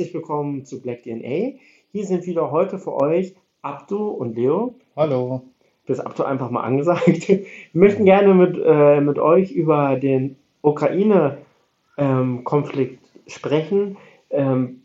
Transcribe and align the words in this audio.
Herzlich 0.00 0.14
willkommen 0.14 0.64
zu 0.64 0.80
Black 0.80 1.02
DNA. 1.02 1.58
Hier 1.92 2.06
sind 2.06 2.24
wieder 2.24 2.50
heute 2.50 2.78
für 2.78 2.94
euch 2.94 3.34
Abdu 3.60 4.08
und 4.08 4.34
Leo. 4.34 4.72
Hallo. 4.96 5.42
Das 5.86 6.00
Abdu 6.00 6.22
einfach 6.22 6.48
mal 6.48 6.62
angesagt. 6.62 7.28
Wir 7.28 7.44
möchten 7.74 8.06
gerne 8.06 8.32
mit, 8.32 8.58
äh, 8.64 9.02
mit 9.02 9.18
euch 9.18 9.52
über 9.52 9.96
den 9.96 10.36
Ukraine-Konflikt 10.62 13.04
sprechen. 13.26 13.98
Ähm, 14.30 14.80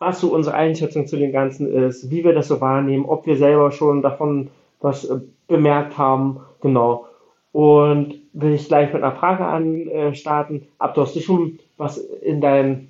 was 0.00 0.20
so 0.20 0.34
unsere 0.34 0.56
Einschätzung 0.56 1.06
zu 1.06 1.16
dem 1.16 1.30
Ganzen 1.30 1.72
ist, 1.72 2.10
wie 2.10 2.24
wir 2.24 2.34
das 2.34 2.48
so 2.48 2.60
wahrnehmen, 2.60 3.04
ob 3.04 3.24
wir 3.24 3.36
selber 3.36 3.70
schon 3.70 4.02
davon 4.02 4.50
was 4.80 5.04
äh, 5.04 5.20
bemerkt 5.46 5.96
haben. 5.96 6.40
Genau. 6.60 7.06
Und 7.52 8.16
will 8.32 8.54
ich 8.54 8.66
gleich 8.66 8.92
mit 8.92 9.00
einer 9.00 9.14
Frage 9.14 9.46
anstarten. 9.46 10.66
Abdu, 10.80 11.02
hast 11.02 11.14
du 11.14 11.20
schon 11.20 11.60
was 11.76 11.98
in 11.98 12.40
deinem 12.40 12.88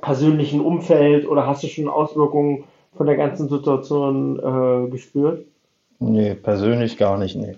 persönlichen 0.00 0.60
Umfeld 0.60 1.26
oder 1.26 1.46
hast 1.46 1.62
du 1.62 1.68
schon 1.68 1.88
Auswirkungen 1.88 2.64
von 2.96 3.06
der 3.06 3.16
ganzen 3.16 3.48
Situation 3.48 4.38
äh, 4.38 4.90
gespürt? 4.90 5.44
Nee, 5.98 6.34
persönlich 6.34 6.96
gar 6.96 7.18
nicht, 7.18 7.36
nee. 7.36 7.56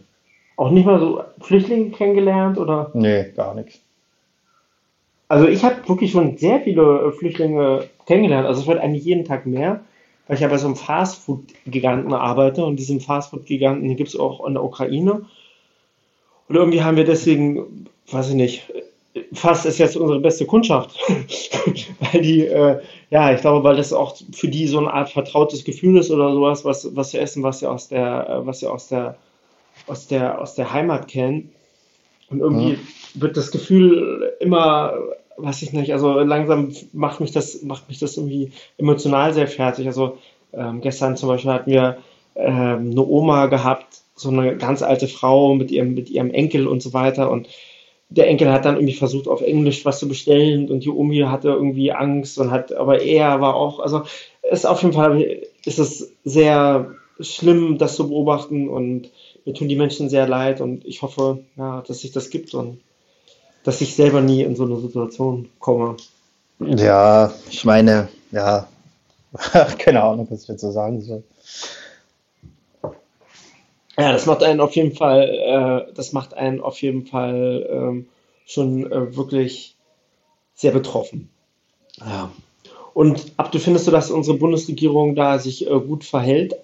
Auch 0.56 0.70
nicht 0.70 0.86
mal 0.86 0.98
so 0.98 1.22
Flüchtlinge 1.40 1.90
kennengelernt 1.90 2.58
oder? 2.58 2.90
Nee, 2.94 3.32
gar 3.36 3.54
nichts. 3.54 3.80
Also 5.28 5.48
ich 5.48 5.64
habe 5.64 5.88
wirklich 5.88 6.12
schon 6.12 6.36
sehr 6.38 6.60
viele 6.60 7.08
äh, 7.08 7.12
Flüchtlinge 7.12 7.84
kennengelernt. 8.06 8.46
Also 8.46 8.60
es 8.62 8.66
wird 8.66 8.78
eigentlich 8.78 9.04
jeden 9.04 9.24
Tag 9.24 9.44
mehr, 9.44 9.80
weil 10.26 10.36
ich 10.36 10.40
ja 10.40 10.48
bei 10.48 10.58
so 10.58 10.66
einem 10.66 10.76
Fastfood-Giganten 10.76 12.14
arbeite 12.14 12.64
und 12.64 12.76
diesen 12.76 13.00
Fastfood-Giganten 13.00 13.96
gibt 13.96 14.10
es 14.10 14.18
auch 14.18 14.46
in 14.46 14.54
der 14.54 14.64
Ukraine. 14.64 15.26
Und 16.48 16.54
irgendwie 16.54 16.82
haben 16.82 16.96
wir 16.96 17.04
deswegen, 17.04 17.88
weiß 18.10 18.30
ich 18.30 18.36
nicht, 18.36 18.72
fast 19.32 19.66
ist 19.66 19.78
jetzt 19.78 19.96
unsere 19.96 20.20
beste 20.20 20.46
Kundschaft. 20.46 20.98
weil 22.00 22.22
die, 22.22 22.46
äh, 22.46 22.80
ja, 23.10 23.32
ich 23.32 23.40
glaube, 23.40 23.64
weil 23.64 23.76
das 23.76 23.92
auch 23.92 24.16
für 24.32 24.48
die 24.48 24.66
so 24.66 24.78
eine 24.78 24.92
Art 24.92 25.10
vertrautes 25.10 25.64
Gefühl 25.64 25.98
ist 25.98 26.10
oder 26.10 26.32
sowas, 26.32 26.64
was, 26.64 26.94
was 26.94 27.10
sie 27.10 27.18
essen, 27.18 27.42
was 27.42 27.60
sie 27.60 27.66
aus 27.68 27.88
der, 27.88 28.28
äh, 28.28 28.46
was 28.46 28.60
sie 28.60 28.66
aus 28.66 28.88
der, 28.88 29.16
aus 29.86 30.06
der, 30.06 30.40
aus 30.40 30.54
der 30.54 30.72
Heimat 30.72 31.08
kennen. 31.08 31.50
Und 32.28 32.40
irgendwie 32.40 32.72
mhm. 32.72 32.80
wird 33.14 33.36
das 33.36 33.50
Gefühl 33.50 34.32
immer, 34.40 34.94
weiß 35.36 35.62
ich 35.62 35.72
nicht, 35.72 35.92
also 35.92 36.20
langsam 36.20 36.72
macht 36.92 37.20
mich 37.20 37.30
das, 37.32 37.62
macht 37.62 37.88
mich 37.88 37.98
das 37.98 38.16
irgendwie 38.16 38.50
emotional 38.78 39.32
sehr 39.32 39.46
fertig. 39.46 39.86
Also 39.86 40.18
ähm, 40.52 40.80
gestern 40.80 41.16
zum 41.16 41.28
Beispiel 41.28 41.52
hatten 41.52 41.70
wir 41.70 41.98
ähm, 42.34 42.90
eine 42.90 43.06
Oma 43.06 43.46
gehabt, 43.46 44.02
so 44.14 44.30
eine 44.30 44.56
ganz 44.56 44.82
alte 44.82 45.08
Frau 45.08 45.54
mit 45.54 45.70
ihrem, 45.70 45.94
mit 45.94 46.10
ihrem 46.10 46.30
Enkel 46.30 46.66
und 46.66 46.82
so 46.82 46.92
weiter. 46.92 47.30
Und 47.30 47.48
der 48.08 48.28
Enkel 48.28 48.52
hat 48.52 48.64
dann 48.64 48.76
irgendwie 48.76 48.94
versucht, 48.94 49.28
auf 49.28 49.40
Englisch 49.40 49.84
was 49.84 49.98
zu 49.98 50.08
bestellen 50.08 50.70
und 50.70 50.84
die 50.84 50.90
Omi 50.90 51.18
hatte 51.20 51.48
irgendwie 51.48 51.92
Angst 51.92 52.38
und 52.38 52.50
hat, 52.50 52.72
aber 52.72 53.02
er 53.02 53.40
war 53.40 53.54
auch, 53.54 53.80
also 53.80 54.02
ist 54.50 54.66
auf 54.66 54.82
jeden 54.82 54.94
Fall, 54.94 55.42
ist 55.64 55.78
es 55.78 56.12
sehr 56.24 56.94
schlimm, 57.18 57.78
das 57.78 57.96
zu 57.96 58.08
beobachten 58.08 58.68
und 58.68 59.10
mir 59.44 59.54
tun 59.54 59.68
die 59.68 59.76
Menschen 59.76 60.08
sehr 60.08 60.28
leid 60.28 60.60
und 60.60 60.84
ich 60.84 61.02
hoffe, 61.02 61.40
ja, 61.56 61.82
dass 61.86 62.00
sich 62.00 62.12
das 62.12 62.30
gibt 62.30 62.54
und 62.54 62.80
dass 63.64 63.80
ich 63.80 63.94
selber 63.96 64.20
nie 64.20 64.42
in 64.42 64.54
so 64.54 64.64
eine 64.64 64.78
Situation 64.78 65.48
komme. 65.58 65.96
Ja, 66.60 67.32
ich 67.50 67.64
meine, 67.64 68.08
ja, 68.30 68.68
keine 69.78 70.02
Ahnung, 70.02 70.26
was 70.30 70.48
ich 70.48 70.58
so 70.58 70.70
sagen 70.70 71.00
soll. 71.00 71.24
Ja, 73.98 74.12
das 74.12 74.26
macht 74.26 74.42
einen 74.42 74.60
auf 74.60 74.76
jeden 74.76 74.94
Fall, 74.94 75.86
äh, 75.88 75.92
das 75.94 76.12
macht 76.12 76.34
einen 76.34 76.60
auf 76.60 76.80
jeden 76.82 77.06
Fall 77.06 77.66
ähm, 77.70 78.06
schon 78.44 78.90
äh, 78.90 79.16
wirklich 79.16 79.74
sehr 80.54 80.72
betroffen. 80.72 81.30
Ja. 81.98 82.30
Und 82.92 83.32
ab 83.36 83.52
du 83.52 83.58
findest 83.58 83.86
du, 83.86 83.90
dass 83.90 84.10
unsere 84.10 84.38
Bundesregierung 84.38 85.14
da 85.14 85.38
sich 85.38 85.66
äh, 85.66 85.80
gut 85.80 86.04
verhält? 86.04 86.56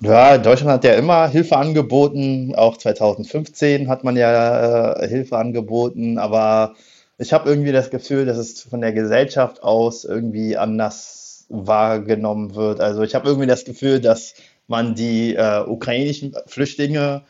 Ja, 0.00 0.38
Deutschland 0.38 0.72
hat 0.72 0.84
ja 0.84 0.94
immer 0.94 1.28
Hilfe 1.28 1.56
angeboten. 1.56 2.54
Auch 2.54 2.78
2015 2.78 3.88
hat 3.88 4.02
man 4.02 4.16
ja 4.16 4.92
äh, 4.94 5.08
Hilfe 5.08 5.36
angeboten. 5.36 6.18
Aber 6.18 6.74
ich 7.18 7.32
habe 7.32 7.50
irgendwie 7.50 7.72
das 7.72 7.90
Gefühl, 7.90 8.24
dass 8.26 8.38
es 8.38 8.62
von 8.62 8.80
der 8.80 8.92
Gesellschaft 8.92 9.62
aus 9.62 10.04
irgendwie 10.04 10.56
anders 10.56 11.44
wahrgenommen 11.50 12.54
wird. 12.54 12.80
Also 12.80 13.02
ich 13.02 13.14
habe 13.14 13.28
irgendwie 13.28 13.46
das 13.46 13.64
Gefühl, 13.64 14.00
dass 14.00 14.34
man 14.70 14.94
die 14.94 15.34
äh, 15.34 15.62
ukrainischen 15.66 16.34
Flüchtlinge, 16.46 17.22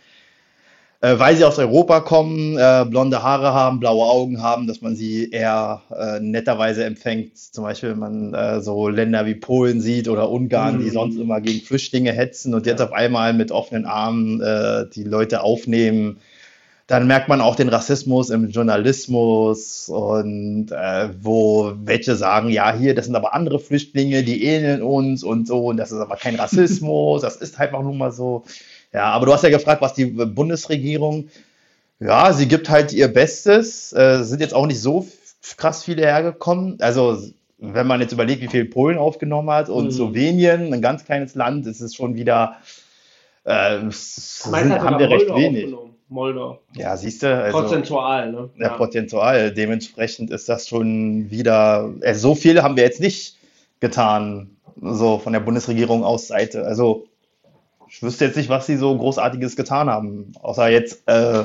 äh, 1.01 1.19
weil 1.19 1.37
sie 1.37 1.45
aus 1.45 1.59
Europa 1.59 2.01
kommen, 2.01 2.56
äh, 2.59 2.84
blonde 2.89 3.23
Haare 3.23 3.55
haben, 3.55 3.81
blaue 3.81 4.05
Augen 4.05 4.43
haben, 4.43 4.67
dass 4.67 4.83
man 4.83 4.95
sie 4.95 5.31
eher 5.31 5.83
äh, 5.91 6.21
netterweise 6.21 6.84
empfängt. 6.84 7.39
Zum 7.39 7.65
Beispiel, 7.65 7.91
wenn 7.91 7.99
man 7.99 8.34
äh, 8.34 8.61
so 8.61 8.89
Länder 8.89 9.27
wie 9.27 9.34
Polen 9.34 9.81
sieht 9.81 10.09
oder 10.09 10.31
Ungarn, 10.31 10.77
mhm. 10.77 10.83
die 10.83 10.91
sonst 10.91 11.17
immer 11.17 11.41
gegen 11.41 11.65
Flüchtlinge 11.65 12.12
hetzen 12.12 12.55
und 12.55 12.67
jetzt 12.67 12.83
auf 12.83 12.93
einmal 12.93 13.33
mit 13.33 13.51
offenen 13.51 13.87
Armen 13.87 14.41
äh, 14.41 14.87
die 14.95 15.05
Leute 15.05 15.43
aufnehmen 15.43 16.19
dann 16.91 17.06
merkt 17.06 17.28
man 17.28 17.41
auch 17.41 17.55
den 17.55 17.69
Rassismus 17.69 18.31
im 18.31 18.49
Journalismus 18.49 19.89
und 19.89 20.73
äh, 20.73 21.11
wo 21.23 21.73
welche 21.84 22.17
sagen, 22.17 22.49
ja, 22.49 22.75
hier, 22.75 22.97
das 22.97 23.05
sind 23.06 23.15
aber 23.15 23.33
andere 23.33 23.61
Flüchtlinge, 23.61 24.25
die 24.25 24.43
ähneln 24.43 24.83
uns 24.83 25.23
und 25.23 25.47
so, 25.47 25.67
und 25.67 25.77
das 25.77 25.93
ist 25.93 26.01
aber 26.01 26.17
kein 26.17 26.34
Rassismus, 26.34 27.23
das 27.23 27.37
ist 27.37 27.61
halt 27.61 27.75
auch 27.75 27.84
nun 27.84 27.97
mal 27.97 28.11
so. 28.11 28.43
Ja, 28.93 29.05
aber 29.05 29.27
du 29.27 29.33
hast 29.33 29.45
ja 29.45 29.51
gefragt, 29.51 29.81
was 29.83 29.95
die 29.95 30.06
Bundesregierung, 30.06 31.28
ja, 32.01 32.33
sie 32.33 32.49
gibt 32.49 32.69
halt 32.69 32.93
ihr 32.93 33.07
Bestes, 33.07 33.93
äh, 33.93 34.25
sind 34.25 34.41
jetzt 34.41 34.55
auch 34.55 34.67
nicht 34.67 34.81
so 34.81 35.07
krass 35.57 35.84
viele 35.84 36.03
hergekommen. 36.03 36.78
Also, 36.81 37.22
wenn 37.59 37.87
man 37.87 38.01
jetzt 38.01 38.12
überlegt, 38.12 38.43
wie 38.43 38.49
viel 38.49 38.65
Polen 38.65 38.99
aufgenommen 38.99 39.51
hat 39.51 39.69
und 39.69 39.84
mhm. 39.84 39.91
Slowenien, 39.93 40.75
ein 40.75 40.83
ganz 40.83 41.05
kleines 41.05 41.37
Land, 41.37 41.69
ist 41.69 41.83
es 41.83 41.95
schon 41.95 42.17
wieder, 42.17 42.57
äh, 43.45 43.78
sind, 43.91 44.81
haben 44.81 44.99
wir 44.99 45.09
recht 45.09 45.33
wenig. 45.33 45.72
Moldau. 46.10 46.59
Ja, 46.75 46.97
siehst 46.97 47.22
du. 47.22 47.34
Also, 47.34 47.59
prozentual, 47.59 48.32
ne? 48.32 48.50
Ja, 48.59 48.71
prozentual. 48.71 49.53
Dementsprechend 49.53 50.31
ist 50.31 50.48
das 50.48 50.69
schon 50.69 51.31
wieder. 51.31 51.93
Also 52.03 52.28
so 52.28 52.34
viel 52.34 52.62
haben 52.62 52.76
wir 52.76 52.82
jetzt 52.82 53.00
nicht 53.00 53.37
getan, 53.78 54.56
so 54.81 55.19
von 55.19 55.32
der 55.32 55.41
Bundesregierung 55.41 56.04
aus 56.04 56.26
Seite. 56.26 56.65
Also 56.65 57.06
ich 57.88 58.03
wüsste 58.03 58.25
jetzt 58.25 58.37
nicht, 58.37 58.48
was 58.48 58.66
sie 58.66 58.76
so 58.76 58.97
Großartiges 58.97 59.56
getan 59.56 59.88
haben, 59.88 60.32
außer 60.41 60.69
jetzt 60.69 61.03
äh, 61.09 61.44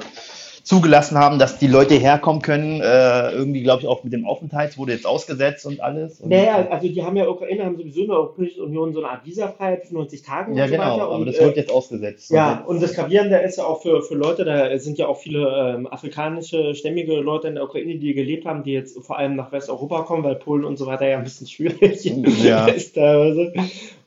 zugelassen 0.66 1.18
haben, 1.20 1.38
dass 1.38 1.59
die 1.59 1.68
Leute 1.68 1.94
herkommen 1.94 2.42
können. 2.42 2.81
Äh, 2.81 3.31
irgendwie, 3.31 3.62
glaube 3.62 3.84
ich, 3.84 3.88
auch 3.88 4.03
mit 4.03 4.12
dem 4.14 4.26
Aufenthalt 4.26 4.80
wurde 4.80 4.94
jetzt 4.94 5.06
ausgesetzt 5.06 5.66
und 5.68 5.80
alles. 5.80 6.20
Und 6.20 6.31
naja, 6.31 6.68
also 6.72 6.88
die 6.88 7.03
haben 7.03 7.16
ja 7.16 7.28
Ukraine 7.30 7.66
haben 7.66 7.78
sowieso 7.78 8.02
in 8.02 8.08
der 8.08 8.18
Europäischen 8.18 8.64
Union 8.64 8.92
so 8.92 9.00
eine 9.00 9.09
Art 9.09 9.26
Visafreiheit 9.26 9.86
für 9.86 9.94
90 9.94 10.24
Tage. 10.24 10.56
Ja, 10.56 10.66
genau, 10.66 11.00
aber 11.00 11.12
und, 11.12 11.28
das 11.28 11.40
wird 11.40 11.56
äh, 11.56 11.59
jetzt 11.59 11.72
ausgesetzt. 11.72 12.31
Ja, 12.31 12.64
und 12.66 12.81
das 12.81 12.96
Gravierende 12.96 13.38
ist 13.38 13.59
ja 13.59 13.64
auch 13.64 13.84
für, 13.84 14.02
für 14.02 14.16
Leute, 14.16 14.44
da 14.44 14.78
sind 14.80 14.98
ja 14.98 15.08
auch 15.08 15.18
viele 15.18 15.76
ähm, 15.78 15.88
afrikanische, 15.88 16.74
stämmige 16.74 17.14
Leute 17.18 17.47
in 17.47 17.56
der 17.56 17.64
Ukraine, 17.64 17.97
die 18.00 18.16
gelebt 18.16 18.46
haben, 18.46 18.64
die 18.64 18.74
jetzt 18.74 18.97
vor 19.06 19.20
allem 19.20 19.36
nach 19.36 19.52
Westeuropa 19.52 20.02
kommen, 20.02 20.24
weil 20.24 20.36
Polen 20.36 20.66
und 20.66 20.78
so 20.78 20.88
weiter 20.88 21.08
ja 21.08 21.20
ein 21.20 21.24
bisschen 21.24 21.46
schwierig 21.46 22.03
ja. 22.03 22.66
ist 22.70 22.96
teilweise. 22.96 23.53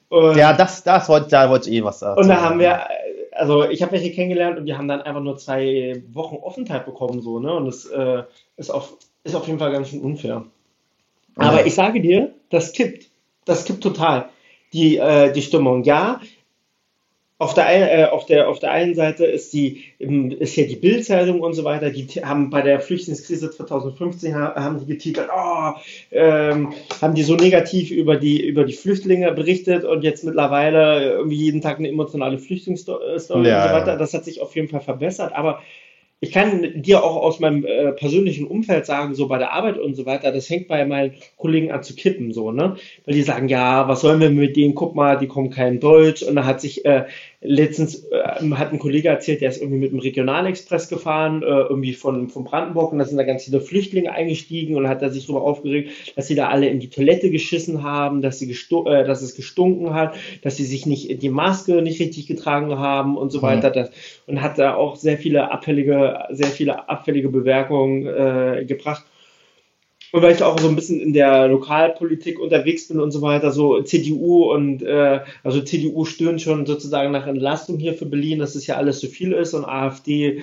Und, 0.08 0.36
ja, 0.36 0.54
das, 0.54 0.82
das 0.82 1.08
wollte, 1.08 1.28
da 1.28 1.48
wollte 1.50 1.70
ich 1.70 1.76
eh 1.76 1.84
was 1.84 2.00
sagen. 2.00 2.20
Und 2.20 2.28
da 2.28 2.40
haben 2.40 2.58
wir 2.58 2.80
also 3.32 3.68
ich 3.68 3.82
habe 3.82 3.92
welche 3.92 4.12
kennengelernt 4.12 4.58
und 4.58 4.66
die 4.66 4.74
haben 4.74 4.88
dann 4.88 5.02
einfach 5.02 5.20
nur 5.20 5.36
zwei 5.36 6.02
Wochen 6.12 6.36
Offenheit 6.36 6.86
bekommen, 6.86 7.20
so, 7.20 7.38
ne? 7.38 7.52
Und 7.54 7.66
das 7.66 7.86
äh, 7.86 8.22
ist, 8.56 8.70
auf, 8.70 8.96
ist 9.24 9.34
auf 9.34 9.46
jeden 9.46 9.58
Fall 9.58 9.72
ganz 9.72 9.90
schön 9.90 10.00
unfair. 10.00 10.44
Aber 11.36 11.66
ich 11.66 11.74
sage 11.74 12.00
dir, 12.00 12.34
das 12.50 12.72
kippt. 12.72 13.08
Das 13.44 13.64
kippt 13.64 13.82
total. 13.82 14.28
Die, 14.72 14.96
äh, 14.96 15.32
die 15.32 15.42
Stimmung. 15.42 15.84
Ja, 15.84 16.20
auf 17.40 17.54
der, 17.54 17.98
äh, 17.98 18.04
auf, 18.10 18.26
der, 18.26 18.48
auf 18.48 18.58
der 18.58 18.72
einen 18.72 18.96
Seite 18.96 19.24
ist, 19.24 19.52
die, 19.52 19.84
ist 19.98 20.56
ja 20.56 20.64
die 20.64 20.74
Bildzeitung 20.74 21.40
und 21.40 21.54
so 21.54 21.62
weiter, 21.62 21.90
die 21.90 22.04
haben 22.24 22.50
bei 22.50 22.62
der 22.62 22.80
Flüchtlingskrise 22.80 23.52
2015 23.52 24.34
haben 24.34 24.80
die 24.80 24.86
getitelt, 24.86 25.28
oh, 25.32 25.72
ähm, 26.10 26.72
haben 27.00 27.14
die 27.14 27.22
so 27.22 27.36
negativ 27.36 27.92
über 27.92 28.16
die, 28.16 28.44
über 28.44 28.64
die 28.64 28.72
Flüchtlinge 28.72 29.30
berichtet 29.32 29.84
und 29.84 30.02
jetzt 30.02 30.24
mittlerweile 30.24 31.12
irgendwie 31.12 31.36
jeden 31.36 31.60
Tag 31.60 31.78
eine 31.78 31.88
emotionale 31.88 32.38
Flüchtlingsstory 32.38 33.06
ja, 33.46 33.62
und 33.62 33.68
so 33.68 33.74
weiter. 33.74 33.96
Das 33.96 34.14
hat 34.14 34.24
sich 34.24 34.42
auf 34.42 34.56
jeden 34.56 34.68
Fall 34.68 34.80
verbessert, 34.80 35.32
aber 35.32 35.60
ich 36.20 36.32
kann 36.32 36.82
dir 36.82 37.04
auch 37.04 37.16
aus 37.16 37.38
meinem 37.38 37.64
äh, 37.64 37.92
persönlichen 37.92 38.46
Umfeld 38.46 38.86
sagen, 38.86 39.14
so 39.14 39.28
bei 39.28 39.38
der 39.38 39.52
Arbeit 39.52 39.78
und 39.78 39.94
so 39.94 40.04
weiter, 40.04 40.32
das 40.32 40.50
hängt 40.50 40.66
bei 40.66 40.84
meinen 40.84 41.14
Kollegen 41.36 41.70
an 41.70 41.84
zu 41.84 41.94
kippen, 41.94 42.32
so, 42.32 42.50
ne? 42.50 42.76
Weil 43.04 43.14
die 43.14 43.22
sagen, 43.22 43.48
ja, 43.48 43.86
was 43.86 44.00
sollen 44.00 44.20
wir 44.20 44.30
mit 44.30 44.56
denen? 44.56 44.74
Guck 44.74 44.96
mal, 44.96 45.16
die 45.16 45.28
kommen 45.28 45.50
kein 45.50 45.78
Deutsch. 45.78 46.22
Und 46.22 46.34
da 46.34 46.44
hat 46.44 46.60
sich 46.60 46.84
äh, 46.84 47.04
letztens 47.40 48.04
äh, 48.10 48.50
hat 48.54 48.72
ein 48.72 48.80
Kollege 48.80 49.08
erzählt, 49.08 49.40
der 49.40 49.50
ist 49.50 49.62
irgendwie 49.62 49.78
mit 49.78 49.92
dem 49.92 50.00
Regionalexpress 50.00 50.88
gefahren, 50.88 51.42
äh, 51.42 51.46
irgendwie 51.46 51.94
von, 51.94 52.28
von 52.28 52.44
Brandenburg 52.44 52.92
und 52.92 52.98
da 52.98 53.04
sind 53.04 53.16
da 53.16 53.22
ganz 53.22 53.44
viele 53.44 53.60
Flüchtlinge 53.60 54.10
eingestiegen 54.12 54.74
und 54.74 54.88
hat 54.88 55.02
er 55.02 55.10
sich 55.10 55.26
darüber 55.26 55.42
aufgeregt, 55.42 55.90
dass 56.16 56.26
sie 56.26 56.34
da 56.34 56.48
alle 56.48 56.68
in 56.68 56.80
die 56.80 56.90
Toilette 56.90 57.30
geschissen 57.30 57.84
haben, 57.84 58.22
dass, 58.22 58.40
sie 58.40 58.50
äh, 58.50 59.04
dass 59.04 59.22
es 59.22 59.36
gestunken 59.36 59.94
hat, 59.94 60.16
dass 60.42 60.56
sie 60.56 60.64
sich 60.64 60.84
nicht 60.84 61.22
die 61.22 61.28
Maske 61.28 61.80
nicht 61.80 62.00
richtig 62.00 62.26
getragen 62.26 62.76
haben 62.76 63.16
und 63.16 63.30
so 63.30 63.40
weiter. 63.40 63.70
Mhm. 63.70 63.74
Das, 63.74 63.90
und 64.26 64.42
hat 64.42 64.58
da 64.58 64.74
auch 64.74 64.96
sehr 64.96 65.16
viele 65.16 65.52
abfällige, 65.52 66.24
sehr 66.30 66.48
viele 66.48 66.88
abfällige 66.88 67.28
Bemerkungen 67.28 68.06
äh, 68.06 68.64
gebracht. 68.66 69.04
Und 70.12 70.22
weil 70.22 70.34
ich 70.34 70.42
auch 70.42 70.58
so 70.58 70.68
ein 70.68 70.76
bisschen 70.76 71.00
in 71.00 71.12
der 71.12 71.48
Lokalpolitik 71.48 72.38
unterwegs 72.38 72.88
bin 72.88 73.00
und 73.00 73.10
so 73.10 73.20
weiter, 73.22 73.50
so 73.50 73.82
CDU 73.82 74.52
und 74.52 74.82
äh, 74.82 75.20
also 75.44 75.60
CDU 75.60 76.04
stöhnt 76.04 76.40
schon 76.40 76.66
sozusagen 76.66 77.12
nach 77.12 77.26
Entlastung 77.26 77.78
hier 77.78 77.94
für 77.94 78.06
Berlin, 78.06 78.38
dass 78.38 78.54
es 78.54 78.66
ja 78.66 78.76
alles 78.76 79.00
zu 79.00 79.08
viel 79.08 79.32
ist 79.32 79.54
und 79.54 79.64
AfD, 79.64 80.42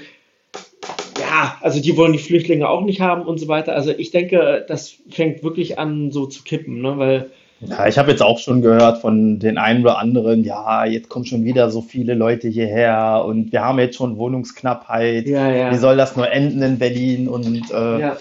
ja, 1.20 1.58
also 1.62 1.82
die 1.82 1.98
wollen 1.98 2.14
die 2.14 2.20
Flüchtlinge 2.20 2.70
auch 2.70 2.82
nicht 2.82 3.02
haben 3.02 3.24
und 3.24 3.40
so 3.40 3.48
weiter. 3.48 3.74
Also 3.74 3.92
ich 3.92 4.12
denke, 4.12 4.66
das 4.68 4.96
fängt 5.10 5.44
wirklich 5.44 5.80
an 5.80 6.12
so 6.12 6.28
zu 6.28 6.44
kippen, 6.44 6.82
ne? 6.82 6.98
weil 6.98 7.32
ja, 7.62 7.88
ich 7.88 7.98
habe 7.98 8.12
jetzt 8.12 8.22
auch 8.22 8.38
schon 8.38 8.62
gehört 8.62 9.00
von 9.00 9.40
den 9.40 9.58
einen 9.58 9.82
oder 9.82 9.98
anderen, 9.98 10.44
ja, 10.44 10.86
jetzt 10.86 11.08
kommen 11.10 11.26
schon 11.26 11.46
wieder 11.46 11.72
so 11.72 11.82
viele 11.82 12.14
Leute 12.14 12.50
hierher 12.50 13.24
und 13.26 13.52
wir 13.54 13.64
haben 13.64 13.80
jetzt 13.80 13.96
schon 13.96 14.18
Wohnungsknappheit. 14.18 15.26
ja, 15.26 15.50
ja, 15.50 15.72
Wie 15.72 15.78
soll 15.78 15.96
das 15.96 16.18
nur 16.18 16.30
enden 16.30 16.62
in 16.62 16.78
Berlin? 16.78 17.30
Und 17.30 17.72
äh, 17.72 18.00
ja. 18.00 18.18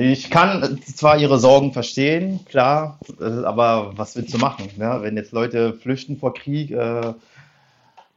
Ich 0.00 0.30
kann 0.30 0.80
zwar 0.82 1.18
ihre 1.18 1.38
Sorgen 1.38 1.72
verstehen, 1.74 2.40
klar, 2.46 2.98
äh, 3.20 3.44
aber 3.44 3.92
was 3.96 4.16
willst 4.16 4.32
du 4.32 4.38
machen? 4.38 4.68
Ne? 4.78 4.98
Wenn 5.02 5.16
jetzt 5.16 5.32
Leute 5.32 5.74
flüchten 5.74 6.16
vor 6.16 6.32
Krieg, 6.32 6.70
äh, 6.70 7.12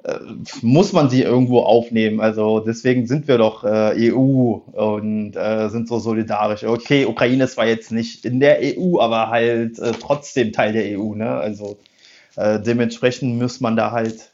äh, 0.04 0.20
muss 0.62 0.94
man 0.94 1.10
sie 1.10 1.22
irgendwo 1.24 1.60
aufnehmen. 1.60 2.22
Also 2.22 2.62
deswegen 2.62 3.06
sind 3.06 3.28
wir 3.28 3.38
doch 3.38 3.66
äh, 3.66 4.12
EU 4.14 4.60
und 4.72 5.36
äh, 5.36 5.70
sind 5.70 5.90
so 5.90 6.00
solidarisch. 6.00 6.64
Okay, 6.64 7.06
Ukraine 7.06 7.44
ist 7.44 7.56
zwar 7.56 7.68
jetzt 7.68 7.92
nicht 7.92 8.24
in 8.24 8.40
der 8.40 8.60
EU, 8.62 9.00
aber 9.02 9.30
halt 9.30 9.78
äh, 9.80 9.92
trotzdem 9.92 10.54
Teil 10.54 10.72
der 10.72 10.98
EU. 10.98 11.16
Ne? 11.16 11.30
Also 11.30 11.80
äh, 12.38 12.62
dementsprechend 12.62 13.38
muss 13.42 13.60
man 13.60 13.76
da 13.76 13.92
halt, 13.92 14.30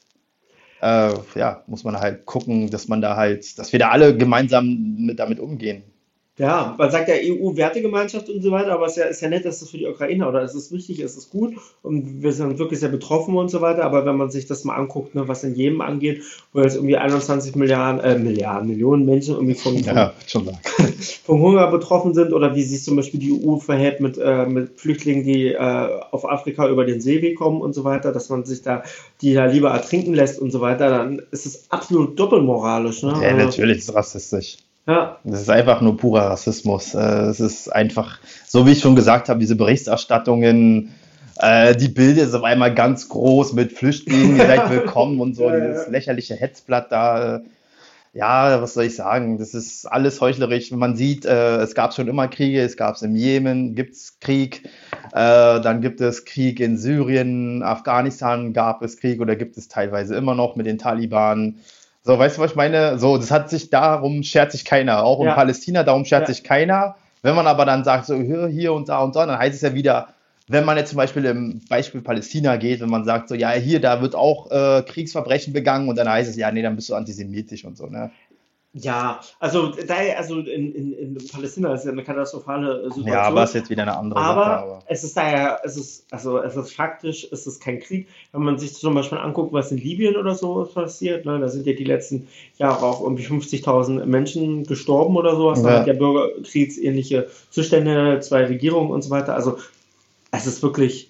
ja, 0.81 1.62
muss 1.68 1.84
man 1.84 2.00
halt 2.00 2.25
gucken, 2.25 2.69
dass 2.69 2.88
man 2.88 3.01
da 3.01 3.18
halt, 3.18 3.60
dass 3.60 3.74
wir 3.74 3.80
da 3.80 3.90
alle 3.90 4.16
gemeinsam 4.16 4.96
mit, 4.98 5.19
damit 5.19 5.42
umgehen. 5.42 5.84
Ja, 6.39 6.74
man 6.77 6.89
sagt 6.89 7.09
ja 7.09 7.15
EU-Wertegemeinschaft 7.15 8.30
und 8.30 8.41
so 8.41 8.51
weiter, 8.51 8.71
aber 8.71 8.86
es 8.86 8.94
ist 8.94 8.97
ja, 8.97 9.06
ist 9.06 9.21
ja 9.21 9.27
nett, 9.27 9.44
dass 9.44 9.59
das 9.59 9.69
für 9.69 9.77
die 9.77 9.88
Ukrainer 9.88 10.30
oder 10.30 10.41
es 10.41 10.56
ist 10.56 10.71
wichtig, 10.71 11.01
es 11.01 11.18
ist 11.18 11.31
gut 11.31 11.53
und 11.81 12.24
wir 12.24 12.31
sind 12.31 12.57
wirklich 12.59 12.80
sehr 12.80 12.88
betroffen 12.88 13.36
und 13.36 13.50
so 13.50 13.59
weiter. 13.59 13.83
Aber 13.83 14.06
wenn 14.06 14.15
man 14.15 14.31
sich 14.31 14.47
das 14.47 14.63
mal 14.63 14.75
anguckt, 14.75 15.15
ne, 15.15 15.27
was 15.27 15.44
in 15.44 15.53
jedem 15.56 15.81
angeht, 15.81 16.24
wo 16.53 16.62
jetzt 16.62 16.75
irgendwie 16.75 16.95
21 16.95 17.56
Milliarden, 17.56 18.00
äh, 18.00 18.18
Milliarden, 18.18 18.69
Millionen 18.69 19.06
Menschen 19.06 19.36
irgendwie 19.36 19.56
vom, 19.56 19.75
Ja, 19.75 20.13
vom 21.25 21.41
Hunger 21.41 21.68
betroffen 21.68 22.13
sind 22.13 22.31
oder 22.31 22.56
wie 22.56 22.63
sich 22.63 22.83
zum 22.86 22.95
Beispiel 22.95 23.19
die 23.19 23.45
EU 23.45 23.57
verhält 23.57 24.00
mit, 24.00 24.18
äh, 24.18 24.45
mit 24.45 24.80
Flüchtlingen, 24.80 25.25
die 25.25 25.47
äh, 25.47 25.89
auf 26.12 26.30
Afrika 26.30 26.69
über 26.69 26.86
den 26.86 27.01
Seeweg 27.01 27.38
kommen 27.38 27.59
und 27.59 27.74
so 27.74 27.83
weiter, 27.83 28.13
dass 28.13 28.30
man 28.30 28.45
sich 28.45 28.62
da 28.62 28.83
die 29.21 29.33
da 29.33 29.45
lieber 29.45 29.71
ertrinken 29.71 30.13
lässt 30.13 30.39
und 30.39 30.51
so 30.51 30.62
weiter, 30.62 30.89
dann 30.89 31.21
ist 31.31 31.45
es 31.45 31.69
absolut 31.69 32.18
doppelmoralisch. 32.18 33.03
Ne? 33.03 33.12
Ja, 33.21 33.30
Also, 33.30 33.45
natürlich 33.45 33.80
ist 33.80 33.94
rassistisch. 33.94 34.57
Ja, 34.89 35.18
Das 35.24 35.41
ist 35.41 35.50
einfach 35.50 35.81
nur 35.81 35.97
purer 35.97 36.31
Rassismus. 36.31 36.94
Äh, 36.95 37.00
Es 37.00 37.39
ist 37.39 37.69
einfach, 37.69 38.19
so 38.47 38.65
wie 38.65 38.71
ich 38.71 38.80
schon 38.81 38.95
gesagt 38.95 39.30
habe, 39.30 39.39
diese 39.39 39.56
Berichterstattungen, 39.56 40.94
äh, 41.39 41.75
die 41.75 41.89
Bilder 41.89 42.25
sind 42.25 42.36
auf 42.39 42.44
einmal 42.44 42.74
ganz 42.74 43.07
groß 43.09 43.53
mit 43.53 43.74
Flüchtlingen, 43.74 44.38
ihr 44.38 44.47
seid 44.47 44.69
willkommen 44.71 45.19
und 45.21 45.36
so, 45.36 45.44
Ja, 45.44 45.57
ja. 45.57 45.68
dieses 45.68 45.88
lächerliche 45.89 46.36
Hetzblatt 46.36 46.91
da. 46.91 47.41
Ja, 48.12 48.59
was 48.63 48.74
soll 48.74 48.86
ich 48.86 48.95
sagen? 48.95 49.38
Das 49.38 49.53
ist 49.53 49.86
alles 49.86 50.19
heuchlerisch. 50.19 50.71
Man 50.71 50.95
sieht, 50.95 51.25
äh, 51.25 51.57
es 51.57 51.75
gab 51.75 51.94
schon 51.94 52.07
immer 52.07 52.27
Kriege, 52.27 52.59
es 52.62 52.75
gab 52.75 52.95
es 52.95 53.03
im 53.03 53.15
Jemen, 53.15 53.75
gibt 53.75 53.94
es 53.94 54.19
Krieg, 54.19 54.68
dann 55.12 55.81
gibt 55.81 56.01
es 56.01 56.25
Krieg 56.25 56.59
in 56.59 56.77
Syrien, 56.77 57.62
Afghanistan 57.63 58.53
gab 58.53 58.81
es 58.81 58.97
Krieg 58.97 59.21
oder 59.21 59.36
gibt 59.36 59.57
es 59.57 59.68
teilweise 59.68 60.15
immer 60.15 60.33
noch 60.36 60.56
mit 60.56 60.65
den 60.65 60.80
Taliban. 60.80 61.59
So, 62.04 62.18
weißt 62.18 62.38
du, 62.38 62.42
was 62.42 62.51
ich 62.51 62.56
meine? 62.57 62.98
So, 62.98 63.18
das 63.18 63.30
hat 63.31 63.50
sich 63.50 63.69
darum 63.69 64.24
schert 64.24 64.51
sich 64.51 64.66
keiner. 64.66 65.04
Auch 65.04 65.19
in 65.19 65.28
Ja. 65.28 65.36
Palästina, 65.36 65.84
darum 65.84 66.06
schert 66.06 66.28
Ja. 66.28 66.34
sich 66.34 66.44
keiner. 66.44 66.96
Wenn 67.22 67.36
man 67.36 67.48
aber 67.48 67.66
dann 67.66 67.84
sagt, 67.84 68.06
so 68.06 68.16
hier, 68.16 68.48
hier 68.48 68.74
und 68.74 68.88
da 68.88 69.00
und 69.00 69.16
da, 69.16 69.25
dann 69.25 69.38
heißt 69.38 69.56
es 69.56 69.62
ja 69.62 69.74
wieder, 69.74 70.07
wenn 70.48 70.63
man 70.66 70.78
jetzt 70.78 70.90
zum 70.90 70.98
Beispiel 70.98 71.25
im 71.25 71.62
Beispiel 71.69 72.01
Palästina 72.01 72.56
geht, 72.56 72.80
wenn 72.80 72.90
man 72.90 73.04
sagt, 73.04 73.28
so, 73.28 73.36
ja, 73.36 73.51
hier, 73.51 73.81
da 73.81 74.01
wird 74.01 74.16
auch 74.16 74.50
äh, 74.50 74.81
Kriegsverbrechen 74.84 75.54
begangen 75.54 75.90
und 75.90 75.98
dann 75.98 76.10
heißt 76.10 76.30
es, 76.30 76.38
ja, 76.38 76.50
nee, 76.51 76.62
dann 76.62 76.75
bist 76.75 76.90
du 76.90 76.96
antisemitisch 76.96 77.66
und 77.66 77.78
so, 77.78 77.88
ne? 77.88 78.10
Ja, 78.74 79.19
also, 79.39 79.71
da, 79.88 79.95
also 80.16 80.39
in, 80.39 80.75
in, 80.75 80.94
in 80.94 81.18
Palästina 81.27 81.74
ist 81.74 81.86
ja 81.86 81.92
eine 81.92 82.04
katastrophale 82.04 82.81
äh, 82.81 82.83
Situation. 82.83 83.07
Ja, 83.07 83.24
aber 83.24 83.44
ist 83.44 83.56
jetzt 83.56 83.71
wieder 83.71 83.81
eine 83.81 83.98
andere 83.98 84.19
Aber 84.19 84.44
Sache. 84.44 84.57
Aber 84.60 84.83
es 84.86 85.04
ist 85.04 85.18
daher, 85.18 85.60
es 85.63 85.75
ist, 85.75 86.06
also 86.12 86.38
es 86.38 86.56
ist 86.56 86.74
faktisch, 86.74 87.27
es 87.31 87.48
ist 87.48 87.62
kein 87.62 87.80
Krieg. 87.80 88.07
Wenn 88.31 88.44
man 88.44 88.60
sich 88.60 88.75
zum 88.75 88.94
Beispiel 88.94 89.18
anguckt, 89.18 89.54
was 89.54 89.71
in 89.71 89.80
Libyen 89.80 90.16
oder 90.16 90.36
so 90.36 90.69
passiert, 90.71 91.25
ne, 91.25 91.39
da 91.39 91.48
sind 91.48 91.66
ja 91.66 91.74
die 91.74 91.83
letzten 91.83 92.27
Jahre 92.57 92.86
auch 92.86 93.01
irgendwie 93.01 93.25
50.000 93.25 94.06
Menschen 94.06 94.63
gestorben 94.66 95.18
oder 95.18 95.36
sowas. 95.36 95.63
Da 95.63 95.69
Ja. 95.74 95.80
hat 95.80 95.88
ja 95.88 95.94
bürgerkriegsähnliche 95.94 97.27
Zustände, 97.50 98.19
zwei 98.19 98.45
Regierungen 98.45 98.92
und 98.92 99.01
so 99.01 99.10
weiter. 99.10 99.33
Also 99.33 99.57
es 100.30 100.45
ist 100.45 100.62
wirklich, 100.62 101.10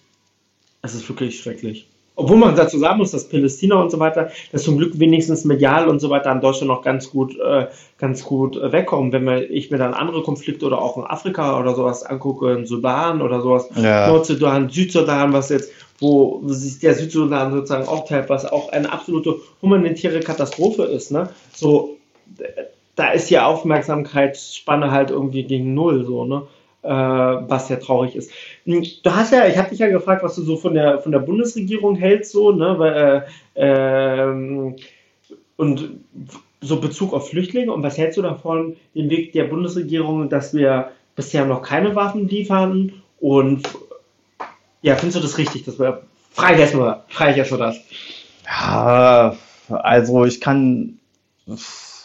es 0.81 0.95
ist 0.95 1.09
wirklich 1.09 1.41
schrecklich. 1.41 1.87
Obwohl 2.19 2.37
man 2.37 2.55
dazu 2.55 2.77
sagen 2.77 2.97
muss, 2.97 3.11
dass 3.11 3.29
Palästina 3.29 3.81
und 3.81 3.89
so 3.91 3.99
weiter, 3.99 4.29
das 4.51 4.63
zum 4.63 4.77
Glück 4.77 4.99
wenigstens 4.99 5.45
medial 5.45 5.87
und 5.87 5.99
so 5.99 6.09
weiter 6.09 6.31
in 6.31 6.41
Deutschland 6.41 6.67
noch 6.67 6.81
ganz 6.81 7.09
gut, 7.09 7.39
äh, 7.39 7.67
ganz 7.97 8.23
gut 8.25 8.57
äh, 8.57 8.71
wegkommen. 8.73 9.13
Wenn 9.13 9.23
mir, 9.23 9.43
ich 9.43 9.71
mir 9.71 9.77
dann 9.77 9.93
andere 9.93 10.21
Konflikte 10.21 10.65
oder 10.65 10.81
auch 10.81 10.97
in 10.97 11.03
Afrika 11.03 11.57
oder 11.59 11.75
sowas 11.75 12.03
angucke, 12.03 12.51
in 12.51 12.65
Sudan 12.65 13.21
oder 13.21 13.41
sowas, 13.41 13.69
Ja. 13.75 14.07
Nordsudan, 14.07 14.69
Südsudan, 14.69 15.31
was 15.31 15.49
jetzt, 15.49 15.71
wo 15.99 16.41
sich 16.47 16.79
der 16.79 16.93
Südsudan 16.93 17.53
sozusagen 17.53 17.87
aufteilt, 17.87 18.29
was 18.29 18.45
auch 18.45 18.71
eine 18.71 18.91
absolute 18.91 19.35
humanitäre 19.61 20.19
Katastrophe 20.19 20.83
ist, 20.83 21.11
ne? 21.11 21.29
So, 21.53 21.97
da 22.95 23.11
ist 23.11 23.29
die 23.29 23.39
Aufmerksamkeitsspanne 23.39 24.91
halt 24.91 25.09
irgendwie 25.09 25.43
gegen 25.43 25.73
null, 25.73 26.05
so, 26.05 26.25
ne? 26.25 26.43
Äh, 26.81 26.89
was 26.89 27.67
ja 27.67 27.75
traurig 27.75 28.15
ist. 28.15 28.31
Hm, 28.63 28.85
Du 29.03 29.11
hast 29.13 29.33
ja, 29.33 29.47
ich 29.47 29.57
habe 29.57 29.69
dich 29.69 29.79
ja 29.79 29.89
gefragt, 29.89 30.23
was 30.23 30.35
du 30.35 30.43
so 30.43 30.55
von 30.55 30.73
der 30.73 30.99
von 30.99 31.11
der 31.11 31.19
Bundesregierung 31.19 31.95
hältst, 31.95 32.31
so, 32.31 32.51
ne? 32.51 32.79
Weil, 32.79 33.25
äh, 33.55 34.21
ähm, 34.21 34.77
und 35.57 35.89
so 36.61 36.79
Bezug 36.79 37.13
auf 37.13 37.29
Flüchtlinge 37.29 37.73
und 37.73 37.83
was 37.83 37.97
hältst 37.97 38.17
du 38.17 38.21
davon, 38.21 38.77
den 38.95 39.09
Weg 39.09 39.33
der 39.33 39.45
Bundesregierung, 39.45 40.29
dass 40.29 40.53
wir 40.53 40.91
bisher 41.17 41.45
noch 41.45 41.63
keine 41.63 41.95
Waffen 41.95 42.29
liefern 42.29 42.93
und 43.19 43.67
ja, 44.81 44.95
findest 44.95 45.17
du 45.17 45.21
das 45.21 45.37
richtig, 45.37 45.65
dass 45.65 45.79
wir 45.79 46.03
frei 46.31 46.57
erstmal, 46.57 47.03
frei 47.09 47.35
erstmal 47.35 47.59
das. 47.59 47.79
Ja, 48.45 49.35
also 49.67 50.23
ich 50.23 50.39
kann, 50.39 50.99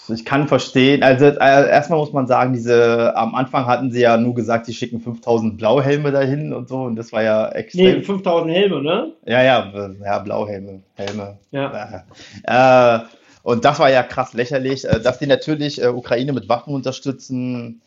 ich 0.09 0.25
kann 0.25 0.49
verstehen. 0.49 1.03
Also 1.03 1.27
äh, 1.27 1.39
erstmal 1.39 1.99
muss 1.99 2.13
man 2.13 2.27
sagen, 2.27 2.53
diese, 2.53 3.17
am 3.17 3.35
Anfang 3.35 3.67
hatten 3.67 3.91
sie 3.91 4.01
ja 4.01 4.17
nur 4.17 4.35
gesagt, 4.35 4.67
sie 4.67 4.75
schicken 4.75 5.01
5000 5.01 5.57
Blauhelme 5.57 6.13
dahin 6.13 6.53
und 6.53 6.69
so 6.69 6.83
und 6.83 6.97
das 6.97 7.13
war 7.13 7.23
ja 7.23 7.51
Nee, 7.53 7.59
extrem. 7.61 8.03
5000 8.03 8.53
Helme, 8.53 8.83
ne? 8.83 9.13
Ja, 9.25 9.43
ja, 9.43 9.73
ja, 10.05 10.19
Blauhelme, 10.19 10.81
Helme. 10.95 11.39
Ja. 11.51 12.05
Äh, 12.43 13.05
und 13.43 13.65
das 13.65 13.79
war 13.79 13.91
ja 13.91 14.03
krass 14.03 14.33
lächerlich, 14.33 14.85
äh, 14.85 15.01
dass 15.01 15.19
die 15.19 15.27
natürlich 15.27 15.83
äh, 15.83 15.89
Ukraine 15.89 16.33
mit 16.33 16.49
Waffen 16.49 16.75
unterstützen. 16.75 17.83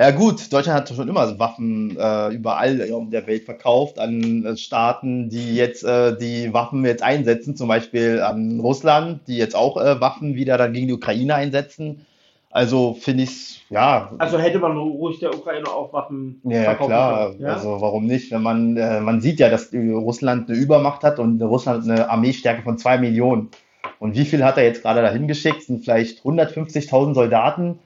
Ja 0.00 0.12
gut, 0.12 0.50
Deutschland 0.50 0.80
hat 0.80 0.96
schon 0.96 1.10
immer 1.10 1.38
Waffen 1.38 1.94
äh, 2.00 2.28
überall 2.32 2.80
in 2.80 3.10
der 3.10 3.26
Welt 3.26 3.44
verkauft 3.44 3.98
an 3.98 4.46
äh, 4.46 4.56
Staaten, 4.56 5.28
die 5.28 5.54
jetzt 5.54 5.84
äh, 5.84 6.16
die 6.16 6.54
Waffen 6.54 6.86
jetzt 6.86 7.02
einsetzen, 7.02 7.54
zum 7.54 7.68
Beispiel 7.68 8.22
an 8.22 8.60
Russland, 8.60 9.20
die 9.26 9.36
jetzt 9.36 9.54
auch 9.54 9.76
äh, 9.76 10.00
Waffen 10.00 10.36
wieder 10.36 10.56
dann 10.56 10.72
gegen 10.72 10.86
die 10.86 10.94
Ukraine 10.94 11.34
einsetzen. 11.34 12.06
Also 12.50 12.94
finde 12.94 13.24
ich 13.24 13.66
ja, 13.68 14.10
Also 14.16 14.38
hätte 14.38 14.58
man 14.58 14.74
ruhig 14.78 15.18
der 15.18 15.34
Ukraine 15.34 15.68
auch 15.68 15.92
Waffen 15.92 16.40
ja, 16.44 16.56
ja, 16.56 16.62
verkaufen 16.62 16.88
klar. 16.88 17.30
können. 17.32 17.42
Ja? 17.42 17.52
Also 17.52 17.82
warum 17.82 18.06
nicht? 18.06 18.32
Wenn 18.32 18.42
man, 18.42 18.78
äh, 18.78 19.02
man 19.02 19.20
sieht 19.20 19.38
ja, 19.38 19.50
dass 19.50 19.70
äh, 19.74 19.90
Russland 19.90 20.48
eine 20.48 20.58
Übermacht 20.58 21.02
hat 21.02 21.18
und 21.18 21.42
Russland 21.42 21.84
eine 21.84 22.08
Armeestärke 22.08 22.62
von 22.62 22.78
zwei 22.78 22.96
Millionen. 22.96 23.50
Und 23.98 24.16
wie 24.16 24.24
viel 24.24 24.46
hat 24.46 24.56
er 24.56 24.64
jetzt 24.64 24.80
gerade 24.80 25.02
dahin 25.02 25.28
geschickt? 25.28 25.64
Sind 25.64 25.84
vielleicht 25.84 26.22
150.000 26.22 27.12
Soldaten 27.12 27.80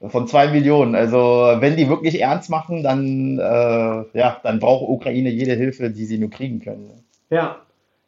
von 0.00 0.26
zwei 0.28 0.48
Millionen. 0.48 0.94
Also 0.94 1.18
wenn 1.58 1.76
die 1.76 1.88
wirklich 1.88 2.20
ernst 2.20 2.50
machen, 2.50 2.82
dann, 2.82 3.38
äh, 3.38 4.18
ja, 4.18 4.40
dann 4.42 4.60
braucht 4.60 4.88
Ukraine 4.88 5.30
jede 5.30 5.54
Hilfe, 5.54 5.90
die 5.90 6.04
sie 6.04 6.18
nur 6.18 6.30
kriegen 6.30 6.60
können. 6.60 7.04
Ja. 7.30 7.56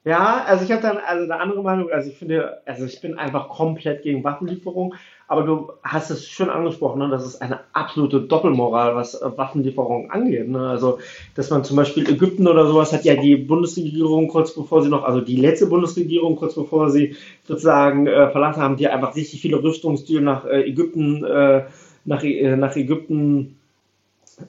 Ja, 0.02 0.44
also 0.46 0.64
ich 0.64 0.72
habe 0.72 0.80
dann 0.80 0.96
also 0.96 1.24
eine 1.24 1.38
andere 1.38 1.62
Meinung. 1.62 1.90
Also 1.90 2.08
ich 2.08 2.16
finde, 2.16 2.62
also 2.64 2.86
ich 2.86 3.02
bin 3.02 3.18
einfach 3.18 3.50
komplett 3.50 4.02
gegen 4.02 4.24
Waffenlieferung. 4.24 4.94
Aber 5.30 5.44
du 5.44 5.72
hast 5.84 6.10
es 6.10 6.26
schon 6.26 6.50
angesprochen, 6.50 6.98
ne? 6.98 7.08
das 7.08 7.24
ist 7.24 7.40
eine 7.40 7.60
absolute 7.72 8.20
Doppelmoral, 8.20 8.96
was 8.96 9.14
äh, 9.14 9.30
Waffenlieferungen 9.36 10.10
angeht. 10.10 10.48
Ne? 10.48 10.58
Also, 10.58 10.98
dass 11.36 11.50
man 11.50 11.62
zum 11.62 11.76
Beispiel 11.76 12.10
Ägypten 12.10 12.48
oder 12.48 12.66
sowas 12.66 12.92
hat 12.92 13.04
ja 13.04 13.14
die 13.14 13.36
Bundesregierung 13.36 14.26
kurz 14.26 14.52
bevor 14.52 14.82
sie 14.82 14.88
noch, 14.88 15.04
also 15.04 15.20
die 15.20 15.36
letzte 15.36 15.68
Bundesregierung 15.68 16.34
kurz 16.34 16.56
bevor 16.56 16.90
sie 16.90 17.14
sozusagen 17.46 18.08
äh, 18.08 18.28
verlassen 18.32 18.60
haben, 18.60 18.76
die 18.76 18.88
einfach 18.88 19.14
richtig 19.14 19.40
viele 19.40 19.62
Rüstungsdüren 19.62 20.24
nach 20.24 20.46
äh, 20.46 20.62
Ägypten, 20.62 21.22
äh, 21.22 21.62
nach, 22.04 22.24
äh, 22.24 22.56
nach 22.56 22.74
Ägypten 22.74 23.56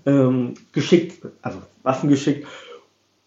ähm, 0.08 0.56
geschickt, 0.74 1.28
also 1.44 1.60
Waffen 1.84 2.10
geschickt. 2.10 2.48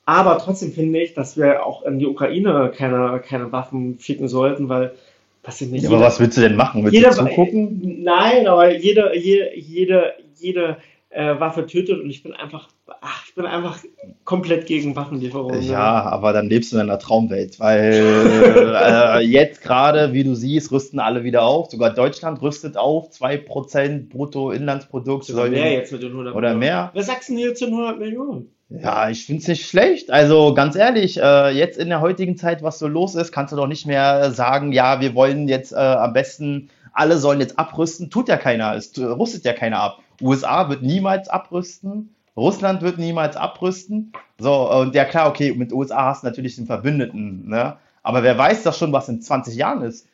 Aber 0.07 0.39
trotzdem 0.39 0.73
finde 0.73 1.01
ich, 1.01 1.15
dass 1.15 1.37
wir 1.37 1.65
auch 1.65 1.85
in 1.85 2.01
die 2.01 2.07
Ukraine 2.09 2.73
keine, 2.77 3.23
keine 3.25 3.53
Waffen 3.53 4.01
schicken 4.01 4.27
sollten, 4.27 4.69
weil, 4.69 4.97
ich 5.49 5.71
nicht. 5.71 5.83
Ja, 5.85 5.91
aber 5.91 6.01
was 6.01 6.21
willst 6.21 6.37
du 6.37 6.41
denn 6.41 6.57
machen? 6.57 6.83
Willst 6.83 6.95
jeder, 6.95 7.11
du 7.11 7.17
zugucken? 7.17 8.03
Nein, 8.03 8.47
aber 8.47 8.75
jede, 8.75 9.17
jede, 9.17 9.57
jede, 9.57 10.13
jede 10.37 10.79
äh, 11.15 11.39
Waffe 11.39 11.67
tötet 11.67 12.01
und 12.01 12.11
ich 12.11 12.23
bin 12.23 12.33
einfach, 12.33 12.69
ach, 13.01 13.25
ich 13.29 13.35
bin 13.35 13.47
einfach 13.47 13.79
komplett 14.25 14.67
gegen 14.67 14.97
Waffenlieferungen. 14.97 15.63
Ja, 15.63 16.03
aber 16.03 16.33
dann 16.33 16.49
lebst 16.49 16.73
du 16.73 16.77
in 16.77 16.83
einer 16.83 16.99
Traumwelt, 16.99 17.61
weil 17.61 17.93
äh, 18.75 19.21
jetzt 19.25 19.63
gerade, 19.63 20.13
wie 20.13 20.25
du 20.25 20.35
siehst, 20.35 20.73
rüsten 20.73 20.99
alle 20.99 21.23
wieder 21.23 21.45
auf. 21.45 21.71
Sogar 21.71 21.91
Deutschland 21.91 22.43
rüstet 22.43 22.77
auf, 22.77 23.11
2% 23.11 24.09
Bruttoinlandsprodukt. 24.09 25.31
Oder 25.31 25.49
mehr 25.49 25.73
jetzt 25.73 25.93
mit 25.93 26.03
den 26.03 26.11
100 26.11 26.35
Oder 26.35 26.55
Millionen. 26.55 26.59
mehr. 26.59 26.91
Was 26.95 27.07
sagst 27.07 27.29
du 27.29 27.35
denn 27.35 27.43
jetzt 27.43 27.59
zu 27.61 27.67
den 27.67 27.75
100 27.75 27.99
Millionen? 27.99 28.54
Ja, 28.69 29.09
ich 29.11 29.27
finde 29.27 29.43
es 29.43 29.49
nicht 29.49 29.67
schlecht. 29.67 30.11
Also 30.11 30.55
ganz 30.55 30.75
ehrlich, 30.75 31.21
äh, 31.21 31.51
jetzt 31.51 31.79
in 31.79 31.89
der 31.91 32.01
heutigen 32.01 32.37
Zeit, 32.37 32.63
was 32.63 32.79
so 32.79 32.89
los 32.89 33.15
ist, 33.15 33.31
kannst 33.31 33.53
du 33.53 33.57
doch 33.57 33.67
nicht 33.67 33.87
mehr 33.87 34.31
sagen, 34.33 34.73
ja, 34.73 35.01
wir 35.01 35.15
wollen 35.15 35.49
jetzt 35.49 35.73
äh, 35.73 35.77
am 35.77 36.13
besten, 36.13 36.71
alle 36.93 37.19
sollen 37.19 37.41
jetzt 37.41 37.59
abrüsten. 37.59 38.11
Tut 38.11 38.29
ja 38.29 38.37
keiner, 38.37 38.75
es 38.75 38.93
rüstet 38.99 39.45
ja 39.45 39.53
keiner 39.53 39.81
ab. 39.81 39.99
USA 40.21 40.69
wird 40.71 40.83
niemals 40.83 41.29
abrüsten, 41.29 42.15
Russland 42.37 42.83
wird 42.83 42.99
niemals 42.99 43.37
abrüsten. 43.37 44.13
So, 44.39 44.71
und 44.73 44.95
ja 44.95 45.05
klar, 45.05 45.29
okay, 45.29 45.53
mit 45.55 45.73
USA 45.73 46.07
hast 46.07 46.23
du 46.23 46.27
natürlich 46.27 46.57
den 46.57 46.67
Verbündeten, 46.67 47.49
ne? 47.49 47.77
Aber 48.03 48.23
wer 48.23 48.37
weiß 48.37 48.63
das 48.65 48.79
schon, 48.79 48.93
was 48.93 49.09
in 49.09 49.23
20 49.23 49.57
Jahren 49.57 49.83
ist? 49.83 50.07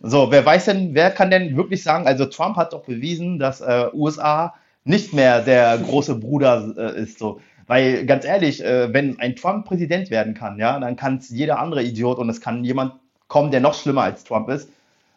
So, 0.00 0.30
wer 0.30 0.44
weiß 0.44 0.66
denn, 0.66 0.94
wer 0.94 1.10
kann 1.10 1.30
denn 1.30 1.56
wirklich 1.56 1.82
sagen, 1.82 2.06
also 2.06 2.26
Trump 2.26 2.56
hat 2.56 2.72
doch 2.72 2.84
bewiesen, 2.84 3.38
dass 3.38 3.60
äh, 3.60 3.86
USA 3.92 4.54
nicht 4.84 5.12
mehr 5.14 5.40
der 5.40 5.78
große 5.78 6.16
Bruder 6.16 6.74
äh, 6.76 7.02
ist, 7.02 7.18
so. 7.18 7.40
Weil 7.66 8.04
ganz 8.06 8.24
ehrlich, 8.24 8.62
äh, 8.62 8.92
wenn 8.92 9.18
ein 9.20 9.36
Trump 9.36 9.66
Präsident 9.66 10.10
werden 10.10 10.34
kann, 10.34 10.58
ja, 10.58 10.78
dann 10.78 10.96
kann 10.96 11.16
es 11.16 11.30
jeder 11.30 11.58
andere 11.58 11.82
Idiot 11.82 12.18
und 12.18 12.28
es 12.28 12.40
kann 12.40 12.64
jemand 12.64 12.94
kommen, 13.28 13.50
der 13.50 13.60
noch 13.60 13.74
schlimmer 13.74 14.02
als 14.02 14.24
Trump 14.24 14.48
ist. 14.48 14.68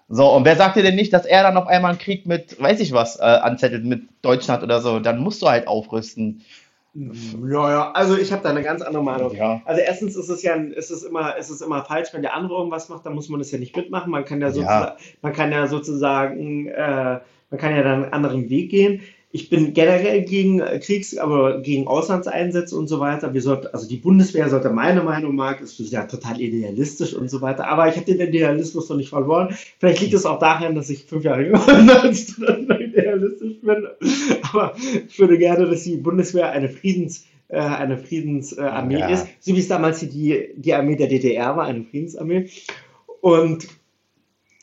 So, 0.10 0.34
und 0.34 0.46
wer 0.46 0.56
sagt 0.56 0.78
dir 0.78 0.84
denn 0.84 0.96
nicht, 0.96 1.12
dass 1.12 1.26
er 1.26 1.44
dann 1.44 1.58
auf 1.58 1.68
einmal 1.68 1.92
einen 1.92 2.00
Krieg 2.00 2.26
mit, 2.26 2.62
weiß 2.62 2.80
ich 2.80 2.94
was, 2.94 3.20
äh, 3.20 3.24
anzettelt 3.24 3.84
mit 3.84 4.04
Deutschland 4.22 4.64
oder 4.64 4.80
so? 4.80 5.00
Dann 5.00 5.20
musst 5.20 5.42
du 5.42 5.48
halt 5.48 5.68
aufrüsten. 5.68 6.42
Ja, 6.94 7.70
ja, 7.70 7.92
also 7.92 8.18
ich 8.18 8.32
habe 8.32 8.42
da 8.42 8.50
eine 8.50 8.64
ganz 8.64 8.82
andere 8.82 9.04
Meinung. 9.04 9.36
Ja. 9.36 9.62
Also 9.66 9.82
erstens 9.82 10.16
ist 10.16 10.30
es 10.30 10.42
ja 10.42 10.56
ist 10.56 10.90
es 10.90 11.04
immer, 11.04 11.36
ist 11.36 11.50
es 11.50 11.62
immer 11.62 11.84
falsch, 11.84 12.10
wenn 12.14 12.24
der 12.24 12.34
andere 12.34 12.56
irgendwas 12.56 12.90
macht, 12.90 13.06
dann 13.06 13.14
muss 13.14 13.30
man 13.30 13.40
das 13.40 13.52
ja 13.52 13.60
nicht 13.60 13.76
mitmachen. 13.76 14.10
Man 14.10 14.26
kann 14.26 14.42
ja, 14.42 14.50
sozusagen, 14.50 14.96
man 15.22 15.34
kann 15.34 15.52
ja 15.52 15.68
sozusagen, 15.68 16.68
äh, 16.70 17.20
man 17.52 17.60
kann 17.60 17.76
ja 17.76 17.84
dann 17.84 18.06
einen 18.06 18.14
anderen 18.14 18.50
Weg 18.50 18.72
gehen. 18.72 19.02
Ich 19.38 19.52
bin 19.52 19.76
generell 19.76 20.24
gegen 20.24 20.62
äh, 20.62 20.80
Kriegs-, 20.80 21.16
aber 21.16 21.62
gegen 21.62 21.86
Auslandseinsätze 21.86 22.76
und 22.76 22.88
so 22.88 23.00
weiter. 23.00 23.36
Wir 23.36 23.42
sollten, 23.44 23.68
also 23.68 23.88
die 23.88 23.98
Bundeswehr 23.98 24.50
sollte 24.50 24.72
meine 24.72 25.04
Meinung 25.04 25.36
mag, 25.36 25.62
ist 25.62 25.78
ja 25.80 26.06
total 26.06 26.42
idealistisch 26.42 27.14
und 27.14 27.30
so 27.30 27.40
weiter. 27.40 27.68
Aber 27.68 27.88
ich 27.88 27.96
habe 27.98 28.06
den 28.12 28.20
Idealismus 28.20 28.90
noch 28.90 28.98
nicht 28.98 29.10
verloren. 29.10 29.56
Vielleicht 29.78 30.02
liegt 30.02 30.16
es 30.16 30.26
auch 30.26 30.40
daran, 30.40 30.74
dass 30.74 30.90
ich 30.90 31.04
fünf 31.06 31.24
Jahre 31.24 31.44
jünger 31.44 31.60
bin 31.68 31.88
als 31.88 32.36
du 32.36 32.46
idealistisch 32.46 33.62
bin. 33.62 33.88
Aber 34.52 34.76
ich 35.08 35.20
würde 35.20 35.38
gerne, 35.38 35.68
dass 35.70 35.84
die 35.84 35.98
Bundeswehr 35.98 36.50
eine 36.50 36.70
Friedens, 36.70 37.26
äh, 37.50 37.60
eine 37.60 38.00
Friedensarmee 38.00 38.96
äh, 38.96 39.00
Ja. 39.02 39.08
ist, 39.10 39.28
so 39.40 39.56
wie 39.56 39.60
es 39.60 39.68
damals 39.68 40.00
die, 40.00 40.50
die 40.56 40.74
Armee 40.74 40.96
der 40.96 41.10
DDR 41.10 41.56
war, 41.56 41.66
eine 41.66 41.84
Friedensarmee. 41.84 42.50
Und 43.22 43.68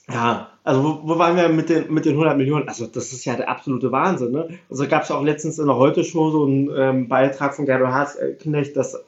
ja, 0.08 0.53
also 0.64 0.82
wo, 0.82 1.08
wo 1.08 1.18
waren 1.18 1.36
wir 1.36 1.48
mit 1.50 1.68
den, 1.68 1.92
mit 1.92 2.06
den 2.06 2.12
100 2.12 2.36
Millionen? 2.36 2.68
Also 2.68 2.86
das 2.86 3.12
ist 3.12 3.24
ja 3.26 3.36
der 3.36 3.50
absolute 3.50 3.92
Wahnsinn. 3.92 4.32
Ne? 4.32 4.58
Also 4.70 4.88
gab 4.88 5.02
es 5.02 5.10
auch 5.10 5.22
letztens 5.22 5.58
in 5.58 5.66
der 5.66 5.76
Heute-Show 5.76 6.30
so 6.30 6.46
einen 6.46 6.70
ähm, 6.74 7.08
Beitrag 7.08 7.54
von 7.54 7.66
Gerdo 7.66 7.88
Hartknecht, 7.88 8.76
dass, 8.76 8.98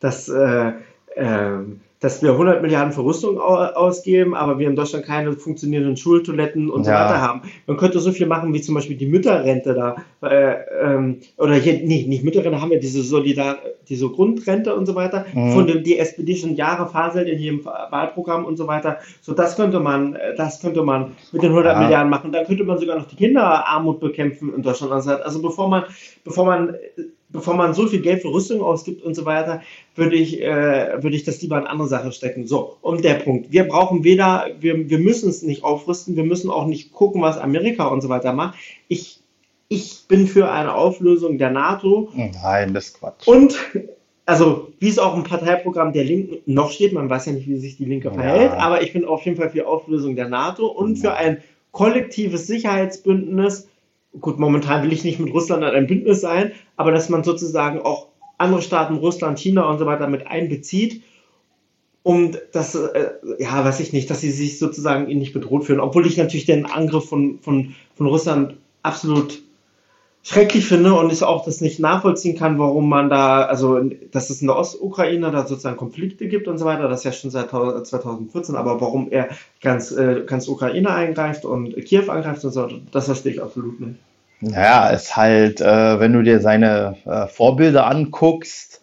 dass, 0.00 0.28
äh, 0.28 0.72
ähm, 1.16 1.80
dass 2.00 2.22
wir 2.22 2.32
100 2.32 2.60
Milliarden 2.60 2.92
für 2.92 3.02
Rüstung 3.04 3.38
au 3.40 3.54
ausgeben, 3.56 4.34
aber 4.34 4.58
wir 4.58 4.68
in 4.68 4.76
Deutschland 4.76 5.06
keine 5.06 5.32
funktionierenden 5.32 5.96
Schultoiletten 5.96 6.68
und 6.70 6.84
so 6.84 6.90
Ja. 6.90 7.04
weiter 7.04 7.20
haben. 7.22 7.42
Man 7.66 7.76
könnte 7.78 7.98
so 8.00 8.12
viel 8.12 8.26
machen 8.26 8.52
wie 8.52 8.60
zum 8.60 8.74
Beispiel 8.74 8.96
die 8.96 9.06
Mütterrente 9.06 9.72
da. 9.72 9.96
Äh, 10.28 10.56
ähm, 10.82 11.20
oder 11.38 11.54
hier, 11.54 11.80
nee, 11.82 12.04
nicht 12.06 12.22
Mütterrente, 12.24 12.60
haben 12.60 12.70
wir 12.70 12.78
diese 12.80 13.02
Solidar, 13.02 13.56
diese 13.88 14.08
Grundrente 14.10 14.74
und 14.74 14.84
so 14.86 14.94
weiter, 14.94 15.24
Mhm. 15.32 15.52
von 15.52 15.66
dem 15.66 15.82
die 15.82 15.98
SPD 15.98 16.36
schon 16.36 16.56
Jahre 16.56 16.88
faselt 16.88 17.28
in 17.28 17.38
jedem 17.38 17.64
Wahlprogramm 17.64 18.44
und 18.44 18.56
so 18.56 18.66
weiter. 18.66 18.98
So, 19.22 19.32
das 19.32 19.56
könnte 19.56 19.80
man, 19.80 20.14
äh, 20.14 20.34
das 20.36 20.60
könnte 20.60 20.82
man 20.82 21.12
mit 21.32 21.42
den 21.42 21.52
100 21.52 21.74
Ja. 21.74 21.80
Milliarden 21.80 22.10
machen. 22.10 22.32
Dann 22.32 22.44
könnte 22.44 22.64
man 22.64 22.78
sogar 22.78 22.98
noch 22.98 23.06
die 23.06 23.16
Kinderarmut 23.16 24.00
bekämpfen 24.00 24.52
in 24.54 24.62
Deutschland. 24.62 24.92
Also 24.92 25.12
also 25.12 25.40
bevor 25.40 25.68
man, 25.68 25.84
bevor 26.24 26.44
man, 26.44 26.74
bevor 27.34 27.54
man 27.54 27.74
so 27.74 27.86
viel 27.86 28.00
Geld 28.00 28.22
für 28.22 28.32
Rüstung 28.32 28.62
ausgibt 28.62 29.02
und 29.02 29.14
so 29.14 29.26
weiter, 29.26 29.60
würde 29.96 30.16
ich, 30.16 30.40
äh, 30.40 31.02
würde 31.02 31.16
ich 31.16 31.24
das 31.24 31.42
lieber 31.42 31.58
in 31.58 31.66
andere 31.66 31.88
Sachen 31.88 32.12
stecken. 32.12 32.46
So, 32.46 32.76
und 32.80 33.04
der 33.04 33.14
Punkt. 33.14 33.52
Wir 33.52 33.64
brauchen 33.64 34.04
weder, 34.04 34.46
wir, 34.60 34.88
wir 34.88 34.98
müssen 35.00 35.28
es 35.28 35.42
nicht 35.42 35.64
aufrüsten, 35.64 36.16
wir 36.16 36.24
müssen 36.24 36.48
auch 36.48 36.66
nicht 36.66 36.92
gucken, 36.92 37.20
was 37.20 37.36
Amerika 37.36 37.88
und 37.88 38.00
so 38.00 38.08
weiter 38.08 38.32
macht. 38.32 38.56
Ich, 38.88 39.20
ich 39.68 40.04
bin 40.08 40.26
für 40.28 40.50
eine 40.50 40.74
Auflösung 40.74 41.36
der 41.36 41.50
NATO 41.50 42.08
Nein, 42.14 42.72
das 42.72 42.86
ist 42.86 43.00
Quatsch. 43.00 43.26
und 43.26 43.56
also, 44.26 44.68
wie 44.78 44.88
es 44.88 44.98
auch 44.98 45.16
im 45.16 45.24
Parteiprogramm 45.24 45.92
der 45.92 46.04
Linken 46.04 46.38
noch 46.50 46.70
steht, 46.70 46.92
man 46.94 47.10
weiß 47.10 47.26
ja 47.26 47.32
nicht, 47.32 47.46
wie 47.48 47.56
sich 47.58 47.76
die 47.76 47.84
Linke 47.84 48.08
Ja. 48.08 48.14
verhält, 48.14 48.52
aber 48.52 48.80
ich 48.82 48.92
bin 48.92 49.04
auf 49.04 49.22
jeden 49.24 49.36
Fall 49.36 49.50
für 49.50 49.66
Auflösung 49.66 50.16
der 50.16 50.28
NATO 50.28 50.66
und 50.66 50.96
für 50.96 51.12
ein 51.14 51.42
kollektives 51.72 52.46
Sicherheitsbündnis. 52.46 53.68
Gut, 54.20 54.38
momentan 54.38 54.82
will 54.82 54.92
ich 54.92 55.04
nicht 55.04 55.18
mit 55.18 55.32
Russland 55.32 55.62
in 55.62 55.70
einem 55.70 55.86
Bündnis 55.86 56.20
sein, 56.20 56.52
aber 56.76 56.92
dass 56.92 57.08
man 57.08 57.24
sozusagen 57.24 57.80
auch 57.80 58.08
andere 58.38 58.62
Staaten, 58.62 58.96
Russland, 58.96 59.38
China 59.38 59.68
und 59.68 59.78
so 59.78 59.86
weiter 59.86 60.08
mit 60.08 60.26
einbezieht, 60.26 61.02
um 62.02 62.36
das, 62.52 62.74
äh, 62.74 63.10
ja, 63.38 63.64
weiß 63.64 63.80
ich 63.80 63.92
nicht, 63.92 64.10
dass 64.10 64.20
sie 64.20 64.30
sich 64.30 64.58
sozusagen 64.58 65.06
nicht 65.06 65.32
bedroht 65.32 65.64
fühlen, 65.64 65.80
obwohl 65.80 66.06
ich 66.06 66.16
natürlich 66.16 66.44
den 66.44 66.66
Angriff 66.66 67.08
von, 67.08 67.38
von, 67.40 67.74
von 67.94 68.06
Russland 68.06 68.56
absolut 68.82 69.42
schrecklich 70.24 70.66
finde 70.66 70.94
und 70.94 71.12
ich 71.12 71.22
auch 71.22 71.44
das 71.44 71.60
nicht 71.60 71.78
nachvollziehen 71.78 72.36
kann, 72.36 72.58
warum 72.58 72.88
man 72.88 73.10
da, 73.10 73.42
also 73.42 73.78
dass 74.10 74.30
es 74.30 74.40
in 74.40 74.46
der 74.46 74.56
Ostukraine 74.56 75.30
da 75.30 75.46
sozusagen 75.46 75.76
Konflikte 75.76 76.26
gibt 76.28 76.48
und 76.48 76.56
so 76.56 76.64
weiter, 76.64 76.88
das 76.88 77.00
ist 77.00 77.04
ja 77.04 77.12
schon 77.12 77.30
seit 77.30 77.50
2014, 77.50 78.56
aber 78.56 78.80
warum 78.80 79.10
er 79.10 79.28
ganz, 79.60 79.92
äh, 79.92 80.22
ganz 80.26 80.48
Ukraine 80.48 80.90
eingreift 80.90 81.44
und 81.44 81.76
Kiew 81.84 82.10
angreift 82.10 82.42
und 82.44 82.52
so, 82.52 82.68
das 82.90 83.04
verstehe 83.04 83.34
ich 83.34 83.42
absolut 83.42 83.78
nicht. 83.80 83.96
Naja, 84.40 84.88
ist 84.88 85.14
halt, 85.14 85.60
äh, 85.60 86.00
wenn 86.00 86.12
du 86.14 86.22
dir 86.22 86.40
seine 86.40 86.96
äh, 87.04 87.26
Vorbilder 87.26 87.86
anguckst, 87.86 88.80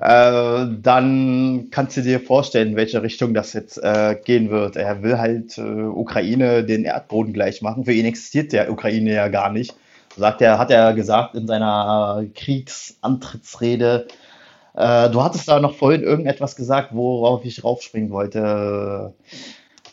äh, 0.00 0.66
dann 0.80 1.68
kannst 1.72 1.96
du 1.96 2.02
dir 2.02 2.20
vorstellen, 2.20 2.70
in 2.70 2.76
welche 2.76 3.02
Richtung 3.02 3.34
das 3.34 3.52
jetzt 3.52 3.78
äh, 3.78 4.16
gehen 4.24 4.50
wird. 4.50 4.76
Er 4.76 5.02
will 5.02 5.18
halt 5.18 5.58
äh, 5.58 5.60
Ukraine 5.60 6.64
den 6.64 6.84
Erdboden 6.84 7.32
gleich 7.32 7.62
machen. 7.62 7.84
Für 7.84 7.92
ihn 7.92 8.06
existiert 8.06 8.52
der 8.52 8.70
Ukraine 8.70 9.12
ja 9.12 9.28
gar 9.28 9.52
nicht. 9.52 9.74
Sagt 10.18 10.42
er, 10.42 10.58
hat 10.58 10.70
er 10.70 10.92
gesagt 10.94 11.34
in 11.34 11.46
seiner 11.46 12.24
Kriegsantrittsrede. 12.34 14.08
Äh, 14.74 15.10
du 15.10 15.22
hattest 15.22 15.48
da 15.48 15.60
noch 15.60 15.74
vorhin 15.74 16.02
irgendetwas 16.02 16.56
gesagt, 16.56 16.90
worauf 16.92 17.44
ich 17.44 17.64
raufspringen 17.64 18.10
wollte. 18.10 19.14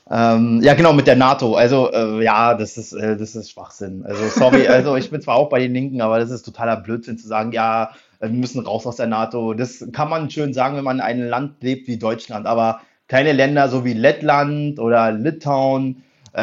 Ähm, 0.10 0.62
ja, 0.62 0.75
genau, 0.75 0.94
mit 0.94 1.08
der 1.08 1.15
NATO. 1.15 1.55
Also, 1.55 1.91
äh, 1.91 2.24
ja, 2.24 2.53
das 2.53 2.77
ist, 2.77 2.94
äh, 2.94 3.17
das 3.17 3.36
ist 3.36 3.51
Schwachsinn. 3.51 4.05
Also, 4.05 4.27
sorry, 4.27 4.67
also 4.67 4.96
ich 4.96 5.10
bin 5.10 5.22
zwar 5.22 5.36
auch 5.36 5.50
bei 5.50 5.60
den 5.60 5.74
Linken, 5.74 6.01
aber 6.01 6.20
das 6.20 6.29
ist 6.29 6.44
totaler 6.44 6.77
Blödsinn 6.77 7.17
zu 7.17 7.27
sagen, 7.27 7.51
ja, 7.51 7.91
äh, 8.20 8.27
wir 8.27 8.38
müssen 8.38 8.65
raus 8.65 8.86
aus 8.86 8.98
der 8.98 9.08
NATO. 9.08 9.55
Das 9.55 9.84
kann 9.91 10.10
man 10.10 10.29
schön 10.29 10.53
sagen, 10.53 10.77
wenn 10.77 10.84
man 10.84 10.98
in 10.98 11.01
einem 11.01 11.27
Land 11.27 11.63
lebt 11.63 11.88
wie 11.88 11.98
Deutschland, 11.98 12.46
aber 12.46 12.82
kleine 13.08 13.32
Länder 13.32 13.70
so 13.70 13.84
wie 13.86 13.94
Lettland 13.94 14.79
oder 14.79 15.12
Litauen, 15.12 16.03
äh, 16.36 16.42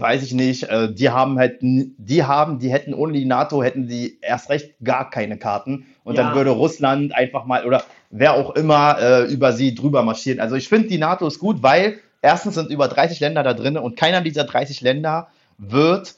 weiß 0.00 0.22
ich 0.22 0.34
nicht, 0.34 0.64
äh, 0.64 0.92
die 0.92 1.08
haben 1.10 1.38
halt, 1.38 1.58
die 1.62 2.24
haben, 2.24 2.58
die 2.58 2.70
hätten 2.70 2.92
ohne 2.92 3.14
die 3.14 3.24
NATO, 3.24 3.62
hätten 3.62 3.88
die 3.88 4.18
erst 4.20 4.50
recht 4.50 4.74
gar 4.84 5.08
keine 5.10 5.38
Karten 5.38 5.86
und 6.04 6.16
Ja. 6.16 6.24
dann 6.24 6.34
würde 6.34 6.50
Russland 6.50 7.14
einfach 7.14 7.46
mal 7.46 7.64
oder 7.64 7.82
wer 8.10 8.34
auch 8.34 8.54
immer 8.54 8.98
äh, 9.00 9.32
über 9.32 9.52
sie 9.52 9.74
drüber 9.74 10.02
marschieren. 10.02 10.40
Also 10.40 10.56
ich 10.56 10.68
finde, 10.68 10.88
die 10.88 10.98
NATO 10.98 11.26
ist 11.26 11.38
gut, 11.38 11.62
weil 11.62 11.98
erstens 12.20 12.56
sind 12.56 12.70
über 12.70 12.88
30 12.88 13.18
Länder 13.20 13.42
da 13.42 13.54
drin 13.54 13.78
und 13.78 13.96
keiner 13.96 14.20
dieser 14.20 14.44
30 14.44 14.82
Länder 14.82 15.28
wird 15.56 16.16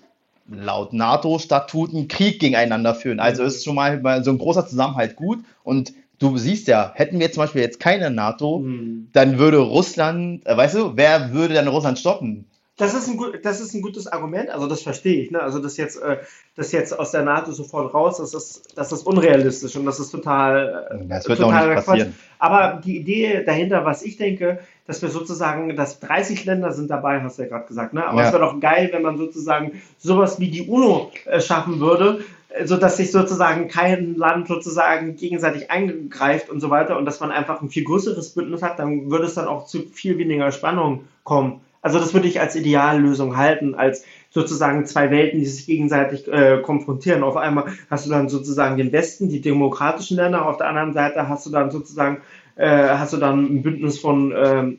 laut 0.51 0.93
NATO-Statuten 0.93 2.09
Krieg 2.09 2.41
gegeneinander 2.41 2.95
führen. 2.95 3.21
Also 3.21 3.45
ist 3.45 3.65
schon 3.65 3.77
mal 3.77 4.25
so 4.25 4.31
ein 4.33 4.39
großer 4.39 4.67
Zusammenhalt 4.67 5.15
gut. 5.15 5.39
Und 5.63 5.93
du 6.19 6.37
siehst 6.37 6.67
ja, 6.69 6.91
hätten 6.97 7.21
wir 7.21 7.31
zum 7.31 7.45
Beispiel 7.45 7.63
jetzt 7.63 7.79
keine 7.79 8.11
NATO, 8.11 8.59
Hm. 8.59 9.09
dann 9.13 9.39
würde 9.39 9.59
Russland, 9.59 10.45
äh, 10.47 10.57
weißt 10.57 10.75
du, 10.75 10.97
wer 10.97 11.33
würde 11.33 11.55
dann 11.55 11.69
Russland 11.69 11.99
stoppen? 12.01 12.47
Das 12.83 12.95
ist 12.95 13.09
ein, 13.09 13.17
gut, 13.17 13.39
das 13.45 13.61
ist 13.61 13.75
ein 13.75 13.83
gutes 13.83 14.07
Argument, 14.07 14.51
also 14.51 14.67
das 14.67 14.83
verstehe 14.83 15.23
ich. 15.23 15.31
Ne? 15.31 15.41
Also 15.41 15.59
das 15.61 15.77
jetzt, 15.77 16.01
äh, 16.03 16.19
das 16.57 16.73
jetzt 16.73 16.99
aus 16.99 17.13
der 17.13 17.23
NATO 17.23 17.53
sofort 17.53 17.95
raus, 17.95 18.19
das 18.19 18.35
ist, 18.35 18.77
das 18.77 18.93
ist 18.93 19.07
unrealistisch 19.07 19.77
und 19.77 19.87
das 19.87 20.01
ist 20.01 20.11
total. 20.11 20.89
äh, 20.91 21.07
Das 21.07 21.29
wird 21.29 21.41
auch 21.41 21.45
totaler 21.47 21.75
nicht 21.75 21.85
Quatsch. 21.85 21.87
passieren. 21.87 22.15
Aber 22.39 22.81
die 22.85 22.97
Idee 22.99 23.45
dahinter, 23.45 23.85
was 23.85 24.03
ich 24.03 24.17
denke, 24.17 24.59
dass 24.87 25.01
wir 25.01 25.11
sozusagen, 25.11 25.77
dass 25.77 26.01
30 26.01 26.45
Länder 26.45 26.73
sind 26.73 26.91
dabei, 26.91 27.21
hast 27.23 27.39
du 27.39 27.43
ja 27.43 27.49
gerade 27.49 27.67
gesagt, 27.67 27.95
ne? 27.95 28.05
Aber 28.05 28.21
Ja. 28.21 28.27
es 28.27 28.33
wäre 28.33 28.43
doch 28.43 28.59
geil, 28.61 28.89
wenn 28.93 29.03
man 29.03 29.17
sozusagen 29.17 29.81
sowas 29.99 30.41
wie 30.41 30.51
die 30.51 30.67
UNO 30.67 31.13
äh, 31.27 31.41
schaffen 31.41 31.79
würde, 31.81 32.25
so 32.65 32.77
dass 32.77 32.97
sich 32.99 33.11
sozusagen 33.13 33.69
kein 33.69 34.15
Land 34.17 34.49
sozusagen 34.49 35.17
gegenseitig 35.17 35.71
eingreift 35.71 36.51
und 36.51 36.61
so 36.61 36.69
weiter 36.69 36.99
und 36.99 37.07
dass 37.07 37.21
man 37.21 37.31
einfach 37.31 37.63
ein 37.63 37.71
viel 37.71 37.85
größeres 37.85 38.31
Bündnis 38.31 38.61
hat, 38.61 38.79
dann 38.79 39.11
würde 39.11 39.25
es 39.27 39.35
dann 39.35 39.47
auch 39.47 39.67
zu 39.67 39.83
viel 39.93 40.19
weniger 40.19 40.51
Spannung 40.53 41.05
kommen. 41.25 41.61
Also 41.83 41.99
das 41.99 42.15
würde 42.15 42.29
ich 42.29 42.41
als 42.41 42.57
Ideallösung 42.57 43.37
halten, 43.37 43.75
als 43.75 44.05
sozusagen 44.31 44.87
zwei 44.87 45.11
Welten, 45.11 45.41
die 45.41 45.47
sich 45.47 45.67
gegenseitig 45.67 46.27
äh, 46.29 46.63
konfrontieren. 46.63 47.23
Auf 47.23 47.37
einmal 47.37 47.67
hast 47.91 48.07
du 48.07 48.11
dann 48.11 48.29
sozusagen 48.29 48.77
den 48.77 48.93
Westen, 48.93 49.29
die 49.29 49.41
demokratischen 49.41 50.17
Länder, 50.17 50.47
auf 50.47 50.57
der 50.57 50.69
anderen 50.69 50.95
Seite 50.95 51.29
hast 51.29 51.45
du 51.45 51.51
dann 51.51 51.71
sozusagen 51.71 52.23
äh, 52.57 52.89
hast 52.89 53.13
du 53.13 53.17
dann 53.17 53.45
ein 53.45 53.63
Bündnis 53.63 53.99
von 53.99 54.33
ähm, 54.37 54.79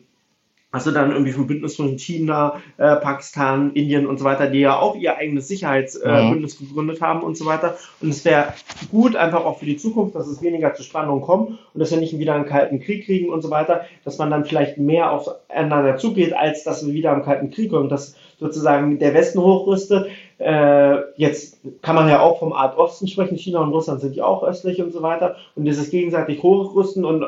hast 0.74 0.88
du 0.88 0.92
dann 0.92 1.12
irgendwie 1.12 1.32
vom 1.32 1.48
Bündnis 1.48 1.76
von 1.76 1.98
China, 1.98 2.62
äh, 2.78 2.96
Pakistan, 2.96 3.72
Indien 3.74 4.08
und 4.08 4.18
so 4.18 4.26
weiter, 4.26 4.48
die 4.48 4.60
ja 4.60 4.78
auch 4.80 4.96
ihr 4.96 5.16
eigenes 5.16 5.48
Sicherheitsbündnis 5.48 6.60
äh, 6.60 6.64
mhm. 6.64 6.68
gegründet 6.68 7.02
haben 7.02 7.22
und 7.22 7.38
so 7.38 7.46
weiter. 7.46 7.78
Und 8.02 8.10
es 8.10 8.26
wäre 8.26 8.54
gut, 8.92 9.16
einfach 9.16 9.46
auch 9.46 9.60
für 9.60 9.66
die 9.66 9.78
Zukunft, 9.78 10.16
dass 10.16 10.28
es 10.28 10.42
weniger 10.42 10.74
zu 10.74 10.82
Spannungen 10.82 11.22
kommt 11.22 11.52
und 11.74 11.80
dass 11.80 11.92
wir 11.92 12.00
nicht 12.00 12.18
wieder 12.18 12.34
einen 12.34 12.48
kalten 12.48 12.80
Krieg 12.80 13.06
kriegen 13.06 13.30
und 13.30 13.44
so 13.44 13.52
weiter, 13.52 13.86
dass 14.04 14.18
man 14.18 14.32
dann 14.32 14.46
vielleicht 14.46 14.80
mehr 14.80 15.12
aufeinander 15.12 15.98
zugeht, 15.98 16.34
als 16.34 16.64
dass 16.64 16.86
wir 16.86 16.94
wieder 16.94 17.14
einen 17.14 17.24
kalten 17.24 17.52
Krieg 17.52 17.70
kommen, 17.70 17.88
dass 17.88 18.16
sozusagen 18.40 19.00
der 19.00 19.14
Westen 19.14 19.40
hochrüstet. 19.40 20.08
Äh, 20.44 21.04
jetzt 21.16 21.58
kann 21.82 21.96
man 21.96 22.10
ja 22.10 22.20
auch 22.20 22.40
vom 22.40 22.52
Art 22.52 22.78
Osten 22.78 23.08
sprechen, 23.08 23.38
China 23.38 23.62
und 23.62 23.72
Russland 23.72 24.02
sind 24.02 24.16
ja 24.16 24.26
auch 24.26 24.44
östlich 24.44 24.82
und 24.82 24.92
so 24.92 25.02
weiter. 25.02 25.38
Und 25.56 25.66
dieses 25.66 25.90
gegenseitig 25.90 26.44
hochrüsten 26.44 27.06
und 27.06 27.26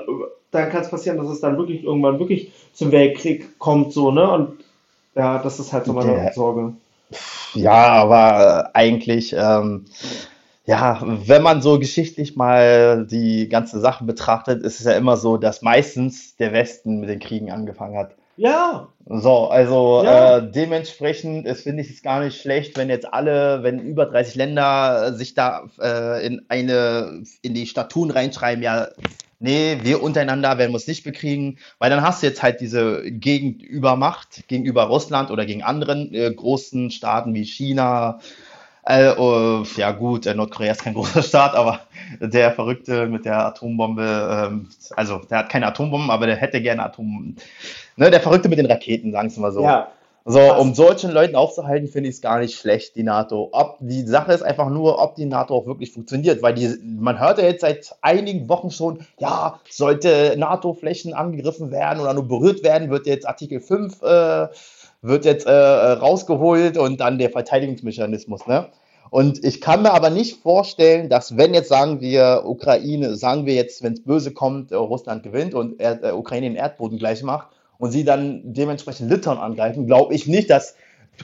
dann 0.51 0.69
kann 0.69 0.81
es 0.81 0.89
passieren, 0.89 1.17
dass 1.17 1.29
es 1.29 1.39
dann 1.39 1.57
wirklich 1.57 1.83
irgendwann 1.83 2.19
wirklich 2.19 2.51
zum 2.73 2.91
Weltkrieg 2.91 3.57
kommt, 3.57 3.93
so, 3.93 4.11
ne? 4.11 4.29
Und 4.29 4.59
ja, 5.15 5.39
das 5.41 5.59
ist 5.59 5.71
halt 5.71 5.85
so 5.85 5.93
meine 5.93 6.13
Der, 6.13 6.33
Sorge. 6.33 6.73
ja, 7.53 7.87
aber 7.87 8.69
äh, 8.73 8.77
eigentlich, 8.77 9.33
ähm, 9.37 9.85
ja, 10.65 10.99
wenn 11.01 11.41
man 11.41 11.61
so 11.61 11.79
geschichtlich 11.79 12.35
mal 12.35 13.05
die 13.09 13.47
ganze 13.47 13.79
Sache 13.79 14.03
betrachtet, 14.03 14.63
ist 14.63 14.79
es 14.79 14.85
ja 14.85 14.93
immer 14.93 15.15
so, 15.15 15.37
dass 15.37 15.61
meistens 15.61 16.35
der 16.37 16.51
Westen 16.51 16.99
mit 16.99 17.09
den 17.09 17.19
Kriegen 17.19 17.51
angefangen 17.51 17.97
hat. 17.97 18.11
Ja, 18.37 18.89
So, 19.07 19.47
also 19.49 20.03
ja, 20.03 20.37
äh, 20.37 20.51
dementsprechend 20.51 21.45
ist, 21.45 21.63
finde 21.63 21.83
ich 21.83 21.89
es 21.91 22.01
gar 22.01 22.19
nicht 22.21 22.41
schlecht, 22.41 22.75
wenn 22.75 22.89
jetzt 22.89 23.11
alle, 23.13 23.61
wenn 23.63 23.79
über 23.79 24.07
30 24.07 24.35
Länder 24.35 25.13
sich 25.13 25.35
da 25.35 25.69
äh, 25.79 26.25
in 26.25 26.45
eine, 26.49 27.23
in 27.41 27.53
die 27.53 27.67
Statuten 27.67 28.11
reinschreiben, 28.11 28.63
ja, 28.63 28.87
nee, 29.39 29.77
wir 29.83 30.01
untereinander 30.01 30.57
werden 30.57 30.73
uns 30.73 30.87
nicht 30.87 31.03
bekriegen, 31.03 31.59
weil 31.79 31.91
dann 31.91 32.01
hast 32.01 32.23
du 32.23 32.27
jetzt 32.27 32.41
halt 32.43 32.61
diese 32.61 33.03
Gegenübermacht 33.11 34.47
gegenüber 34.47 34.83
Russland 34.85 35.29
oder 35.31 35.45
gegen 35.45 35.63
anderen 35.63 36.13
äh, 36.13 36.33
großen 36.33 36.89
Staaten 36.91 37.33
wie 37.35 37.45
China. 37.45 38.19
Äh, 38.83 39.13
oh, 39.17 39.63
ja 39.77 39.91
gut, 39.91 40.25
äh, 40.27 40.35
Nordkorea 40.35 40.71
ist 40.71 40.83
kein 40.83 40.93
großer 40.95 41.23
Staat, 41.23 41.55
aber 41.55 41.81
der 42.19 42.51
Verrückte 42.53 43.07
mit 43.07 43.25
der 43.25 43.45
Atombombe, 43.45 44.47
ähm, 44.49 44.69
also 44.95 45.19
der 45.29 45.39
hat 45.39 45.49
keine 45.49 45.67
Atombomben, 45.67 46.11
aber 46.11 46.27
der 46.27 46.35
hätte 46.37 46.61
gerne 46.61 46.83
Atombomben. 46.83 47.37
Ne, 47.97 48.11
der 48.11 48.19
Verrückte 48.21 48.49
mit 48.49 48.59
den 48.59 48.65
Raketen, 48.65 49.11
sagen 49.11 49.33
wir 49.33 49.41
mal 49.41 49.51
so. 49.51 49.61
ja, 49.61 49.87
So, 50.25 50.39
um 50.39 50.69
passt. 50.69 50.75
solchen 50.75 51.11
Leuten 51.11 51.35
aufzuhalten, 51.35 51.87
finde 51.87 52.09
ich 52.09 52.15
es 52.15 52.21
gar 52.21 52.39
nicht 52.39 52.57
schlecht, 52.57 52.95
die 52.95 53.03
NATO. 53.03 53.49
Ob, 53.53 53.77
die 53.79 54.01
Sache 54.05 54.33
ist 54.33 54.41
einfach 54.41 54.69
nur, 54.69 55.01
ob 55.01 55.15
die 55.15 55.25
NATO 55.25 55.55
auch 55.55 55.65
wirklich 55.65 55.93
funktioniert, 55.93 56.41
weil 56.41 56.55
die, 56.55 56.77
man 56.83 57.19
hört 57.19 57.37
ja 57.37 57.45
jetzt 57.45 57.61
seit 57.61 57.95
einigen 58.01 58.49
Wochen 58.49 58.69
schon, 58.69 58.99
ja, 59.17 59.61
sollte 59.69 60.35
NATO-Flächen 60.37 61.13
angegriffen 61.13 61.71
werden 61.71 62.01
oder 62.01 62.13
nur 62.13 62.27
berührt 62.27 62.63
werden, 62.63 62.89
wird 62.89 63.07
jetzt 63.07 63.27
Artikel 63.27 63.61
5 63.61 64.01
äh, 64.01 64.47
wird 65.01 65.23
jetzt 65.23 65.45
äh, 65.45 65.51
rausgeholt 65.51 66.77
und 66.77 66.99
dann 66.99 67.19
der 67.19 67.29
Verteidigungsmechanismus, 67.29 68.47
ne? 68.47 68.67
Und 69.11 69.45
ich 69.45 69.61
kann 69.61 69.83
mir 69.83 69.93
aber 69.93 70.09
nicht 70.09 70.41
vorstellen, 70.41 71.09
dass 71.09 71.37
wenn 71.37 71.53
jetzt 71.53 71.69
sagen 71.69 72.01
wir 72.01 72.41
Ukraine, 72.45 73.15
sagen 73.15 73.45
wir 73.45 73.53
jetzt, 73.53 73.83
wenn 73.83 73.93
es 73.93 74.03
böse 74.03 74.33
kommt, 74.33 74.71
äh, 74.71 74.75
Russland 74.75 75.23
gewinnt 75.23 75.53
und 75.53 75.79
er, 75.79 76.03
äh, 76.03 76.11
Ukraine 76.11 76.47
den 76.47 76.55
Erdboden 76.55 76.97
gleich 76.97 77.23
macht 77.23 77.54
und 77.77 77.91
sie 77.91 78.03
dann 78.03 78.41
dementsprechend 78.43 79.09
Litauen 79.09 79.37
angreifen, 79.37 79.87
glaube 79.87 80.13
ich 80.13 80.27
nicht, 80.27 80.49
dass 80.49 80.75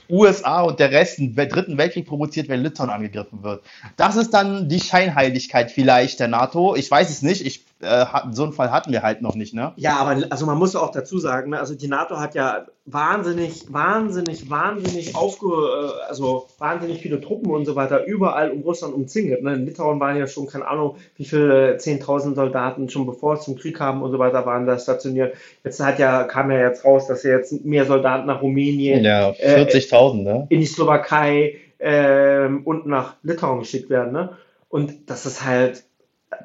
USA 0.09 0.61
und 0.61 0.79
der 0.79 0.91
Rest 0.91 1.19
Wel- 1.19 1.47
dritten 1.47 1.77
Weltkrieg 1.77 2.07
provoziert, 2.07 2.47
wenn 2.49 2.61
Litauen 2.61 2.89
angegriffen 2.89 3.43
wird. 3.43 3.63
Das 3.97 4.15
ist 4.15 4.33
dann 4.33 4.69
die 4.69 4.79
Scheinheiligkeit 4.79 5.71
vielleicht 5.71 6.19
der 6.19 6.29
NATO. 6.29 6.75
Ich 6.75 6.89
weiß 6.89 7.09
es 7.09 7.21
nicht. 7.21 7.45
Ich, 7.45 7.65
äh, 7.82 8.06
so 8.32 8.44
einen 8.44 8.54
Fall 8.54 8.72
hatten 8.72 8.91
wir 8.91 9.02
halt 9.02 9.22
noch 9.22 9.36
nicht, 9.36 9.54
ne? 9.54 9.74
Ja, 9.76 9.98
aber 9.98 10.24
also 10.30 10.46
man 10.46 10.58
muss 10.58 10.76
auch 10.76 10.91
dazu 10.91 11.17
sagen, 11.20 11.52
ne, 11.52 11.60
also 11.60 11.76
die 11.76 11.88
NATO 11.88 12.20
hat 12.20 12.36
ja 12.36 12.65
wahnsinnig, 12.86 13.72
wahnsinnig, 13.72 14.50
wahnsinnig 14.50 15.15
aufge, 15.15 15.48
äh, 15.48 16.10
also 16.10 16.48
wahnsinnig 16.58 17.02
viele 17.02 17.22
Truppen 17.22 17.52
und 17.52 17.65
so 17.65 17.76
weiter 17.76 18.06
überall 18.06 18.52
um 18.52 18.62
Russland 18.62 18.94
umzingelt. 18.94 19.44
Ne? 19.44 19.54
In 19.54 19.65
Litauen 19.65 20.00
waren 20.00 20.17
ja 20.17 20.28
schon, 20.28 20.48
keine 20.48 20.67
Ahnung, 20.67 20.98
wie 21.15 21.26
viele 21.26 21.78
10.000 21.78 22.36
Soldaten 22.36 22.89
schon 22.89 23.06
bevor 23.06 23.36
es 23.36 23.44
zum 23.44 23.56
Krieg 23.56 23.78
kam 23.78 24.02
und 24.02 24.12
so 24.12 24.20
weiter 24.20 24.46
waren 24.46 24.65
da 24.65 24.78
stationiert. 24.78 25.36
Jetzt 25.63 25.84
hat 25.84 26.00
ja, 26.00 26.24
kam 26.24 26.52
ja 26.52 26.60
jetzt 26.60 26.84
raus, 26.86 27.08
dass 27.08 27.24
ja 27.24 27.38
jetzt 27.38 27.65
mehr 27.65 27.86
Soldaten 27.86 28.28
nach 28.28 28.41
Rumänien, 28.41 29.04
Ja, 29.04 29.32
äh, 29.32 29.65
40.000, 29.65 30.24
ne? 30.24 30.46
in 30.50 30.60
die 30.60 30.65
Slowakei 30.65 31.56
ähm, 31.80 32.62
und 32.65 32.86
nach 32.86 33.15
Litauen 33.24 33.60
geschickt 33.60 33.89
werden. 33.89 34.13
Ne? 34.13 34.38
Und 34.70 35.10
das 35.10 35.26
ist 35.26 35.46
halt, 35.46 35.84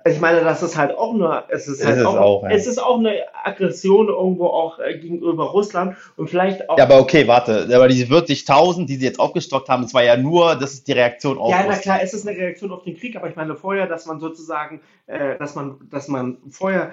ich 0.04 0.20
meine, 0.20 0.42
das 0.42 0.62
ist 0.62 0.76
halt 0.76 0.96
auch 0.96 1.14
nur, 1.14 1.44
es 1.48 1.68
ist 1.68 1.80
Ist 1.80 1.86
halt 1.86 1.98
es 1.98 2.04
auch, 2.04 2.16
auch, 2.16 2.42
ja. 2.44 2.50
es 2.50 2.66
ist 2.66 2.78
auch 2.78 2.98
eine 2.98 3.22
Aggression 3.44 4.08
irgendwo 4.08 4.46
auch 4.46 4.78
äh, 4.78 4.98
gegenüber 4.98 5.44
Russland 5.44 5.96
und 6.16 6.28
vielleicht 6.28 6.68
auch, 6.68 6.78
Ja, 6.78 6.84
aber 6.84 7.00
okay, 7.00 7.26
warte. 7.26 7.68
Aber 7.72 7.88
diese 7.88 8.06
40.000, 8.06 8.86
die 8.86 8.96
sie 8.96 9.04
jetzt 9.04 9.20
aufgestockt 9.20 9.68
haben, 9.68 9.82
das 9.82 9.94
war 9.94 10.04
ja 10.04 10.16
nur, 10.16 10.56
das 10.56 10.74
ist 10.74 10.88
die 10.88 10.92
Reaktion 10.92 11.38
auf 11.38 11.50
ja, 11.50 11.64
na 11.68 11.76
klar, 11.76 12.00
es 12.02 12.14
ist 12.14 12.26
eine 12.26 12.36
Reaktion 12.36 12.72
auf 12.72 12.84
den 12.84 12.96
Krieg, 12.96 13.16
aber 13.16 13.28
ich 13.28 13.36
meine 13.36 13.56
vorher, 13.56 13.86
dass 13.86 14.06
man 14.06 14.20
sozusagen, 14.20 14.80
äh, 15.06 15.36
dass 15.38 15.54
man, 15.54 15.78
dass 15.90 16.08
man 16.08 16.38
vorher 16.50 16.92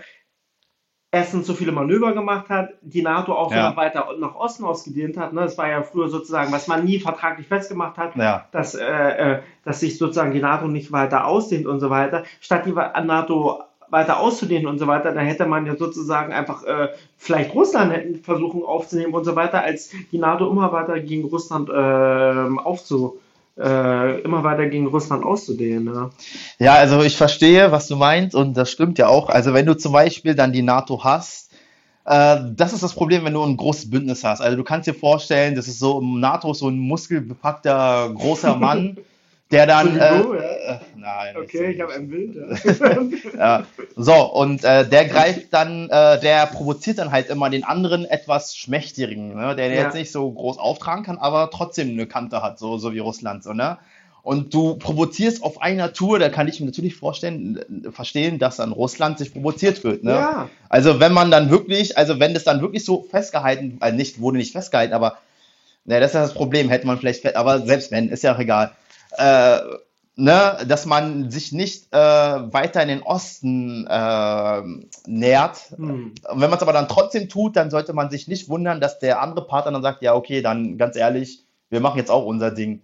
erstens 1.13 1.45
so 1.45 1.54
viele 1.54 1.71
Manöver 1.71 2.13
gemacht 2.13 2.49
hat, 2.49 2.71
die 2.82 3.04
NATO 3.04 3.34
auch 3.34 3.52
Ja. 3.52 3.76
weiter 3.76 4.08
nach 4.19 4.34
Osten 4.34 4.65
ausgedehnt 4.65 5.15
hat. 5.15 5.32
Ne? 5.32 5.41
Das 5.41 5.60
war 5.60 5.69
ja 5.69 5.84
früher 5.84 6.10
sozusagen, 6.10 6.52
was 6.52 6.67
man 6.67 6.84
nie 6.84 6.99
vertraglich 6.99 7.47
festgemacht 7.47 7.97
hat, 7.97 8.15
Ja. 8.15 8.45
dass, 8.52 8.73
äh, 8.73 8.84
äh, 8.84 9.39
dass 9.63 9.80
sich 9.80 9.99
sozusagen 9.99 10.34
die 10.34 10.39
NATO 10.41 10.67
nicht 10.67 10.91
weiter 10.91 11.28
ausdehnt 11.28 11.67
und 11.67 11.80
so 11.80 11.91
weiter. 11.91 12.23
Statt 12.41 12.65
die 12.65 12.71
NATO 12.71 13.62
weiter 13.89 14.19
auszudehnen 14.19 14.65
und 14.65 14.80
so 14.80 14.88
weiter, 14.88 15.12
da 15.12 15.19
hätte 15.19 15.45
man 15.45 15.67
ja 15.67 15.76
sozusagen 15.76 16.34
einfach 16.34 16.63
äh, 16.63 16.88
vielleicht 17.15 17.54
Russland 17.54 17.93
hätten 17.93 18.15
versuchen 18.15 18.63
aufzunehmen 18.63 19.13
und 19.13 19.23
so 19.23 19.36
weiter, 19.36 19.62
als 19.62 19.93
die 20.12 20.17
NATO 20.17 20.49
immer 20.49 20.71
weiter 20.71 20.99
gegen 20.99 21.26
Russland 21.26 21.69
ähm, 21.71 22.58
aufzu 22.58 23.19
äh, 23.60 24.22
immer 24.22 24.44
weiter 24.44 24.68
gegen 24.68 24.88
Russland 24.88 25.24
auszudehnen. 25.24 25.86
Ne? 25.86 26.10
Ja, 26.60 26.74
also 26.74 27.02
ich 27.02 27.18
verstehe, 27.18 27.72
was 27.72 27.88
du 27.88 27.96
meinst 27.96 28.36
und 28.36 28.56
das 28.56 28.72
stimmt 28.72 28.98
ja 28.98 29.08
auch. 29.08 29.30
Also 29.30 29.54
wenn 29.54 29.66
du 29.66 29.76
zum 29.76 29.94
Beispiel 29.94 30.36
dann 30.36 30.54
die 30.54 30.63
NATO 30.63 31.04
hast, 31.04 31.52
äh, 32.06 32.38
das 32.56 32.74
ist 32.74 32.84
das 32.84 32.94
Problem, 32.94 33.26
wenn 33.26 33.34
du 33.34 33.44
ein 33.44 33.58
großes 33.58 33.89
Bündnis 33.89 34.24
hast. 34.24 34.42
Also 34.42 34.58
du 34.58 34.63
kannst 34.63 34.88
dir 34.88 34.94
vorstellen, 34.94 35.56
das 35.56 35.68
ist 35.68 35.80
so 35.80 36.00
im 36.00 36.20
NATO 36.20 36.52
ist 36.52 36.60
so 36.60 36.70
ein 36.70 36.80
muskelbepackter 36.80 38.12
großer 38.13 38.56
Mann, 38.60 38.98
der 39.54 39.68
dann 39.68 39.98
äh, 39.98 40.18
äh, 40.18 40.80
nein, 40.96 41.36
Okay, 41.38 41.58
so. 41.58 41.63
ich 41.63 41.82
habe 41.82 41.94
ein 41.94 42.10
Bild. 42.10 42.36
Ja. 43.38 43.66
So, 43.96 44.13
und 44.34 44.63
äh, 44.63 44.88
der 44.88 45.06
greift 45.06 45.54
dann, 45.54 45.89
äh, 45.89 46.20
der 46.20 46.48
provoziert 46.48 46.98
dann 46.98 47.12
halt 47.12 47.30
immer 47.30 47.50
den 47.50 47.63
anderen 47.63 48.06
etwas 48.06 48.56
Schmächtigen, 48.56 49.36
ne? 49.36 49.56
der 49.56 49.70
Ja. 49.70 49.84
jetzt 49.84 49.94
nicht 49.94 50.12
so 50.12 50.32
groß 50.32 50.58
auftragen 50.58 51.04
kann, 51.04 51.18
aber 51.18 51.50
trotzdem 51.52 51.89
eine 51.92 52.08
Kante 52.08 52.42
hat, 52.42 52.60
so, 52.60 52.78
so 52.78 52.94
wie 52.94 53.00
Russland, 53.00 53.44
so, 53.44 53.54
ne? 53.54 53.78
Und 54.24 54.54
du 54.54 54.76
provozierst 54.76 55.44
auf 55.44 55.62
einer 55.62 55.92
Tour, 55.92 56.18
da 56.18 56.30
kann 56.30 56.48
ich 56.48 56.62
mir 56.62 56.68
natürlich 56.68 56.96
vorstellen, 56.96 57.84
äh, 57.86 57.92
verstehen, 57.92 58.39
dass 58.39 58.56
dann 58.56 58.72
Russland 58.72 59.20
sich 59.20 59.34
provoziert 59.34 59.84
wird, 59.84 60.04
ne? 60.04 60.12
Ja. 60.12 60.50
Also 60.70 61.00
wenn 61.00 61.13
man 61.13 61.30
dann 61.30 61.50
wirklich, 61.50 61.98
also 61.98 62.20
wenn 62.20 62.34
das 62.34 62.44
dann 62.46 62.62
wirklich 62.62 62.86
so 62.86 63.04
festgehalten, 63.04 63.78
also 63.82 63.96
nicht, 63.96 64.22
wurde 64.22 64.38
nicht 64.38 64.54
festgehalten, 64.54 64.94
aber 64.94 65.18
ne, 65.86 66.00
das 66.00 66.12
ist 66.12 66.16
ja 66.16 66.22
das 66.22 66.34
Problem, 66.34 66.70
hätte 66.70 66.88
man 66.88 66.98
vielleicht, 66.98 67.36
aber 67.36 67.60
selbst 67.66 67.92
wenn, 67.92 68.10
ist 68.10 68.24
ja 68.24 68.34
auch 68.34 68.39
egal. 68.39 68.72
Äh, 69.17 69.60
ne, 70.15 70.58
dass 70.67 70.86
man 70.86 71.32
sich 71.32 71.52
nicht 71.52 71.91
äh, 71.91 71.97
weiter 71.97 72.82
in 72.82 72.88
den 72.88 73.02
Osten 73.02 73.88
äh, 73.88 74.62
nähert. 75.08 75.73
Hm. 75.76 76.13
Und 76.30 76.41
wenn 76.41 76.49
man 76.49 76.54
es 76.54 76.62
aber 76.62 76.73
dann 76.73 76.88
trotzdem 76.88 77.30
tut, 77.30 77.56
dann 77.56 77.69
sollte 77.69 77.93
man 77.93 78.10
sich 78.10 78.28
nicht 78.28 78.49
wundern, 78.49 78.82
dass 78.82 78.99
der 78.99 79.21
andere 79.21 79.47
Partner 79.47 79.71
dann 79.71 79.82
sagt, 79.82 80.02
ja, 80.02 80.13
okay, 80.13 80.41
dann 80.41 80.78
ganz 80.78 80.95
ehrlich, 80.95 81.45
wir 81.69 81.80
machen 81.80 81.97
jetzt 81.97 82.12
auch 82.12 82.26
unser 82.26 82.52
Ding. 82.52 82.82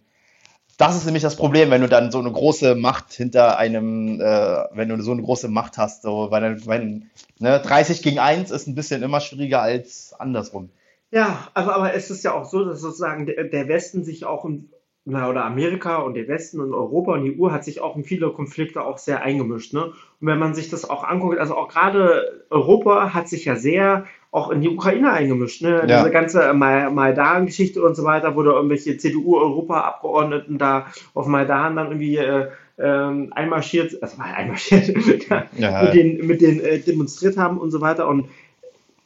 Das 0.77 0.95
ist 0.95 1.03
nämlich 1.03 1.23
das 1.23 1.35
Problem, 1.35 1.71
wenn 1.71 1.81
du 1.81 1.89
dann 1.89 2.09
so 2.09 2.19
eine 2.19 2.31
große 2.31 2.73
Macht 2.73 3.11
hinter 3.11 3.57
einem, 3.57 4.21
äh, 4.21 4.63
wenn 4.71 4.87
du 4.87 5.01
so 5.01 5.11
eine 5.11 5.21
große 5.21 5.49
Macht 5.49 5.77
hast, 5.77 6.03
so, 6.03 6.31
weil 6.31 6.65
wenn, 6.67 7.09
ne, 7.37 7.59
30 7.59 8.01
gegen 8.01 8.17
1 8.17 8.49
ist 8.49 8.65
ein 8.67 8.75
bisschen 8.75 9.03
immer 9.03 9.19
schwieriger 9.19 9.61
als 9.61 10.15
andersrum. 10.17 10.69
Ja, 11.11 11.49
aber, 11.53 11.75
aber 11.75 11.93
es 11.95 12.09
ist 12.09 12.23
ja 12.23 12.33
auch 12.33 12.45
so, 12.45 12.63
dass 12.63 12.79
sozusagen 12.79 13.25
der, 13.25 13.43
der 13.43 13.67
Westen 13.67 14.05
sich 14.05 14.23
auch 14.23 14.45
in, 14.45 14.69
na, 15.09 15.29
oder 15.29 15.43
Amerika 15.45 15.97
und 15.97 16.13
der 16.15 16.27
Westen 16.27 16.59
und 16.59 16.73
Europa 16.73 17.13
und 17.13 17.23
die 17.23 17.39
EU 17.39 17.51
hat 17.51 17.63
sich 17.65 17.81
auch 17.81 17.95
in 17.97 18.03
viele 18.03 18.29
Konflikte 18.29 18.83
auch 18.83 18.97
sehr 18.97 19.21
eingemischt. 19.23 19.73
Ne? 19.73 19.85
Und 19.85 20.27
wenn 20.27 20.39
man 20.39 20.53
sich 20.53 20.69
das 20.69 20.89
auch 20.89 21.03
anguckt, 21.03 21.39
also 21.39 21.55
auch 21.57 21.67
gerade 21.69 22.43
Europa 22.49 23.13
hat 23.13 23.27
sich 23.27 23.45
ja 23.45 23.55
sehr 23.55 24.05
auch 24.31 24.51
in 24.51 24.61
die 24.61 24.69
Ukraine 24.69 25.11
eingemischt. 25.11 25.61
Ne? 25.63 25.83
Ja. 25.87 25.97
Diese 25.99 26.11
ganze 26.11 26.53
Ma- 26.53 26.89
Maidan-Geschichte 26.91 27.81
und 27.83 27.95
so 27.95 28.03
weiter, 28.03 28.35
wo 28.35 28.43
da 28.43 28.51
irgendwelche 28.51 28.95
CDU-Europa-Abgeordneten 28.97 30.57
da 30.57 30.87
auf 31.13 31.27
Maidan 31.27 31.75
dann 31.75 31.87
irgendwie 31.87 32.17
äh, 32.17 32.47
ähm, 32.77 33.31
einmarschiert, 33.35 34.01
also 34.01 34.17
einmarschiert, 34.21 34.89
Ja. 35.57 35.83
mit 35.83 35.93
den, 35.93 36.27
mit 36.27 36.41
den 36.41 36.59
äh, 36.61 36.79
demonstriert 36.79 37.37
haben 37.37 37.57
und 37.57 37.71
so 37.71 37.81
weiter. 37.81 38.07
Und 38.07 38.25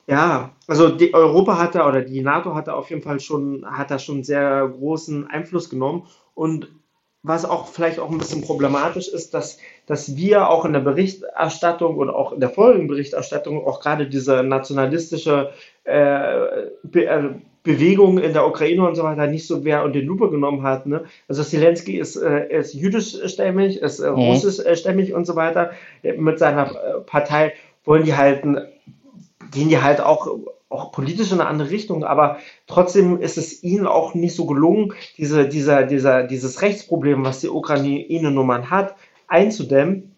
Ja, 0.08 0.52
also 0.68 0.90
die 0.90 1.14
Europa 1.14 1.58
hat 1.58 1.76
da 1.76 1.88
oder 1.88 2.02
die 2.02 2.22
NATO 2.22 2.56
hat 2.56 2.68
da 2.68 2.74
auf 2.74 2.90
jeden 2.90 3.02
Fall 3.02 3.20
schon, 3.20 3.66
hat 3.66 3.90
da 3.90 4.00
schon 4.00 4.24
sehr 4.24 4.68
großen 4.68 5.28
Einfluss 5.28 5.70
genommen. 5.70 6.08
Und 6.36 6.68
was 7.22 7.46
auch 7.46 7.68
vielleicht 7.68 8.00
auch 8.00 8.12
ein 8.12 8.18
bisschen 8.18 8.42
problematisch 8.42 9.08
ist, 9.08 9.34
dass, 9.34 9.58
dass 9.86 10.18
wir 10.18 10.50
auch 10.50 10.66
in 10.66 10.74
der 10.74 10.82
Berichterstattung 10.82 11.96
und 11.98 12.10
auch 12.10 12.34
in 12.34 12.42
der 12.42 12.50
folgenden 12.50 12.90
Berichterstattung 12.90 13.66
auch 13.66 13.80
gerade 13.80 14.08
diese 14.08 14.44
nationalistische 14.44 15.52
äh, 15.86 16.68
Be 16.84 17.06
äh, 17.06 17.30
Bewegung 17.64 18.18
in 18.18 18.34
der 18.34 18.46
Ukraine 18.46 18.86
und 18.86 18.96
so 18.96 19.04
weiter 19.04 19.26
nicht 19.26 19.48
so 19.48 19.64
wer 19.64 19.86
unter 19.86 20.00
die 20.00 20.06
Lupe 20.06 20.30
genommen 20.30 20.64
hat. 20.64 20.86
Ne? 20.86 21.06
Also 21.30 21.44
Zelensky 21.44 21.98
ist, 21.98 22.18
äh, 22.18 22.50
ist 22.50 22.74
jüdischstämmig, 22.74 23.82
ist 23.82 24.00
äh, 24.00 24.12
mhm. 24.12 24.18
russischstämmig 24.18 25.14
und 25.14 25.26
so 25.26 25.38
weiter. 25.38 25.72
Mit 26.18 26.40
seiner 26.40 26.72
äh, 26.72 27.00
Partei 27.06 27.54
wollen 27.86 28.04
die 28.04 28.16
halt, 28.16 28.44
gehen 29.54 29.70
die 29.70 29.82
halt 29.82 30.02
auch 30.02 30.28
auch 30.74 30.92
politisch 30.92 31.32
in 31.32 31.40
eine 31.40 31.48
andere 31.48 31.70
Richtung, 31.70 32.04
aber 32.04 32.40
trotzdem 32.68 33.22
ist 33.22 33.38
es 33.38 33.64
ihnen 33.64 33.86
auch 33.86 34.16
nicht 34.16 34.36
so 34.36 34.46
gelungen, 34.46 34.94
diese, 35.18 35.48
dieser, 35.48 35.84
dieser, 35.84 36.24
dieses 36.24 36.62
Rechtsproblem, 36.62 37.24
was 37.24 37.42
die 37.42 37.50
Ukraine 37.50 38.32
nun 38.32 38.48
mal 38.48 38.70
hat, 38.70 38.96
einzudämmen. 39.28 40.16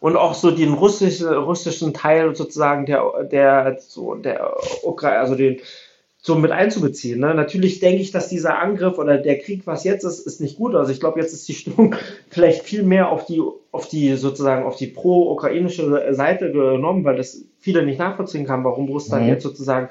Und 0.00 0.16
auch 0.16 0.34
so 0.34 0.50
den 0.50 0.74
russischen, 0.74 1.28
russischen 1.28 1.94
Teil 1.94 2.36
sozusagen 2.36 2.86
der, 2.86 3.24
der, 3.24 3.78
so 3.80 4.14
der 4.14 4.54
Ukraine, 4.82 5.20
also 5.20 5.34
den, 5.34 5.60
so 6.26 6.34
mit 6.34 6.50
einzubeziehen. 6.50 7.20
Ne? 7.20 7.34
Natürlich 7.34 7.78
denke 7.78 8.02
ich, 8.02 8.10
dass 8.10 8.28
dieser 8.28 8.58
Angriff 8.58 8.98
oder 8.98 9.16
der 9.16 9.38
Krieg, 9.38 9.64
was 9.64 9.84
jetzt 9.84 10.02
ist, 10.02 10.26
ist 10.26 10.40
nicht 10.40 10.56
gut. 10.56 10.74
Also 10.74 10.90
ich 10.90 10.98
glaube, 10.98 11.20
jetzt 11.20 11.32
ist 11.32 11.46
die 11.46 11.54
Stimmung 11.54 11.94
vielleicht 12.30 12.64
viel 12.64 12.82
mehr 12.82 13.10
auf 13.10 13.26
die, 13.26 13.40
auf 13.70 13.88
die 13.88 14.16
sozusagen 14.16 14.64
auf 14.64 14.74
die 14.74 14.88
pro-ukrainische 14.88 16.12
Seite 16.14 16.50
genommen, 16.50 17.04
weil 17.04 17.16
das 17.16 17.42
viele 17.60 17.86
nicht 17.86 18.00
nachvollziehen 18.00 18.44
kann, 18.44 18.64
warum 18.64 18.88
Russland 18.88 19.22
mhm. 19.22 19.28
jetzt 19.28 19.44
sozusagen 19.44 19.88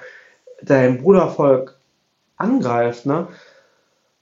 dein 0.62 1.02
Brudervolk 1.02 1.80
angreift. 2.36 3.06
Ne? 3.06 3.30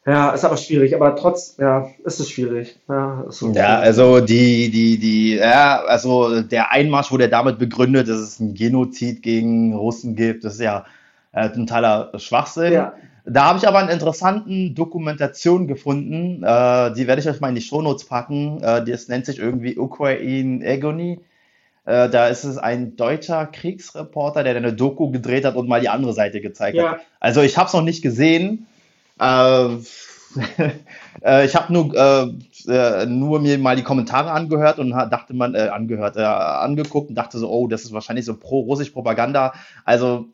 Ja, 0.05 0.33
ist 0.33 0.45
aber 0.45 0.57
schwierig, 0.57 0.95
aber 0.95 1.15
trotz, 1.15 1.57
ja, 1.57 1.87
ist 2.05 2.19
es 2.19 2.29
schwierig. 2.29 2.77
Ja, 2.87 3.25
ist 3.27 3.41
ja 3.41 3.79
also 3.79 4.19
die, 4.19 4.69
die, 4.69 4.99
die, 4.99 5.37
ja, 5.37 5.81
also 5.81 6.43
der 6.43 6.71
Einmarsch 6.71 7.11
wurde 7.11 7.27
damit 7.27 7.57
begründet, 7.57 8.07
dass 8.07 8.19
es 8.19 8.39
einen 8.39 8.53
Genozid 8.53 9.23
gegen 9.23 9.73
Russen 9.73 10.15
gibt. 10.15 10.43
Das 10.43 10.53
ist 10.53 10.61
ja 10.61 10.85
äh, 11.33 11.49
totaler 11.49 12.11
Schwachsinn. 12.17 12.73
Ja. 12.73 12.93
Da 13.25 13.45
habe 13.45 13.57
ich 13.57 13.67
aber 13.67 13.79
eine 13.79 13.91
interessante 13.91 14.71
Dokumentation 14.71 15.67
gefunden, 15.67 16.43
äh, 16.43 16.93
die 16.93 17.07
werde 17.07 17.21
ich 17.21 17.29
euch 17.29 17.39
mal 17.39 17.49
in 17.49 17.55
die 17.55 17.61
Shownotes 17.61 18.05
packen. 18.05 18.61
Äh, 18.61 18.83
das 18.83 19.07
nennt 19.07 19.25
sich 19.25 19.39
irgendwie 19.39 19.77
Ukraine 19.77 20.65
Agony. 20.65 21.19
Äh, 21.85 22.09
da 22.09 22.27
ist 22.27 22.43
es 22.43 22.57
ein 22.57 22.95
deutscher 22.95 23.45
Kriegsreporter, 23.45 24.43
der 24.43 24.55
eine 24.55 24.73
Doku 24.73 25.09
gedreht 25.09 25.45
hat 25.45 25.55
und 25.55 25.69
mal 25.69 25.81
die 25.81 25.89
andere 25.89 26.13
Seite 26.13 26.41
gezeigt 26.41 26.77
ja. 26.77 26.93
hat. 26.93 27.01
Also 27.19 27.41
ich 27.41 27.57
habe 27.57 27.67
es 27.67 27.73
noch 27.73 27.81
nicht 27.81 28.01
gesehen. 28.01 28.67
Äh, 29.19 29.65
äh, 31.23 31.45
ich 31.45 31.55
habe 31.55 31.71
nur, 31.71 31.95
äh, 31.95 33.05
nur 33.05 33.39
mir 33.39 33.57
mal 33.57 33.75
die 33.77 33.83
Kommentare 33.83 34.31
angehört 34.31 34.79
und 34.79 34.89
dachte 34.89 35.33
man, 35.33 35.55
äh, 35.55 35.69
angehört, 35.71 36.17
äh, 36.17 36.21
angeguckt 36.23 37.09
und 37.09 37.15
dachte 37.15 37.37
so, 37.37 37.49
oh, 37.49 37.67
das 37.67 37.83
ist 37.83 37.93
wahrscheinlich 37.93 38.25
so 38.25 38.35
pro-russisch 38.35 38.89
Propaganda. 38.89 39.53
Also 39.85 40.27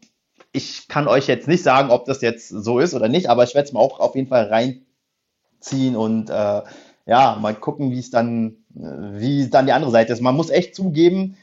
ich 0.52 0.88
kann 0.88 1.08
euch 1.08 1.28
jetzt 1.28 1.48
nicht 1.48 1.64
sagen, 1.64 1.92
ob 1.92 2.06
das 2.06 2.22
jetzt 2.22 2.50
so 2.50 2.80
ist 2.80 2.94
oder 2.94 3.08
nicht, 3.08 3.30
aber 3.30 3.44
ich 3.44 3.54
werde 3.54 3.68
es 3.68 3.74
mir 3.74 3.80
auch 3.80 4.00
auf 4.00 4.16
jeden 4.16 4.28
Fall 4.28 4.46
reinziehen 4.46 5.96
und 5.96 6.30
äh, 6.30 6.62
ja, 7.06 7.38
mal 7.40 7.56
gucken, 7.56 7.92
wie 7.92 8.00
es 8.00 8.12
dann, 8.12 8.58
äh, 8.76 8.82
wie 9.20 9.50
dann 9.50 9.66
die 9.66 9.74
andere 9.74 9.92
Seite 9.92 10.14
ist. 10.14 10.22
Man 10.22 10.36
muss 10.36 10.50
echt 10.50 10.76
zugeben, 10.76 11.38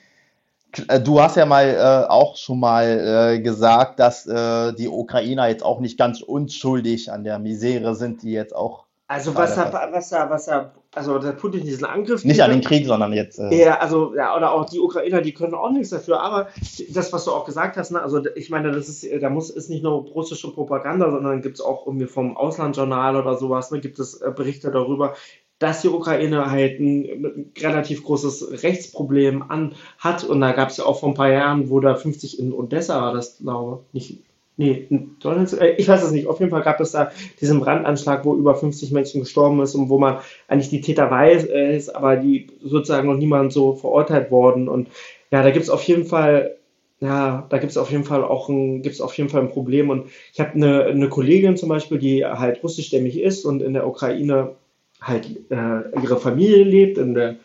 äh, 0.89 1.01
du 1.01 1.21
hast 1.21 1.37
ja 1.37 1.47
mal 1.47 1.69
äh, 1.69 2.09
auch 2.09 2.37
schon 2.37 2.61
mal 2.61 3.35
äh, 3.35 3.41
gesagt, 3.41 3.99
dass 4.01 4.27
äh, 4.27 4.73
die 4.75 4.89
Ukrainer 4.89 5.49
jetzt 5.49 5.65
auch 5.65 5.81
nicht 5.81 5.99
ganz 5.99 6.21
unschuldig 6.21 7.13
an 7.13 7.25
der 7.25 7.39
Misere 7.39 7.95
sind, 7.95 8.23
die 8.23 8.33
jetzt 8.33 8.55
auch. 8.55 8.85
Also 9.09 9.35
was 9.37 9.57
er, 9.57 9.73
was 9.93 10.11
er, 10.13 10.31
was 10.31 10.49
er 10.49 10.73
also 10.97 11.19
der 11.19 11.33
Putin 11.33 11.65
diesen 11.65 11.85
Angriff. 11.85 12.25
Nicht 12.25 12.43
an 12.43 12.51
den 12.51 12.63
Krieg, 12.63 12.87
sondern 12.87 13.13
jetzt. 13.13 13.39
Äh 13.39 13.65
ja, 13.65 13.79
also, 13.79 14.15
ja, 14.17 14.35
oder 14.35 14.53
auch 14.53 14.65
die 14.65 14.81
Ukrainer, 14.81 15.21
die 15.21 15.35
können 15.35 15.55
auch 15.55 15.71
nichts 15.71 15.91
dafür. 15.91 16.21
Aber 16.21 16.49
das, 16.89 17.13
was 17.13 17.27
du 17.27 17.33
auch 17.33 17.45
gesagt 17.45 17.77
hast, 17.77 17.91
ne, 17.91 18.01
also 18.01 18.23
ich 18.35 18.49
meine, 18.49 18.73
das 18.73 18.89
ist, 18.89 19.07
da 19.21 19.29
muss, 19.29 19.51
ist 19.51 19.69
nicht 19.69 19.83
nur 19.83 20.07
russische 20.07 20.51
Propaganda, 20.53 21.11
sondern 21.11 21.43
gibt 21.43 21.57
es 21.57 21.61
auch 21.61 21.87
irgendwie 21.87 22.07
vom 22.07 22.37
Auslandsjournal 22.37 23.17
oder 23.17 23.37
sowas, 23.37 23.71
ne, 23.71 23.81
gibt 23.81 23.99
es 23.99 24.23
äh, 24.23 24.33
Berichte 24.35 24.71
darüber, 24.71 25.15
dass 25.59 25.83
die 25.83 25.89
Ukraine 25.89 26.51
halt 26.51 26.81
ein, 26.81 27.05
ein 27.05 27.53
relativ 27.59 28.03
großes 28.03 28.63
Rechtsproblem 28.63 29.43
an 29.43 29.75
hat. 29.99 30.25
Und 30.25 30.41
da 30.41 30.53
gab 30.53 30.71
es 30.71 30.79
ja 30.79 30.87
auch 30.87 31.01
vor 31.01 31.11
ein 31.11 31.15
paar 31.15 31.31
Jahren, 31.31 31.69
wo 31.69 31.81
da 31.81 31.95
50 31.95 32.39
in 32.39 32.53
Odessa 32.53 33.01
war, 33.01 33.13
das 33.13 33.39
glaube 33.39 33.85
ich, 33.93 34.11
nicht 34.11 34.26
Nee, 34.59 34.89
äh, 34.91 35.75
ich 35.77 35.87
weiß 35.87 36.03
es 36.03 36.13
nicht. 36.13 36.27
Auf 36.27 36.41
jeden 36.41 36.51
Fall 36.51 36.63
gab 36.63 36.81
es 36.81 36.93
da 36.93 37.11
diesen 37.41 37.61
Brandanschlag, 37.61 38.25
wo 38.25 38.35
über 38.35 38.55
50 38.55 38.91
Menschen 38.91 39.21
gestorben 39.21 39.61
ist 39.61 39.75
und 39.75 39.91
wo 39.91 39.99
man 39.99 40.19
eigentlich 40.49 40.71
die 40.71 40.81
Täter 40.81 41.11
weiß, 41.11 41.45
äh, 41.45 41.77
ist, 41.77 41.95
aber 41.95 42.17
die 42.17 42.47
sozusagen 42.63 43.09
noch 43.09 43.19
niemand 43.19 43.53
so 43.53 43.75
verurteilt 43.75 44.31
worden. 44.31 44.69
Und 44.69 44.89
ja, 45.31 45.43
da 45.43 45.51
gibt 45.51 45.65
es 45.65 45.71
auf 45.71 45.83
jeden 45.83 46.07
Fall, 46.07 46.57
ja, 47.01 47.47
da 47.51 47.59
gibt 47.59 47.71
es 47.73 47.77
auf 47.77 47.91
jeden 47.91 48.05
Fall 48.05 48.25
auch 48.25 48.49
ein, 48.49 48.81
gibt's 48.81 49.03
auf 49.03 49.17
jeden 49.19 49.29
Fall 49.29 49.43
ein 49.43 49.51
Problem. 49.51 49.91
Und 49.91 50.07
ich 50.33 50.41
habe 50.41 50.53
eine, 50.53 50.85
eine 50.85 51.09
Kollegin 51.11 51.59
zum 51.59 51.69
Beispiel, 51.69 51.99
die 51.99 52.25
halt 52.25 52.63
russischstämmig 52.63 53.21
ist 53.21 53.45
und 53.45 53.63
in 53.63 53.75
der 53.75 53.87
Ukraine 53.87 54.55
halt 55.03 55.27
äh, 55.51 56.01
ihre 56.03 56.17
Familie 56.19 56.65
lebt, 56.65 56.97
in 56.97 57.13
der, 57.13 57.37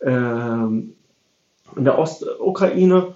äh, 0.00 0.08
in 0.08 0.94
der 1.76 1.98
Ostukraine. 1.98 3.14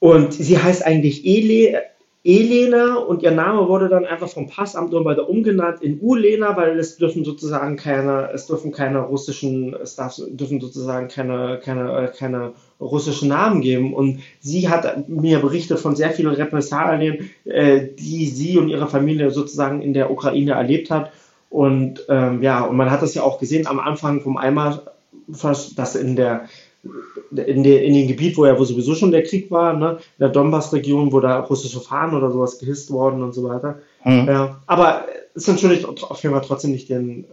Und 0.00 0.32
sie 0.32 0.58
heißt 0.58 0.84
eigentlich 0.84 1.26
Ele, 1.26 1.82
Elena 2.24 2.96
und 2.96 3.22
ihr 3.22 3.30
Name 3.30 3.68
wurde 3.68 3.88
dann 3.88 4.04
einfach 4.04 4.28
vom 4.28 4.48
Passamt 4.48 4.90
nur 4.90 5.04
weiter 5.04 5.28
umgenannt 5.28 5.82
in 5.82 6.00
Ulena, 6.00 6.56
weil 6.56 6.78
es 6.78 6.96
dürfen 6.96 7.24
sozusagen 7.24 7.76
keine, 7.76 8.30
es 8.34 8.46
dürfen 8.46 8.72
keine 8.72 8.98
russischen, 8.98 9.74
es 9.74 9.94
darf, 9.94 10.16
dürfen 10.28 10.60
sozusagen 10.60 11.08
keine, 11.08 11.60
keine, 11.64 12.12
keine 12.16 12.52
russischen 12.80 13.28
Namen 13.28 13.60
geben. 13.60 13.94
Und 13.94 14.20
sie 14.40 14.68
hat 14.68 15.08
mir 15.08 15.38
berichtet 15.38 15.78
von 15.78 15.96
sehr 15.96 16.10
vielen 16.10 16.34
Repressalien, 16.34 17.30
äh, 17.44 17.86
die 17.98 18.26
sie 18.26 18.58
und 18.58 18.68
ihre 18.68 18.88
Familie 18.88 19.30
sozusagen 19.30 19.80
in 19.80 19.94
der 19.94 20.10
Ukraine 20.10 20.52
erlebt 20.52 20.90
hat. 20.90 21.12
Und 21.50 22.04
ähm, 22.08 22.42
ja, 22.42 22.64
und 22.64 22.76
man 22.76 22.90
hat 22.90 23.00
das 23.00 23.14
ja 23.14 23.22
auch 23.22 23.38
gesehen 23.38 23.66
am 23.66 23.80
Anfang 23.80 24.20
vom 24.20 24.36
Eimer, 24.36 24.82
dass 25.28 25.94
in 25.94 26.16
der 26.16 26.48
in, 26.82 27.62
de, 27.62 27.84
in 27.84 27.94
dem 27.94 28.08
Gebiet, 28.08 28.36
wo 28.36 28.46
ja 28.46 28.58
wo 28.58 28.64
sowieso 28.64 28.94
schon 28.94 29.10
der 29.10 29.22
Krieg 29.22 29.50
war, 29.50 29.74
ne, 29.74 29.92
in 29.92 30.20
der 30.20 30.28
Donbass-Region, 30.28 31.12
wo 31.12 31.20
da 31.20 31.40
russische 31.40 31.80
Fahnen 31.80 32.14
oder 32.14 32.30
sowas 32.30 32.58
gehisst 32.58 32.90
worden 32.90 33.22
und 33.22 33.34
so 33.34 33.44
weiter. 33.44 33.78
Mhm. 34.04 34.26
Ja, 34.28 34.60
aber 34.66 35.06
es 35.34 35.48
entschuldigt 35.48 35.84
auf 35.86 36.22
jeden 36.22 36.34
Fall 36.34 36.44
trotzdem 36.46 36.70
nicht 36.72 36.88
den, 36.88 37.26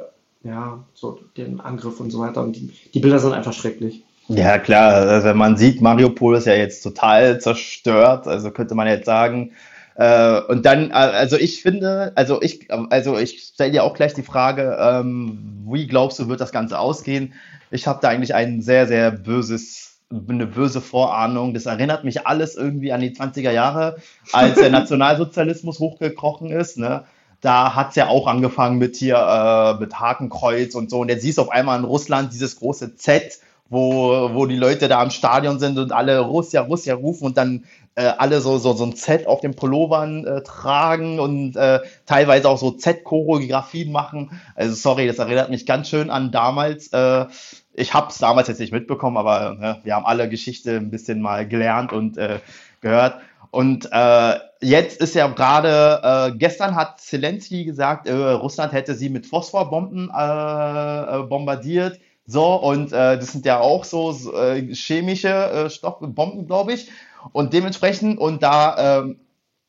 ja, 0.44 0.84
so 0.94 1.20
den 1.38 1.60
Angriff 1.60 2.00
und 2.00 2.12
so 2.12 2.20
weiter. 2.20 2.44
Und 2.44 2.56
die, 2.56 2.72
die 2.94 3.00
Bilder 3.00 3.20
sind 3.20 3.34
einfach 3.34 3.54
schrecklich. 3.54 4.04
Ja, 4.28 4.58
klar, 4.58 4.94
also 4.94 5.34
man 5.36 5.56
sieht, 5.56 5.82
Mariupol 5.82 6.36
ist 6.36 6.48
ja 6.48 6.56
jetzt 6.56 6.82
total 6.82 7.40
zerstört, 7.40 8.28
also 8.28 8.50
könnte 8.50 8.74
man 8.74 8.88
jetzt 8.88 9.06
sagen. 9.06 9.52
Äh, 9.96 10.42
und 10.42 10.66
dann, 10.66 10.92
äh, 10.92 10.94
also 10.94 11.38
ich 11.38 11.62
finde, 11.62 12.12
also 12.16 12.42
ich, 12.42 12.70
also 12.90 13.18
ich 13.18 13.52
stelle 13.54 13.72
dir 13.72 13.84
auch 13.84 13.94
gleich 13.94 14.14
die 14.14 14.24
Frage, 14.24 14.78
ähm, 14.80 15.64
wie 15.68 15.88
glaubst 15.88 16.20
du, 16.20 16.28
wird 16.28 16.42
das 16.42 16.52
Ganze 16.52 16.80
ausgehen? 16.80 17.34
Ich 17.72 17.88
habe 17.88 18.00
da 18.02 18.10
eigentlich 18.10 18.36
ein 18.36 18.62
sehr, 18.62 18.88
sehr 18.88 19.12
böses, 19.12 20.02
eine 20.12 20.46
böse 20.46 20.82
Vorahnung. 20.82 21.54
Das 21.54 21.66
erinnert 21.66 22.04
mich 22.04 22.28
alles 22.28 22.56
irgendwie 22.56 22.92
an 22.92 23.02
die 23.02 23.16
20er 23.16 23.52
Jahre, 23.52 23.98
als 24.34 24.56
der 24.56 24.70
Nationalsozialismus 24.72 25.80
hochgekrochen 25.80 26.52
ist. 26.52 26.78
Ne? 26.78 27.06
Da 27.40 27.74
hat 27.74 27.90
es 27.90 27.96
ja 27.96 28.08
auch 28.08 28.28
angefangen 28.28 28.78
mit 28.78 28.98
hier, 28.98 29.16
äh, 29.16 29.80
mit 29.80 29.98
Hakenkreuz 30.00 30.76
und 30.76 30.90
so. 30.90 31.00
Und 31.00 31.10
jetzt 31.10 31.22
siehst 31.22 31.38
du 31.38 31.44
auf 31.44 31.52
einmal 31.52 31.80
in 31.80 31.86
Russland 31.86 32.34
dieses 32.34 32.58
große 32.58 32.96
Z, 32.96 33.40
wo, 33.69 34.34
wo 34.34 34.45
die 34.45 34.58
Leute 34.58 34.88
da 34.88 35.01
am 35.01 35.10
Stadion 35.10 35.60
sind 35.60 35.78
und 35.78 35.91
alle 35.91 36.19
Russia, 36.19 36.62
Russia 36.62 36.93
rufen 36.95 37.25
und 37.25 37.38
dann 37.38 37.65
äh, 37.95 38.06
alle 38.17 38.41
so, 38.41 38.58
so, 38.58 38.73
so 38.73 38.86
ein 38.86 38.95
Z 38.95 39.25
auf 39.25 39.41
den 39.41 39.56
Pullovern 39.56 40.25
äh, 40.25 40.43
tragen 40.43 41.19
und 41.19 41.56
äh, 41.56 41.80
teilweise 42.06 42.49
auch 42.49 42.58
so 42.58 42.71
Z-Choreografien 42.71 43.91
machen. 43.91 44.39
Also 44.56 44.75
sorry, 44.75 45.08
das 45.08 45.17
erinnert 45.17 45.49
mich 45.49 45.65
ganz 45.65 45.89
schön 45.89 46.10
an 46.10 46.32
damals. 46.32 46.89
Äh, 46.89 47.25
ich 47.73 47.93
habe 47.93 48.10
es 48.10 48.17
damals 48.17 48.47
jetzt 48.47 48.60
nicht 48.60 48.73
mitbekommen, 48.73 49.17
aber 49.17 49.58
äh, 49.60 49.86
wir 49.86 49.95
haben 49.95 50.06
alle 50.06 50.30
Geschichte 50.30 50.75
ein 50.78 50.91
bisschen 50.91 51.21
mal 51.21 51.47
gelernt 51.47 51.91
und 51.91 52.17
äh, 52.17 52.39
gehört. 52.82 53.15
Und 53.51 53.88
äh, 53.91 54.39
jetzt 54.62 54.99
ist 54.99 55.15
ja 55.15 55.28
gerade, 55.28 56.01
äh, 56.34 56.38
gestern 56.38 56.75
hat 56.75 56.99
Zelensky 56.99 57.63
gesagt, 57.63 58.08
äh, 58.08 58.13
Russland 58.13 58.73
hätte 58.73 58.95
sie 58.95 59.10
mit 59.10 59.25
Phosphorbomben 59.25 60.12
äh, 60.13 61.19
äh, 61.19 61.23
bombardiert. 61.23 61.99
So, 62.28 62.56
und 62.56 62.92
äh, 62.92 63.18
das 63.18 63.32
sind 63.32 63.46
ja 63.46 63.60
auch 63.60 63.84
so 63.84 64.16
äh, 64.36 64.74
chemische 64.74 65.30
äh, 65.30 65.70
Stoffbomben, 65.70 66.48
glaube 66.48 66.74
ich. 66.74 66.90
Und 67.32 67.54
dementsprechend, 67.54 68.20
und 68.20 68.42
da, 68.44 69.00
ähm, 69.00 69.20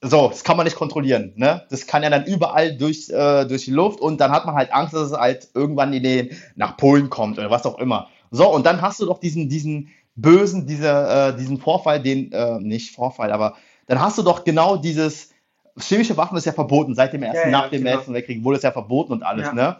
so, 0.02 0.28
das 0.28 0.44
kann 0.44 0.56
man 0.56 0.64
nicht 0.64 0.76
kontrollieren. 0.76 1.32
Ne? 1.36 1.64
Das 1.70 1.86
kann 1.86 2.02
ja 2.02 2.10
dann 2.10 2.24
überall 2.24 2.76
durch, 2.76 3.08
äh, 3.10 3.44
durch 3.46 3.64
die 3.64 3.70
Luft 3.72 4.00
und 4.00 4.20
dann 4.20 4.30
hat 4.30 4.46
man 4.46 4.54
halt 4.54 4.72
Angst, 4.72 4.94
dass 4.94 5.10
es 5.10 5.16
halt 5.16 5.48
irgendwann 5.54 5.92
in 5.92 6.02
den, 6.02 6.30
nach 6.54 6.76
Polen 6.76 7.10
kommt 7.10 7.38
oder 7.38 7.50
was 7.50 7.66
auch 7.66 7.78
immer. 7.78 8.08
So, 8.30 8.48
und 8.52 8.66
dann 8.66 8.80
hast 8.82 9.00
du 9.00 9.06
doch 9.06 9.18
diesen, 9.20 9.48
diesen, 9.48 9.90
Bösen, 10.16 10.66
diese, 10.66 10.88
äh, 10.88 11.36
diesen 11.36 11.58
Vorfall, 11.58 12.02
den, 12.02 12.32
äh, 12.32 12.58
nicht 12.58 12.94
Vorfall, 12.94 13.32
aber 13.32 13.54
dann 13.86 14.00
hast 14.00 14.16
du 14.16 14.22
doch 14.22 14.44
genau 14.44 14.76
dieses, 14.76 15.30
chemische 15.78 16.16
Waffen 16.16 16.38
ist 16.38 16.46
ja 16.46 16.52
verboten, 16.52 16.94
seit 16.94 17.12
dem 17.12 17.22
ersten, 17.22 17.36
Ja, 17.36 17.44
ja, 17.44 17.50
nach 17.50 17.70
dem 17.70 17.84
genau. 17.84 17.96
Ersten 17.96 18.14
Weltkrieg 18.14 18.42
wurde 18.42 18.56
es 18.56 18.62
ja 18.62 18.72
verboten 18.72 19.12
und 19.12 19.22
alles, 19.22 19.46
Ja. 19.48 19.52
ne? 19.52 19.76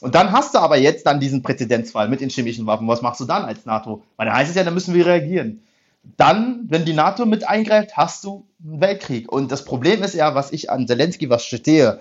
Und 0.00 0.14
dann 0.14 0.32
hast 0.32 0.54
du 0.54 0.58
aber 0.58 0.78
jetzt 0.78 1.06
dann 1.06 1.20
diesen 1.20 1.42
Präzedenzfall 1.42 2.08
mit 2.08 2.20
den 2.20 2.30
chemischen 2.30 2.66
Waffen. 2.66 2.88
Was 2.88 3.02
machst 3.02 3.20
du 3.20 3.24
dann 3.24 3.44
als 3.44 3.66
NATO? 3.66 4.02
Weil 4.16 4.26
dann 4.26 4.36
heißt 4.36 4.50
es 4.50 4.56
ja, 4.56 4.64
dann 4.64 4.74
müssen 4.74 4.94
wir 4.94 5.06
reagieren. 5.06 5.62
Dann, 6.16 6.64
wenn 6.68 6.84
die 6.84 6.94
NATO 6.94 7.26
mit 7.26 7.46
eingreift, 7.46 7.96
hast 7.96 8.24
du 8.24 8.46
einen 8.64 8.80
Weltkrieg. 8.80 9.30
Und 9.30 9.52
das 9.52 9.64
Problem 9.64 10.02
ist 10.02 10.14
ja, 10.14 10.34
was 10.34 10.52
ich 10.52 10.70
an 10.70 10.86
Zelensky 10.86 11.28
was 11.28 11.44
stehe, 11.44 12.00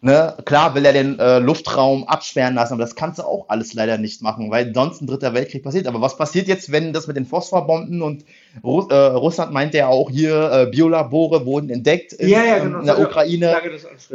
ne, 0.00 0.36
klar 0.44 0.74
will 0.74 0.84
er 0.84 0.92
den 0.92 1.18
äh, 1.18 1.38
Luftraum 1.38 2.04
absperren 2.04 2.54
lassen, 2.54 2.74
aber 2.74 2.82
das 2.82 2.94
kannst 2.94 3.18
du 3.18 3.24
auch 3.24 3.48
alles 3.48 3.74
leider 3.74 3.98
nicht 3.98 4.22
machen, 4.22 4.50
weil 4.50 4.72
sonst 4.74 5.00
ein 5.00 5.06
dritter 5.06 5.34
Weltkrieg 5.34 5.62
passiert. 5.62 5.86
Aber 5.86 6.00
was 6.00 6.16
passiert 6.16 6.48
jetzt, 6.48 6.70
wenn 6.70 6.92
das 6.92 7.06
mit 7.06 7.16
den 7.16 7.26
Phosphorbomben 7.26 8.02
und 8.02 8.24
Ru 8.62 8.86
äh, 8.88 8.94
Russland 8.94 9.52
meinte 9.52 9.78
ja 9.78 9.88
auch 9.88 10.10
hier, 10.10 10.50
äh, 10.52 10.66
Biolabore 10.70 11.44
wurden 11.46 11.70
entdeckt 11.70 12.12
in, 12.12 12.28
Ja, 12.28 12.44
ja, 12.44 12.58
genau. 12.58 12.80
in 12.80 12.86
der 12.86 12.96
So, 12.96 13.02
Ukraine. 13.02 13.56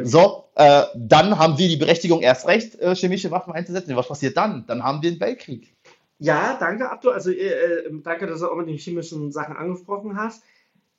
So, 0.03 0.43
äh, 0.55 0.83
dann 0.95 1.37
haben 1.37 1.57
wir 1.57 1.67
die 1.67 1.77
Berechtigung 1.77 2.21
erst 2.21 2.47
recht, 2.47 2.79
äh, 2.79 2.95
chemische 2.95 3.31
Waffen 3.31 3.53
einzusetzen. 3.53 3.95
Was 3.95 4.07
passiert 4.07 4.37
dann? 4.37 4.65
Dann 4.67 4.83
haben 4.83 5.01
wir 5.01 5.11
einen 5.11 5.19
Weltkrieg. 5.19 5.73
Ja, 6.19 6.55
danke, 6.59 6.89
Abdu. 6.89 7.09
Also 7.09 7.31
äh, 7.31 7.89
danke, 8.03 8.27
dass 8.27 8.39
du 8.39 8.47
auch 8.47 8.55
mit 8.55 8.67
den 8.67 8.77
chemischen 8.77 9.31
Sachen 9.31 9.57
angesprochen 9.57 10.15
hast. 10.15 10.43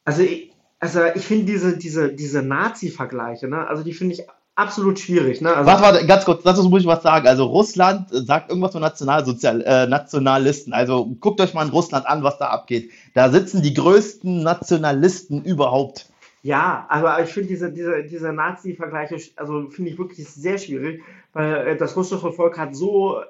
Also 0.05 0.23
ich, 0.23 0.53
also 0.81 1.01
ich 1.15 1.25
finde 1.25 1.47
diese, 1.47 1.79
diese, 1.79 2.13
diese 2.13 2.43
Nazi-Vergleiche, 2.43 3.49
ne, 3.49 3.67
also 3.67 3.83
die 3.83 3.95
finde 3.95 4.15
ich 4.15 4.25
absolut 4.57 4.99
schwierig. 4.99 5.41
Ne? 5.41 5.55
Also, 5.55 5.67
Warte, 5.71 5.83
warte, 5.83 6.07
ganz 6.07 6.25
kurz, 6.25 6.43
dazu 6.43 6.69
muss 6.69 6.83
ich 6.83 6.87
was 6.87 7.03
sagen. 7.03 7.27
Also 7.27 7.45
Russland 7.45 8.09
sagt 8.11 8.51
irgendwas 8.51 8.73
von 8.73 8.81
Nationalsozial 8.81 9.63
äh, 9.63 9.87
Nationalisten. 9.87 10.73
Also 10.73 11.07
guckt 11.21 11.41
euch 11.41 11.55
mal 11.55 11.65
in 11.65 11.71
Russland 11.73 12.07
an, 12.07 12.23
was 12.23 12.39
da 12.39 12.49
abgeht. 12.49 12.91
Da 13.15 13.31
sitzen 13.31 13.63
die 13.63 13.75
größten 13.75 14.43
Nationalisten 14.43 15.43
überhaupt. 15.43 16.07
Ja, 16.43 16.87
aber 16.91 17.23
ich 17.23 17.31
finde 17.31 17.49
diese, 17.49 17.73
diese, 17.73 18.05
diese 18.05 18.33
Nazi-Vergleiche, 18.33 19.17
also 19.37 19.71
finde 19.71 19.91
ich 19.91 19.99
wirklich 19.99 20.29
sehr 20.29 20.59
schwierig, 20.59 21.03
weil 21.33 21.69
äh, 21.69 21.77
das 21.77 21.97
russische 21.97 22.33
Volk 22.33 22.59
hat 22.59 22.77
so 22.77 23.21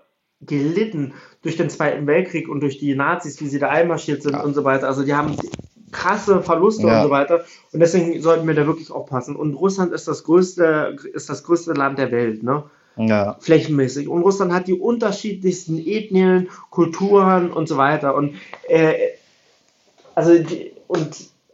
gelitten 0.40 1.14
durch 1.42 1.56
den 1.56 1.70
Zweiten 1.70 2.06
Weltkrieg 2.06 2.48
und 2.48 2.60
durch 2.60 2.78
die 2.78 2.94
Nazis, 2.94 3.40
wie 3.40 3.46
sie 3.46 3.58
da 3.60 3.68
einmarschiert 3.70 4.22
sind 4.22 4.34
Ja. 4.34 4.42
und 4.42 4.54
so 4.54 4.64
weiter. 4.64 4.88
Also 4.88 5.04
die 5.04 5.14
haben 5.14 5.36
krasse 5.94 6.42
Verluste 6.42 6.86
Ja. 6.86 6.98
und 6.98 7.04
so 7.06 7.10
weiter. 7.10 7.44
Und 7.72 7.80
deswegen 7.80 8.20
sollten 8.20 8.46
wir 8.46 8.54
da 8.54 8.66
wirklich 8.66 8.90
aufpassen. 8.90 9.36
Und 9.36 9.54
Russland 9.54 9.92
ist 9.92 10.06
das 10.08 10.24
größte, 10.24 10.96
ist 11.14 11.30
das 11.30 11.44
größte 11.44 11.72
Land 11.72 11.98
der 11.98 12.10
Welt, 12.10 12.42
ne? 12.42 12.64
Ja. 12.96 13.36
flächenmäßig. 13.40 14.06
Und 14.08 14.22
Russland 14.22 14.52
hat 14.52 14.68
die 14.68 14.78
unterschiedlichsten 14.78 15.78
Ethnien, 15.78 16.48
Kulturen 16.70 17.50
und 17.50 17.68
so 17.68 17.76
weiter. 17.76 18.14
Und 18.14 18.34
äh, 18.68 18.94
also 20.14 20.38
die, 20.38 20.70
und 20.86 21.08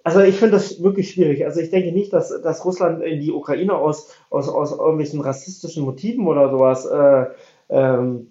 also 0.04 0.20
ich 0.20 0.36
finde 0.36 0.52
das 0.56 0.82
wirklich 0.82 1.10
schwierig. 1.10 1.44
Also 1.46 1.60
ich 1.60 1.70
denke 1.70 1.92
nicht, 1.92 2.12
dass, 2.12 2.28
dass 2.42 2.64
Russland 2.64 3.02
in 3.02 3.20
die 3.20 3.32
Ukraine 3.32 3.74
aus, 3.74 4.08
aus, 4.28 4.48
aus 4.48 4.72
irgendwelchen 4.72 5.20
rassistischen 5.22 5.84
Motiven 5.84 6.26
oder 6.26 6.50
sowas 6.50 6.84
äh, 6.86 7.24
ähm, 7.70 8.28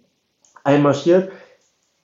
einmarschiert. 0.63 1.32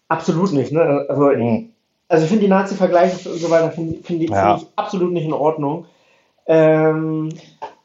Absolut 0.08 0.54
nicht. 0.54 0.72
Ne? 0.72 1.06
Also, 1.08 1.30
Mhm. 1.30 1.70
Also 2.08 2.24
ich 2.24 2.30
finde 2.30 2.44
die 2.46 2.50
Nazi-Vergleiche 2.50 3.30
und 3.30 3.38
so 3.40 3.50
weiter 3.50 3.72
finde 3.72 3.98
find 4.04 4.22
ich- 4.24 4.30
Ja. 4.30 4.56
finde 4.58 4.62
ich 4.64 4.68
absolut 4.78 5.12
nicht 5.12 5.26
in 5.26 5.34
Ordnung. 5.34 5.86
Ähm, 6.48 7.30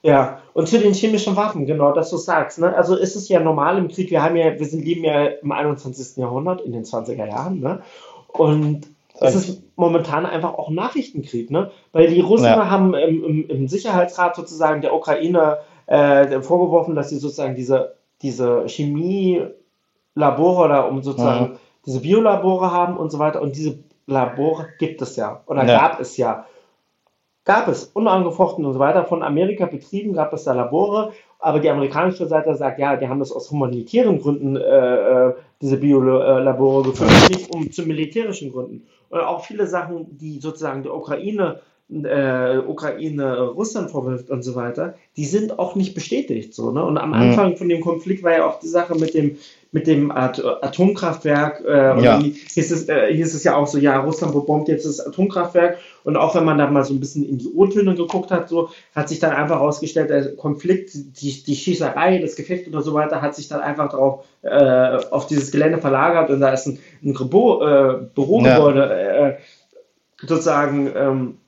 ja, 0.03 0.39
und 0.55 0.69
zu 0.69 0.79
den 0.79 0.93
chemischen 0.95 1.37
Waffen, 1.37 1.67
genau, 1.67 1.93
dass 1.93 2.11
du 2.11 2.17
sagst, 2.17 2.59
ne? 2.59 2.75
Also 2.77 2.97
ist 2.97 3.17
es 3.17 3.29
ja 3.29 3.41
normal 3.41 3.79
im 3.79 3.89
Krieg, 3.89 4.11
wir 4.11 4.23
haben 4.23 4.37
ja, 4.37 4.59
wir 4.59 4.67
sind 4.67 4.85
leben 4.85 5.05
ja 5.05 5.25
im 5.27 5.53
21. 5.53 6.17
Jahrhundert, 6.19 6.61
in 6.63 6.73
den 6.73 6.85
20er 6.85 7.27
Jahren, 7.27 7.61
ne? 7.61 7.81
Und 8.29 8.87
es 9.21 9.35
ist 9.35 9.63
momentan 9.77 10.25
einfach 10.25 10.55
auch 10.55 10.69
ein 10.69 10.75
Nachrichtenkrieg, 10.75 11.51
ne? 11.51 11.71
Weil 11.93 12.09
die 12.09 12.21
Russen 12.21 12.47
Ja. 12.47 12.71
haben 12.71 12.95
im, 12.95 13.25
im, 13.25 13.49
im 13.49 13.69
Sicherheitsrat 13.69 14.37
sozusagen 14.37 14.81
der 14.81 14.95
Ukraine 14.95 15.59
äh, 15.87 16.41
vorgeworfen, 16.41 16.95
dass 16.95 17.09
sie 17.11 17.19
sozusagen 17.19 17.55
diese, 17.55 17.97
diese 18.23 18.65
Chemielabore 18.67 20.65
oder 20.65 20.89
um 20.89 21.03
sozusagen 21.03 21.53
Mhm. 21.53 21.57
diese 21.87 22.01
Biolabore 22.01 22.71
haben 22.71 22.97
und 22.97 23.11
so 23.11 23.19
weiter. 23.19 23.43
Und 23.43 23.57
diese 23.57 23.79
Labore 24.11 24.69
gibt 24.79 25.01
es 25.03 25.17
ja 25.17 25.43
oder 25.47 25.65
Ja. 25.65 25.79
gab 25.79 26.01
es 26.01 26.17
ja. 26.17 26.47
Gab 27.47 27.69
es, 27.69 27.85
unangefochten 27.95 28.65
und 28.67 28.75
so 28.75 28.79
weiter, 28.79 29.05
von 29.07 29.23
Amerika 29.23 29.65
betrieben, 29.65 30.13
gab 30.13 30.33
es 30.35 30.45
da 30.45 30.53
Labore, 30.53 31.13
aber 31.39 31.59
die 31.59 31.71
amerikanische 31.71 32.27
Seite 32.27 32.55
sagt, 32.55 32.79
ja, 32.79 32.97
die 32.97 33.09
haben 33.09 33.19
das 33.19 33.33
aus 33.33 33.51
humanitären 33.51 34.21
Gründen, 34.21 34.57
äh, 34.57 34.61
äh, 34.61 35.35
diese 35.63 35.79
Biolabore 35.79 36.91
geführt, 36.91 37.11
nicht 37.31 37.51
um 37.51 37.73
zu 37.73 37.83
militärischen 37.87 38.53
Gründen. 38.53 38.87
Und 39.09 39.21
auch 39.21 39.43
viele 39.45 39.67
Sachen, 39.67 40.19
die 40.19 40.39
sozusagen 40.39 40.83
der 40.83 40.95
Ukraine, 40.95 41.61
äh, 41.91 42.59
Ukraine 42.59 43.49
Russland 43.49 43.91
vorwirft 43.91 44.31
und 44.31 44.43
so 44.43 44.55
weiter, 44.55 44.95
die 45.17 45.25
sind 45.25 45.59
auch 45.59 45.75
nicht 45.75 45.95
bestätigt. 45.95 46.55
So, 46.55 46.71
ne? 46.73 46.85
Und 46.85 46.99
am 46.99 47.09
Mhm. 47.09 47.15
Anfang 47.17 47.57
von 47.57 47.69
dem 47.71 47.81
Konflikt 47.81 48.23
war 48.23 48.33
ja 48.33 48.47
auch 48.47 48.61
die 48.61 48.69
Sache 48.69 48.95
mit 48.95 49.15
dem, 49.15 49.39
mit 49.73 49.87
dem 49.87 50.11
At 50.11 50.43
Atomkraftwerk. 50.45 51.63
Äh, 51.65 52.03
Ja. 52.03 52.19
hieß 52.21 52.71
es, 52.71 52.89
äh, 52.89 53.13
hieß 53.15 53.35
es 53.35 53.45
ja 53.45 53.57
auch 53.57 53.67
so, 53.67 53.79
ja, 53.79 54.01
Russland 54.01 54.33
bombt 54.47 54.69
jetzt 54.69 54.85
das 54.85 55.01
Atomkraftwerk. 55.01 55.79
Und 56.03 56.17
auch 56.17 56.35
wenn 56.35 56.45
man 56.45 56.59
da 56.59 56.69
mal 56.69 56.85
so 56.85 56.93
ein 56.93 57.01
bisschen 57.01 57.29
in 57.29 57.39
die 57.39 57.49
O-Töne 57.55 57.95
geguckt 57.95 58.31
hat, 58.31 58.49
so 58.49 58.71
hat 58.95 59.09
sich 59.09 59.21
dann 59.21 59.33
einfach 59.33 59.57
herausgestellt, 59.57 60.11
der 60.11 60.35
Konflikt, 60.35 60.93
die, 60.95 61.43
die 61.43 61.55
Schießerei, 61.55 62.19
das 62.19 62.37
Gefecht 62.37 62.67
oder 62.69 62.83
so 62.83 62.95
weiter, 62.95 63.23
hat 63.23 63.35
sich 63.35 63.49
dann 63.49 63.61
einfach 63.61 63.91
darauf 63.91 64.25
äh, 64.43 64.99
auf 65.11 65.27
dieses 65.27 65.53
Gelände 65.53 65.79
verlagert 65.79 66.31
und 66.31 66.41
da 66.41 66.53
ist 66.53 66.67
ein, 66.67 66.79
ein 67.05 67.11
äh, 67.11 67.15
Bürogebäude 68.15 68.91
äh, 68.91 70.27
sozusagen 70.27 70.91
ähm, 70.97 71.40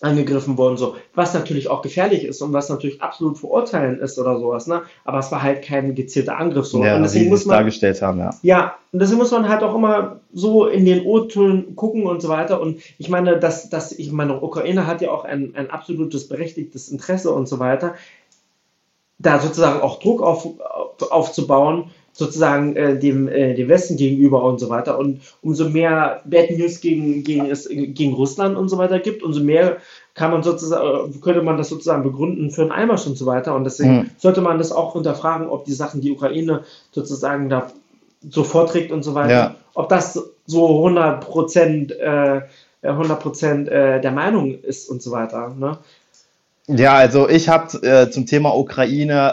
angegriffen 0.00 0.56
worden, 0.56 0.76
so. 0.76 0.96
Was 1.14 1.34
natürlich 1.34 1.68
auch 1.68 1.82
gefährlich 1.82 2.24
ist 2.24 2.40
und 2.42 2.52
was 2.52 2.68
natürlich 2.68 3.02
absolut 3.02 3.38
verurteilen 3.38 3.98
ist 4.00 4.18
oder 4.18 4.38
sowas, 4.38 4.66
ne? 4.66 4.82
Aber 5.04 5.18
es 5.18 5.30
war 5.30 5.42
halt 5.42 5.62
kein 5.62 5.94
gezielter 5.94 6.38
Angriff, 6.38 6.66
so. 6.66 6.82
Ja, 6.82 6.96
und 6.96 7.02
deswegen 7.02 7.24
sie 7.24 7.30
muss 7.30 7.46
man, 7.46 7.56
dargestellt 7.56 8.00
haben, 8.00 8.18
ja. 8.18 8.30
ja, 8.42 8.74
und 8.92 9.00
deswegen 9.00 9.18
muss 9.18 9.30
man 9.30 9.48
halt 9.48 9.62
auch 9.62 9.74
immer 9.74 10.20
so 10.32 10.66
in 10.66 10.84
den 10.84 11.04
O-Tönen 11.04 11.76
gucken 11.76 12.06
und 12.06 12.22
so 12.22 12.28
weiter. 12.28 12.60
Und 12.60 12.80
ich 12.98 13.08
meine, 13.08 13.38
dass, 13.38 13.68
dass 13.68 13.92
ich 13.92 14.10
meine, 14.12 14.40
Ukraine 14.40 14.86
hat 14.86 15.02
ja 15.02 15.10
auch 15.10 15.24
ein, 15.24 15.54
ein 15.54 15.70
absolutes 15.70 16.28
berechtigtes 16.28 16.88
Interesse 16.88 17.30
und 17.32 17.48
so 17.48 17.58
weiter, 17.58 17.94
da 19.18 19.38
sozusagen 19.38 19.82
auch 19.82 20.00
Druck 20.00 20.22
auf, 20.22 20.46
aufzubauen, 21.10 21.90
sozusagen 22.12 22.76
äh, 22.76 22.98
dem, 22.98 23.28
äh, 23.28 23.54
dem 23.54 23.68
Westen 23.68 23.96
gegenüber 23.96 24.42
und 24.44 24.58
so 24.60 24.68
weiter. 24.68 24.98
Und 24.98 25.20
umso 25.42 25.68
mehr 25.68 26.20
Bad 26.24 26.50
News 26.50 26.80
gegen, 26.80 27.22
gegen, 27.24 27.46
es, 27.46 27.68
gegen 27.68 28.14
Russland 28.14 28.56
und 28.56 28.68
so 28.68 28.78
weiter 28.78 28.98
gibt, 28.98 29.22
umso 29.22 29.40
mehr 29.40 29.78
kann 30.14 30.30
man 30.32 30.42
sozusagen, 30.42 31.20
könnte 31.20 31.42
man 31.42 31.56
das 31.56 31.68
sozusagen 31.68 32.02
begründen 32.02 32.50
für 32.50 32.62
einen 32.62 32.72
Einmarsch 32.72 33.06
und 33.06 33.16
so 33.16 33.26
weiter. 33.26 33.54
Und 33.54 33.64
deswegen 33.64 33.90
Mhm. 33.98 34.10
sollte 34.18 34.40
man 34.40 34.58
das 34.58 34.72
auch 34.72 34.92
hinterfragen, 34.94 35.48
ob 35.48 35.64
die 35.64 35.72
Sachen, 35.72 36.00
die 36.00 36.10
Ukraine 36.10 36.64
sozusagen 36.92 37.48
da 37.48 37.70
so 38.28 38.44
vorträgt 38.44 38.92
und 38.92 39.02
so 39.02 39.14
weiter, 39.14 39.30
Ja. 39.32 39.54
ob 39.74 39.88
das 39.88 40.20
so 40.46 40.68
100 40.82 41.20
Prozent, 41.24 41.92
äh, 41.92 42.42
100 42.82 43.20
Prozent 43.20 43.68
äh, 43.68 44.00
der 44.00 44.10
Meinung 44.12 44.58
ist 44.62 44.90
und 44.90 45.00
so 45.00 45.10
weiter. 45.12 45.54
Ne? 45.58 45.78
Ja, 46.76 46.94
also 46.94 47.28
ich 47.28 47.48
habe 47.48 47.86
äh, 47.86 48.10
zum 48.10 48.26
Thema 48.26 48.56
Ukraine, 48.56 49.32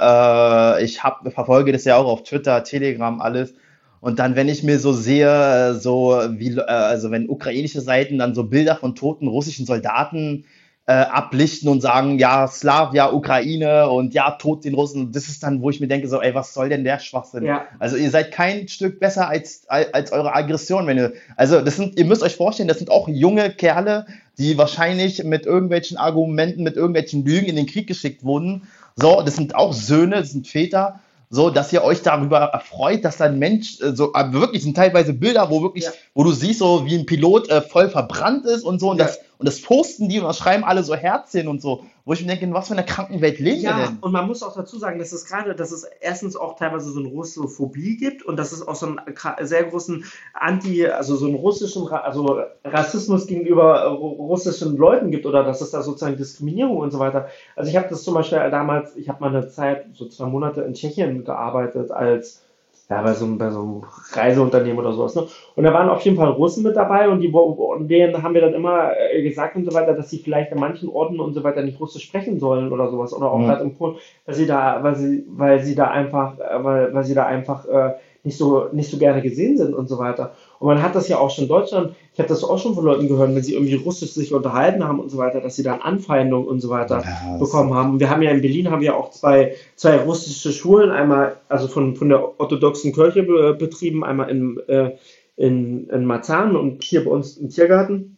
äh, 0.80 0.84
ich 0.84 1.04
hab, 1.04 1.32
verfolge 1.32 1.72
das 1.72 1.86
ja 1.86 1.96
auch 1.98 2.06
auf 2.06 2.24
Twitter, 2.24 2.64
Telegram, 2.64 3.22
alles. 3.22 3.54
Und 4.00 4.20
dann, 4.20 4.36
wenn 4.36 4.48
ich 4.48 4.64
mir 4.64 4.80
so 4.80 4.94
sehe, 4.94 5.28
äh, 5.28 5.74
so 5.74 6.20
wie, 6.30 6.58
äh, 6.58 6.62
also 6.62 7.12
wenn 7.12 7.30
ukrainische 7.30 7.82
Seiten 7.82 8.18
dann 8.18 8.34
so 8.34 8.44
Bilder 8.44 8.76
von 8.76 8.96
toten 8.96 9.28
russischen 9.28 9.66
Soldaten 9.66 10.46
äh, 10.88 10.94
ablichten 10.94 11.70
und 11.70 11.82
sagen, 11.82 12.18
ja, 12.18 12.48
Slav, 12.48 12.94
ja, 12.94 13.12
Ukraine 13.12 13.90
und 13.90 14.14
ja, 14.14 14.32
tot 14.32 14.64
den 14.64 14.74
Russen, 14.74 15.12
das 15.12 15.28
ist 15.28 15.44
dann, 15.44 15.62
wo 15.62 15.70
ich 15.70 15.82
mir 15.82 15.88
denke, 15.88 16.08
so, 16.08 16.22
ey, 16.22 16.34
was 16.34 16.54
soll 16.54 16.70
denn 16.70 16.86
der 16.86 17.00
Schwachsinn? 17.00 17.44
Ja. 17.44 17.66
Also 17.78 17.98
ihr 17.98 18.10
seid 18.10 18.32
kein 18.32 18.68
Stück 18.70 19.00
besser 19.00 19.28
als, 19.28 19.64
als, 19.68 19.94
als 19.94 20.12
eure 20.14 20.34
Aggression, 20.34 20.88
wenn 20.88 20.98
ihr, 20.98 21.14
also 21.36 21.60
das 21.60 21.76
sind, 21.76 22.00
ihr 22.00 22.06
müsst 22.06 22.24
euch 22.24 22.38
vorstellen, 22.38 22.70
das 22.70 22.78
sind 22.78 22.90
auch 22.90 23.10
junge 23.10 23.50
Kerle, 23.50 24.06
die 24.38 24.58
wahrscheinlich 24.58 25.24
mit 25.24 25.46
irgendwelchen 25.46 25.98
Argumenten, 25.98 26.64
mit 26.64 26.76
irgendwelchen 26.76 27.26
Lügen 27.26 27.48
in 27.48 27.56
den 27.56 27.66
Krieg 27.66 27.88
geschickt 27.88 28.24
wurden. 28.24 28.68
So, 28.96 29.22
das 29.22 29.36
sind 29.36 29.56
auch 29.56 29.74
Söhne, 29.74 30.18
das 30.18 30.32
sind 30.32 30.48
Väter. 30.48 31.00
So, 31.30 31.50
dass 31.50 31.74
ihr 31.74 31.84
euch 31.84 32.04
darüber 32.04 32.38
erfreut, 32.40 33.04
dass 33.04 33.18
da 33.18 33.26
ein 33.26 33.38
Mensch, 33.38 33.82
äh, 33.82 33.94
so, 33.94 34.14
aber 34.14 34.34
wirklich 34.40 34.64
sind 34.64 34.78
teilweise 34.78 35.14
Bilder, 35.14 35.50
wo 35.50 35.62
wirklich, 35.62 35.84
Ja. 35.84 35.92
wo 36.14 36.24
du 36.24 36.32
siehst, 36.32 36.60
so 36.60 36.86
wie 36.86 36.96
ein 36.98 37.06
Pilot 37.06 37.50
äh, 37.50 37.62
voll 37.62 37.90
verbrannt 37.90 38.46
ist 38.46 38.64
und 38.64 38.80
so, 38.80 38.92
und 38.92 39.00
Ja. 39.00 39.06
das, 39.08 39.20
und 39.40 39.46
das 39.48 39.62
posten 39.62 40.10
die 40.10 40.20
und 40.20 40.26
das 40.26 40.38
schreiben 40.38 40.64
alle 40.64 40.84
so 40.84 40.96
Herzchen 40.96 41.48
und 41.48 41.62
so, 41.62 41.84
wo 42.06 42.14
ich 42.14 42.22
mir 42.22 42.28
denke, 42.28 42.46
in 42.46 42.54
was 42.54 42.68
für 42.68 42.74
einer 42.74 42.84
kranken 42.84 43.22
Welt 43.22 43.40
leben 43.40 43.62
wir 43.62 43.70
Ja, 43.70 43.86
denn? 43.88 43.98
und 44.02 44.12
man 44.12 44.26
muss 44.28 44.42
auch 44.42 44.56
dazu 44.56 44.80
sagen, 44.80 44.98
dass 44.98 45.12
es 45.12 45.26
gerade, 45.26 45.54
dass 45.56 45.72
es 45.72 45.84
erstens 46.02 46.36
auch 46.36 46.58
teilweise 46.58 46.90
so 46.92 47.00
eine 47.00 47.10
Russophobie 47.10 47.98
gibt 47.98 48.24
und 48.24 48.38
dass 48.38 48.52
es 48.52 48.68
auch 48.68 48.76
so 48.76 48.88
einen 48.88 49.00
sehr 49.42 49.66
großen 49.66 50.06
Anti, 50.34 50.88
also 50.88 51.16
so 51.16 51.26
einen 51.28 51.36
russischen, 51.36 51.88
also 51.88 52.42
Rassismus 52.64 53.28
gegenüber 53.28 53.84
äh, 53.84 53.88
ru- 53.88 54.16
russischen 54.18 54.78
Leuten 54.78 55.12
gibt 55.12 55.26
oder 55.26 55.44
dass 55.44 55.62
es 55.62 55.72
da 55.72 55.82
sozusagen 55.82 56.18
Diskriminierung 56.18 56.78
und 56.78 56.92
so 56.92 57.00
weiter. 57.00 57.28
Also 57.56 57.70
ich 57.70 57.78
habe 57.78 57.88
das 57.90 58.04
zum 58.04 58.14
Beispiel 58.14 58.40
damals, 58.50 58.96
ich 58.96 59.10
habe 59.10 59.20
mal 59.22 59.36
eine 59.36 59.48
Zeit, 59.50 59.86
so 59.94 60.08
zwei 60.08 60.26
Monate 60.26 60.62
in 60.62 60.74
Tschechien 60.74 61.24
gearbeitet 61.26 61.92
als 61.92 62.42
ja, 62.90 63.02
bei 63.02 63.14
so, 63.14 63.26
einem- 63.26 63.38
bei 63.38 63.50
so 63.50 63.60
einem 63.62 63.84
Reiseunternehmen 64.14 64.80
oder 64.80 64.94
sowas. 64.94 65.14
Ne? 65.16 65.28
Und 65.56 65.64
da 65.66 65.74
waren 65.74 65.90
auf 65.90 66.02
jeden 66.02 66.16
Fall 66.16 66.30
Russen 66.30 66.64
mit 66.64 66.76
dabei 66.78 67.10
und 67.10 67.20
die 67.20 67.28
und 67.30 67.88
denen 67.90 68.24
haben 68.24 68.34
wir 68.34 68.42
dann 68.42 68.54
immer 68.54 68.92
äh, 68.98 69.22
gesagt 69.24 69.56
und 69.58 69.66
so 69.66 69.74
weiter, 69.74 69.94
dass 69.94 70.10
sie 70.10 70.20
vielleicht 70.20 70.54
an 70.54 70.60
manchen 70.60 70.88
Orten 70.90 71.20
und 71.20 71.34
so 71.34 71.44
weiter 71.44 71.64
nicht 71.64 71.80
Russisch 71.80 72.04
sprechen 72.04 72.40
sollen 72.40 72.72
oder 72.72 72.90
sowas. 72.90 73.14
Oder 73.14 73.30
auch 73.32 73.40
Mhm. 73.40 73.46
gerade 73.46 73.64
in 73.64 73.74
Polen, 73.76 73.96
weil 74.26 74.36
sie 74.36 74.46
da, 74.46 74.82
weil 74.84 74.96
sie, 74.96 75.26
weil 75.28 75.60
sie 75.64 75.76
da 75.76 75.88
einfach, 75.90 76.40
äh, 76.40 76.64
weil, 76.64 76.94
weil 76.94 77.04
sie 77.04 77.14
da 77.16 77.26
einfach 77.26 77.66
äh, 77.68 77.96
nicht 78.24 78.38
so, 78.38 78.68
nicht 78.72 78.90
so 78.90 78.98
gerne 78.98 79.22
gesehen 79.22 79.58
sind 79.58 79.74
und 79.74 79.88
so 79.88 79.98
weiter. 80.00 80.32
Und 80.60 80.68
man 80.68 80.82
hat 80.82 80.96
das 80.96 81.08
ja 81.08 81.20
auch 81.20 81.30
schon 81.30 81.44
in 81.44 81.50
Deutschland, 81.50 81.94
ich 82.14 82.20
habe 82.20 82.30
das 82.30 82.44
auch 82.44 82.58
schon 82.58 82.74
von 82.74 82.84
Leuten 82.84 83.08
gehört, 83.08 83.34
wenn 83.36 83.44
sie 83.44 83.54
irgendwie 83.54 83.76
Russisch 83.76 84.12
sich 84.14 84.34
unterhalten 84.34 84.84
haben 84.84 85.00
und 85.00 85.10
so 85.10 85.18
weiter, 85.20 85.40
dass 85.40 85.56
sie 85.56 85.64
dann 85.64 85.82
Anfeindungen 85.82 86.48
und 86.48 86.62
so 86.62 86.70
weiter 86.70 87.04
Ja, 87.04 87.38
bekommen 87.38 87.74
haben. 87.76 87.92
Und 87.92 88.00
wir 88.00 88.10
haben 88.10 88.22
ja 88.24 88.32
in 88.32 88.42
Berlin 88.42 88.72
haben 88.72 88.82
wir 88.82 88.96
auch 88.98 89.12
zwei, 89.12 89.54
zwei 89.76 89.98
russische 89.98 90.52
Schulen, 90.52 90.90
einmal 90.90 91.38
also 91.48 91.68
von, 91.68 91.96
von 91.96 92.10
der 92.10 92.40
orthodoxen 92.40 92.92
Kirche 92.94 93.24
be, 93.24 93.54
betrieben, 93.54 94.04
einmal 94.04 94.30
in, 94.32 94.60
äh, 94.68 94.96
in, 95.36 95.88
in 95.90 96.06
Marzahn 96.06 96.56
und 96.56 96.84
hier 96.84 97.06
bei 97.06 97.12
uns 97.12 97.38
im 97.38 97.50
Tiergarten. 97.50 98.18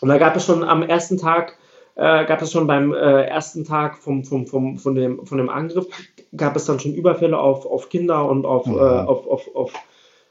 Und 0.00 0.08
da 0.08 0.16
gab 0.16 0.36
es 0.36 0.46
schon 0.46 0.64
am 0.64 0.82
ersten 0.82 1.18
Tag, 1.18 1.58
äh, 1.96 2.24
gab 2.24 2.40
es 2.40 2.50
schon 2.52 2.66
beim 2.66 2.94
äh, 2.94 3.24
ersten 3.24 3.64
Tag 3.64 3.98
vom, 3.98 4.24
vom, 4.24 4.46
vom, 4.46 4.78
von, 4.78 4.94
dem, 4.94 5.26
von 5.26 5.36
dem 5.36 5.50
Angriff, 5.50 5.86
gab 6.34 6.56
es 6.56 6.64
dann 6.64 6.80
schon 6.80 6.94
Überfälle 6.94 7.38
auf, 7.38 7.66
auf 7.66 7.88
Kinder 7.90 8.26
und 8.28 8.46
auf, 8.46 8.66
Ja. 8.66 9.02
äh, 9.02 9.06
auf, 9.06 9.26
auf, 9.26 9.54
auf, 9.54 9.72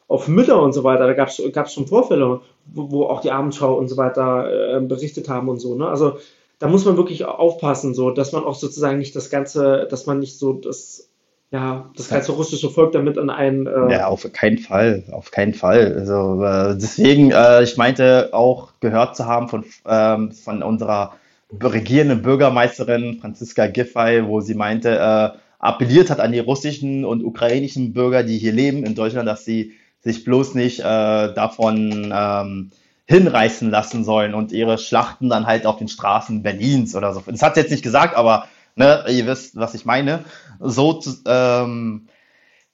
auf 0.08 0.28
Mütter 0.28 0.62
und 0.62 0.74
so 0.74 0.84
weiter. 0.84 1.08
Da 1.08 1.14
gab 1.14 1.28
es 1.30 1.74
schon 1.74 1.88
Vorfälle, 1.88 2.42
wo, 2.66 2.92
wo 2.92 3.04
auch 3.06 3.22
die 3.22 3.32
Abendschau 3.32 3.76
und 3.76 3.88
so 3.88 3.98
weiter 3.98 4.78
äh, 4.78 4.82
berichtet 4.82 5.30
haben 5.30 5.50
und 5.50 5.60
so. 5.60 5.76
Ne? 5.76 5.88
Also 5.88 6.18
da 6.60 6.68
muss 6.68 6.86
man 6.86 6.98
wirklich 6.98 7.26
aufpassen, 7.26 7.94
so, 7.94 8.12
dass 8.12 8.32
man 8.32 8.44
auch 8.44 8.56
sozusagen 8.56 8.98
nicht 8.98 9.16
das 9.16 9.30
Ganze, 9.30 9.88
dass 9.90 10.06
man 10.06 10.20
nicht 10.20 10.40
so 10.40 10.54
das, 10.54 11.10
ja, 11.52 11.92
das 11.96 12.10
ganze 12.10 12.32
russische 12.32 12.70
Volk 12.70 12.94
damit 12.94 13.18
an 13.18 13.30
einen, 13.30 13.68
äh, 13.68 13.92
Ja, 13.92 14.08
auf 14.08 14.32
keinen 14.34 14.58
Fall, 14.58 15.04
auf 15.12 15.32
keinen 15.32 15.54
Fall. 15.54 15.94
Also 15.98 16.44
äh, 16.44 16.76
deswegen, 16.78 17.32
äh, 17.32 17.64
ich 17.64 17.78
meinte 17.78 18.30
auch 18.32 18.70
gehört 18.80 19.16
zu 19.16 19.26
haben 19.26 19.50
von, 19.50 19.66
ähm, 19.88 20.32
von 20.32 20.64
unserer 20.64 21.14
regierenden 21.62 22.22
Bürgermeisterin 22.22 23.20
Franziska 23.22 23.68
Giffey, 23.68 24.26
wo 24.26 24.42
sie 24.42 24.56
meinte, 24.56 24.98
äh, 24.98 25.38
appelliert 25.60 26.10
hat 26.10 26.20
an 26.20 26.32
die 26.32 26.40
russischen 26.40 27.06
und 27.06 27.24
ukrainischen 27.24 27.94
Bürger, 27.94 28.24
die 28.24 28.38
hier 28.38 28.52
leben 28.52 28.84
in 28.84 28.96
Deutschland, 28.96 29.28
dass 29.28 29.46
sie 29.46 29.74
sich 30.00 30.24
bloß 30.24 30.56
nicht 30.56 30.80
äh, 30.80 30.84
davon 30.84 32.14
ähm, 32.16 32.72
hinreißen 33.06 33.70
lassen 33.70 34.04
sollen 34.04 34.34
und 34.34 34.52
ihre 34.52 34.78
Schlachten 34.78 35.30
dann 35.30 35.48
halt 35.48 35.66
auf 35.66 35.78
den 35.78 35.88
Straßen 35.88 36.44
Berlins 36.44 36.96
oder 36.96 37.14
so. 37.14 37.24
Das 37.26 37.42
hat 37.42 37.56
sie 37.56 37.62
jetzt 37.62 37.72
nicht 37.72 37.84
gesagt, 37.84 38.16
aber 38.16 38.48
ne, 38.76 39.06
ihr 39.10 39.26
wisst, 39.26 39.56
was 39.56 39.74
ich 39.74 39.86
meine. 39.86 40.26
So 40.60 41.02
ähm, 41.26 42.08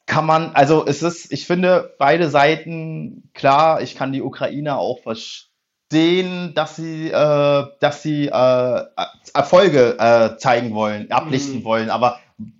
kann 0.05 0.25
man, 0.25 0.51
also 0.53 0.85
es 0.85 1.01
ist, 1.03 1.31
ich 1.31 1.45
finde, 1.47 1.95
beide 1.97 2.29
Seiten, 2.29 3.29
klar, 3.33 3.81
ich 3.81 3.95
kann 3.95 4.11
die 4.11 4.21
Ukrainer 4.21 4.77
auch 4.77 4.99
verstehen, 4.99 6.53
dass 6.55 6.75
sie, 6.75 7.09
äh, 7.09 7.65
dass 7.79 8.03
sie 8.03 8.27
äh, 8.27 8.83
Erfolge 9.33 9.97
äh, 9.99 10.37
zeigen 10.37 10.73
wollen, 10.73 11.11
ablichten 11.11 11.59
Mhm. 11.59 11.63
wollen, 11.63 11.89
aber 11.89 12.19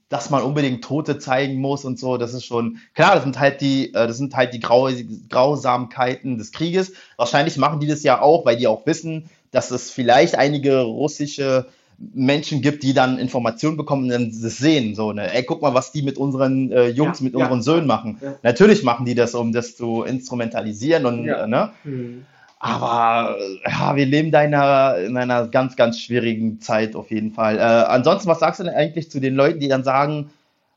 dass 0.10 0.30
man 0.30 0.44
unbedingt 0.44 0.84
Tote 0.84 1.18
zeigen 1.18 1.56
muss 1.60 1.86
und 1.86 1.98
so, 2.00 2.18
das 2.18 2.34
ist 2.34 2.46
schon, 2.46 2.78
klar, 2.94 3.16
das 3.16 3.24
sind 3.24 3.40
halt 3.40 3.62
die, 3.62 3.90
äh, 3.90 4.08
das 4.08 4.18
sind 4.18 4.36
halt 4.36 4.54
die 4.54 4.60
Grau 4.60 4.90
Grausamkeiten 5.30 6.38
des 6.38 6.52
Krieges. 6.52 6.94
Wahrscheinlich 7.18 7.58
machen 7.58 7.80
die 7.80 7.88
das 7.88 8.04
ja 8.04 8.22
auch, 8.22 8.46
weil 8.46 8.58
die 8.58 8.68
auch 8.68 8.86
wissen, 8.86 9.30
dass 9.52 9.72
es 9.72 9.90
vielleicht 9.92 10.36
einige 10.36 10.82
russische 10.82 11.68
Menschen 12.14 12.62
gibt, 12.62 12.84
die 12.84 12.94
dann 12.94 13.20
Informationen 13.20 13.78
bekommen 13.78 14.04
und 14.06 14.10
dann 14.10 14.32
das 14.42 14.58
sehen, 14.58 14.96
so, 14.96 15.14
ne, 15.14 15.32
ey, 15.34 15.44
guck 15.44 15.62
mal, 15.62 15.74
was 15.74 15.92
die 15.92 16.02
mit 16.02 16.18
unseren 16.18 16.72
äh, 16.72 16.88
Jungs, 16.88 17.20
Ja, 17.20 17.24
mit 17.26 17.34
ja. 17.34 17.40
unseren 17.40 17.62
Söhnen 17.62 17.88
machen. 17.88 18.18
Ja. 18.22 18.36
Natürlich 18.44 18.84
machen 18.84 19.06
die 19.06 19.16
das, 19.16 19.36
um 19.36 19.54
das 19.54 19.76
zu 19.76 20.04
instrumentalisieren 20.04 21.06
und, 21.06 21.26
Ja. 21.26 21.44
äh, 21.44 21.48
ne, 21.48 21.72
hm. 21.84 22.26
Aber 22.64 23.36
ja, 23.68 23.94
wir 23.98 24.06
leben 24.06 24.32
da 24.32 24.42
in 24.42 24.56
einer, 24.56 24.98
in 25.00 25.18
einer 25.18 25.48
ganz, 25.48 25.76
ganz 25.76 26.00
schwierigen 26.00 26.62
Zeit 26.62 26.96
auf 26.96 27.12
jeden 27.12 27.34
Fall. 27.34 27.58
Äh, 27.58 27.62
ansonsten, 27.62 28.30
was 28.30 28.40
sagst 28.40 28.62
du 28.62 28.64
denn 28.64 28.74
eigentlich 28.74 29.12
zu 29.12 29.20
den 29.20 29.36
Leuten, 29.36 29.60
die 29.60 29.68
dann 29.68 29.84
sagen, 29.84 30.32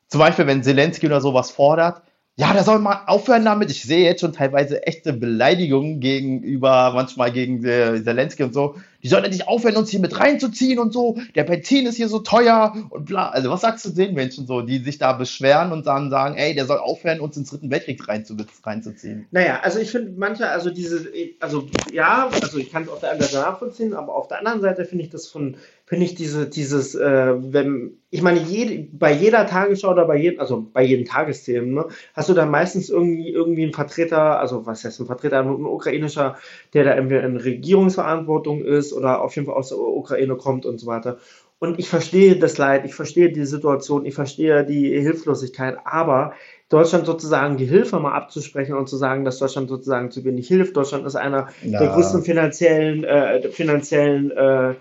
zum 0.09 0.18
Beispiel, 0.18 0.49
wenn 0.49 0.64
Zelensky 0.64 1.07
oder 1.07 1.20
sowas 1.20 1.53
fordert, 1.53 2.03
ja, 2.38 2.53
der 2.53 2.64
soll 2.64 2.81
mal 2.81 3.05
aufhören 3.07 3.46
damit. 3.46 3.70
Ich 3.70 3.83
sehe 3.83 4.05
jetzt 4.05 4.20
schon 4.20 4.35
teilweise 4.35 4.87
echte 4.87 5.14
Beleidigungen 5.14 6.01
gegenüber, 6.01 6.92
manchmal 6.94 7.33
gegen 7.33 7.64
äh, 7.64 8.05
Zelensky 8.05 8.42
und 8.42 8.53
so. 8.53 8.75
Die 9.03 9.09
sollen 9.09 9.25
endlich 9.25 9.49
aufhören, 9.49 9.77
uns 9.77 9.88
hier 9.88 10.01
mit 10.01 10.20
reinzuziehen 10.20 10.79
und 10.79 10.92
so. 10.92 11.16
Der 11.35 11.44
Benzin 11.44 11.87
ist 11.87 11.96
hier 11.96 12.09
so 12.09 12.18
teuer 12.18 12.75
und 12.90 13.07
bla. 13.07 13.31
Also, 13.31 13.49
was 13.49 13.62
sagst 13.62 13.87
du 13.87 13.90
den 13.90 14.12
Menschen 14.12 14.46
so, 14.46 14.61
die 14.61 14.79
sich 14.79 14.99
da 14.99 15.14
beschweren 15.14 15.72
und 15.72 15.87
dann 15.87 16.11
sagen, 16.11 16.37
ey, 16.37 16.55
der 16.55 16.66
soll 16.66 16.77
aufhören, 16.77 17.20
uns 17.20 17.38
ins 17.38 17.49
Dritten 17.49 17.70
Weltkrieg 17.70 18.07
reinzu 18.07 18.37
reinzuziehen? 18.64 19.27
Naja, 19.31 19.61
also 19.62 19.79
ich 19.79 19.90
finde 19.90 20.12
manche, 20.18 20.46
also 20.46 20.68
diese, 20.68 21.09
also 21.40 21.66
ja, 21.90 22.29
also 22.42 22.59
ich 22.59 22.70
kann 22.70 22.83
es 22.83 22.90
auf 22.90 23.01
der 23.01 23.12
einen 23.12 23.22
Seite 23.22 23.37
nachvollziehen, 23.37 23.94
aber 23.94 24.14
auf 24.14 24.29
der 24.29 24.40
anderen 24.40 24.61
Seite 24.61 24.85
finde 24.85 25.05
ich 25.05 25.11
das 25.11 25.27
von, 25.27 25.57
finde 25.87 26.05
ich 26.05 26.16
diese, 26.16 26.49
dieses, 26.49 26.96
äh, 26.96 27.35
wenn, 27.53 27.99
ich 28.11 28.20
meine, 28.20 28.40
jede, 28.40 28.88
bei 28.92 29.12
jeder 29.12 29.46
Tagesschau 29.46 29.92
oder 29.92 30.05
bei 30.05 30.16
jedem, 30.16 30.40
also 30.40 30.66
bei 30.72 30.83
jedem 30.83 31.07
Tagesthemen, 31.07 31.75
ne, 31.75 31.87
hast 32.12 32.29
du 32.29 32.35
da 32.35 32.44
meistens 32.44 32.90
irgendwie, 32.90 33.31
irgendwie 33.31 33.62
einen 33.62 33.72
Vertreter, 33.72 34.40
also 34.40 34.66
was 34.66 34.85
heißt 34.85 35.01
ein 35.01 35.07
Vertreter, 35.07 35.38
ein 35.38 35.49
ukrainischer, 35.49 36.37
der 36.75 36.85
da 36.85 36.90
entweder 36.90 37.22
in 37.22 37.37
Regierungsverantwortung 37.37 38.62
ist 38.64 38.92
oder 38.92 39.22
auf 39.22 39.37
jeden 39.37 39.46
Fall 39.46 39.55
aus 39.57 39.68
der 39.68 39.79
Ukraine 39.79 40.35
kommt 40.35 40.66
und 40.66 40.79
so 40.79 40.88
weiter. 40.88 41.18
Und 41.59 41.79
ich 41.79 41.88
verstehe 41.88 42.37
das 42.37 42.59
Leid, 42.59 42.85
ich 42.85 42.94
verstehe 42.94 43.33
die 43.33 43.46
Situation, 43.46 44.05
ich 44.05 44.14
verstehe 44.14 44.64
die 44.66 44.90
Hilflosigkeit, 45.01 45.79
aber 45.85 46.35
Deutschland 46.68 47.07
sozusagen 47.07 47.57
die 47.57 47.64
Hilfe 47.64 47.99
mal 48.01 48.12
abzusprechen 48.12 48.75
und 48.75 48.88
zu 48.88 48.96
sagen, 48.96 49.25
dass 49.25 49.38
Deutschland 49.38 49.68
sozusagen 49.68 50.11
zu 50.11 50.25
wenig 50.25 50.49
hilft. 50.49 50.77
Deutschland 50.77 51.07
ist 51.07 51.14
einer 51.14 51.49
Ja. 51.62 51.79
der 51.79 51.88
größten 51.90 52.22
finanziellen, 52.25 53.05
äh, 53.05 53.49
finanziellen 53.51 54.33
äh, 54.33 54.75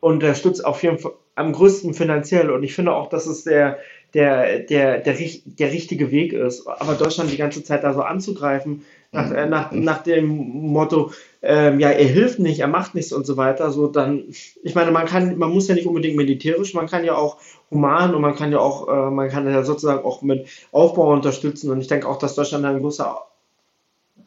unterstützt 0.00 0.64
auf 0.64 0.82
jeden 0.82 0.98
Fall 0.98 1.12
am 1.34 1.52
größten 1.52 1.94
finanziell. 1.94 2.50
Und 2.50 2.62
ich 2.62 2.74
finde 2.74 2.92
auch, 2.92 3.08
dass 3.08 3.26
es 3.26 3.44
der, 3.44 3.78
der, 4.14 4.60
der, 4.60 4.98
der, 4.98 5.14
der 5.44 5.72
richtige 5.72 6.10
Weg 6.10 6.32
ist. 6.32 6.66
Aber 6.66 6.94
Deutschland 6.94 7.30
die 7.30 7.36
ganze 7.36 7.62
Zeit 7.62 7.84
da 7.84 7.94
so 7.94 8.02
anzugreifen, 8.02 8.84
nach, 9.12 9.30
äh, 9.32 9.46
nach, 9.46 9.72
nach 9.72 10.02
dem 10.02 10.26
Motto, 10.26 11.12
ähm, 11.42 11.80
ja, 11.80 11.90
er 11.90 12.06
hilft 12.06 12.38
nicht, 12.38 12.60
er 12.60 12.68
macht 12.68 12.94
nichts 12.94 13.12
und 13.12 13.26
so 13.26 13.36
weiter, 13.36 13.70
so 13.72 13.88
dann, 13.88 14.24
ich 14.62 14.74
meine, 14.74 14.92
man 14.92 15.06
kann, 15.06 15.36
man 15.36 15.50
muss 15.50 15.66
ja 15.66 15.74
nicht 15.74 15.86
unbedingt 15.86 16.16
militärisch, 16.16 16.74
man 16.74 16.86
kann 16.86 17.04
ja 17.04 17.16
auch 17.16 17.38
human 17.70 18.14
und 18.14 18.22
man 18.22 18.36
kann 18.36 18.52
ja 18.52 18.60
auch, 18.60 18.88
äh, 18.88 19.10
man 19.10 19.28
kann 19.28 19.50
ja 19.50 19.64
sozusagen 19.64 20.04
auch 20.04 20.22
mit 20.22 20.46
Aufbau 20.70 21.12
unterstützen 21.12 21.70
und 21.70 21.80
ich 21.80 21.88
denke 21.88 22.08
auch, 22.08 22.18
dass 22.18 22.36
Deutschland 22.36 22.64
ein 22.64 22.80
großer, 22.80 23.20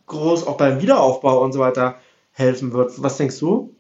groß 0.08 0.48
auch 0.48 0.58
beim 0.58 0.82
Wiederaufbau 0.82 1.42
und 1.42 1.54
so 1.54 1.60
weiter 1.60 1.96
helfen 2.34 2.74
wird. 2.74 3.02
Was 3.02 3.18
denkst 3.18 3.40
du? 3.40 3.74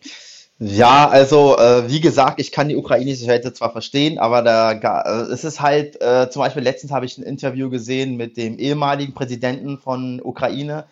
Ja, 0.59 1.09
also 1.09 1.57
äh, 1.57 1.89
wie 1.89 1.99
gesagt, 1.99 2.39
ich 2.39 2.51
kann 2.51 2.69
die 2.69 2.75
ukrainische 2.77 3.25
Seite 3.25 3.53
zwar 3.53 3.71
verstehen, 3.71 4.17
aber 4.19 4.41
da 4.43 4.71
äh, 5.01 5.31
es 5.31 5.43
ist 5.43 5.59
halt, 5.61 5.99
äh, 6.01 6.29
zum 6.29 6.41
Beispiel 6.41 6.63
letztens 6.63 6.91
habe 6.93 7.05
ich 7.05 7.17
ein 7.17 7.23
Interview 7.23 7.69
gesehen 7.69 8.15
mit 8.15 8.37
dem 8.37 8.57
ehemaligen 8.59 9.13
Präsidenten 9.13 9.77
von 9.77 10.21
Ukraine. 10.23 10.85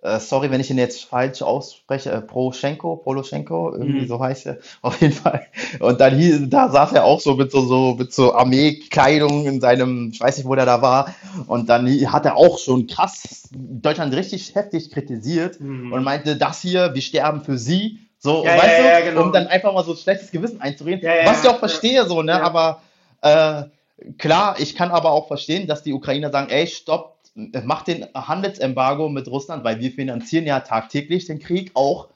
Äh, 0.00 0.20
sorry, 0.20 0.50
wenn 0.52 0.60
ich 0.60 0.70
ihn 0.70 0.78
jetzt 0.78 1.04
falsch 1.04 1.42
ausspreche, 1.42 2.10
äh, 2.12 2.20
Poroschenko, 2.22 2.96
Poloschenko, 2.96 3.72
irgendwie 3.74 4.02
Mhm. 4.02 4.06
so 4.06 4.20
heißt 4.20 4.46
er, 4.46 4.58
auf 4.82 5.00
jeden 5.00 5.12
Fall. 5.14 5.44
Und 5.80 6.00
dann 6.00 6.16
hieß, 6.16 6.42
da 6.48 6.70
saß 6.70 6.92
er 6.92 7.04
auch 7.04 7.20
so 7.20 7.34
mit 7.34 7.50
so, 7.50 7.62
so, 7.66 7.96
mit 7.98 8.12
so 8.14 8.32
Armeekleidung 8.34 9.46
in 9.46 9.60
seinem, 9.60 10.10
ich 10.12 10.20
weiß 10.20 10.38
nicht, 10.38 10.46
wo 10.46 10.54
der 10.54 10.66
da 10.66 10.80
war. 10.80 11.12
Und 11.48 11.68
dann 11.68 11.86
hat 12.12 12.24
er 12.24 12.36
auch 12.36 12.58
schon 12.58 12.86
krass 12.86 13.48
Deutschland 13.52 14.14
richtig 14.14 14.54
heftig 14.54 14.90
kritisiert 14.92 15.58
Mhm. 15.60 15.92
und 15.92 16.04
meinte, 16.04 16.36
das 16.36 16.62
hier, 16.62 16.94
wir 16.94 17.02
sterben 17.02 17.42
für 17.42 17.58
sie. 17.58 17.98
So, 18.18 18.44
Ja, 18.44 18.56
weißt 18.56 18.78
ja, 18.78 18.98
du, 19.00 19.04
genau. 19.06 19.22
um 19.22 19.32
dann 19.32 19.46
einfach 19.46 19.72
mal 19.72 19.84
so 19.84 19.92
ein 19.92 19.96
schlechtes 19.96 20.30
Gewissen 20.30 20.60
einzureden, 20.60 21.08
was 21.24 21.42
ich 21.42 21.48
auch 21.48 21.58
verstehe, 21.58 22.04
so, 22.06 22.22
ne, 22.22 22.42
aber 22.42 22.82
äh, 23.22 23.62
klar, 24.18 24.56
ich 24.58 24.74
kann 24.74 24.90
aber 24.90 25.12
auch 25.12 25.28
verstehen, 25.28 25.66
dass 25.66 25.82
die 25.82 25.92
Ukrainer 25.92 26.30
sagen, 26.30 26.50
ey, 26.50 26.66
stopp, 26.66 27.16
mach 27.64 27.82
den 27.82 28.06
Handelsembargo 28.14 29.08
mit 29.08 29.28
Russland, 29.28 29.62
weil 29.64 29.78
wir 29.80 29.92
finanzieren 29.92 30.46
ja 30.46 30.60
tagtäglich 30.60 31.26
den 31.26 31.38
Krieg 31.38 31.70
auch 31.74 32.08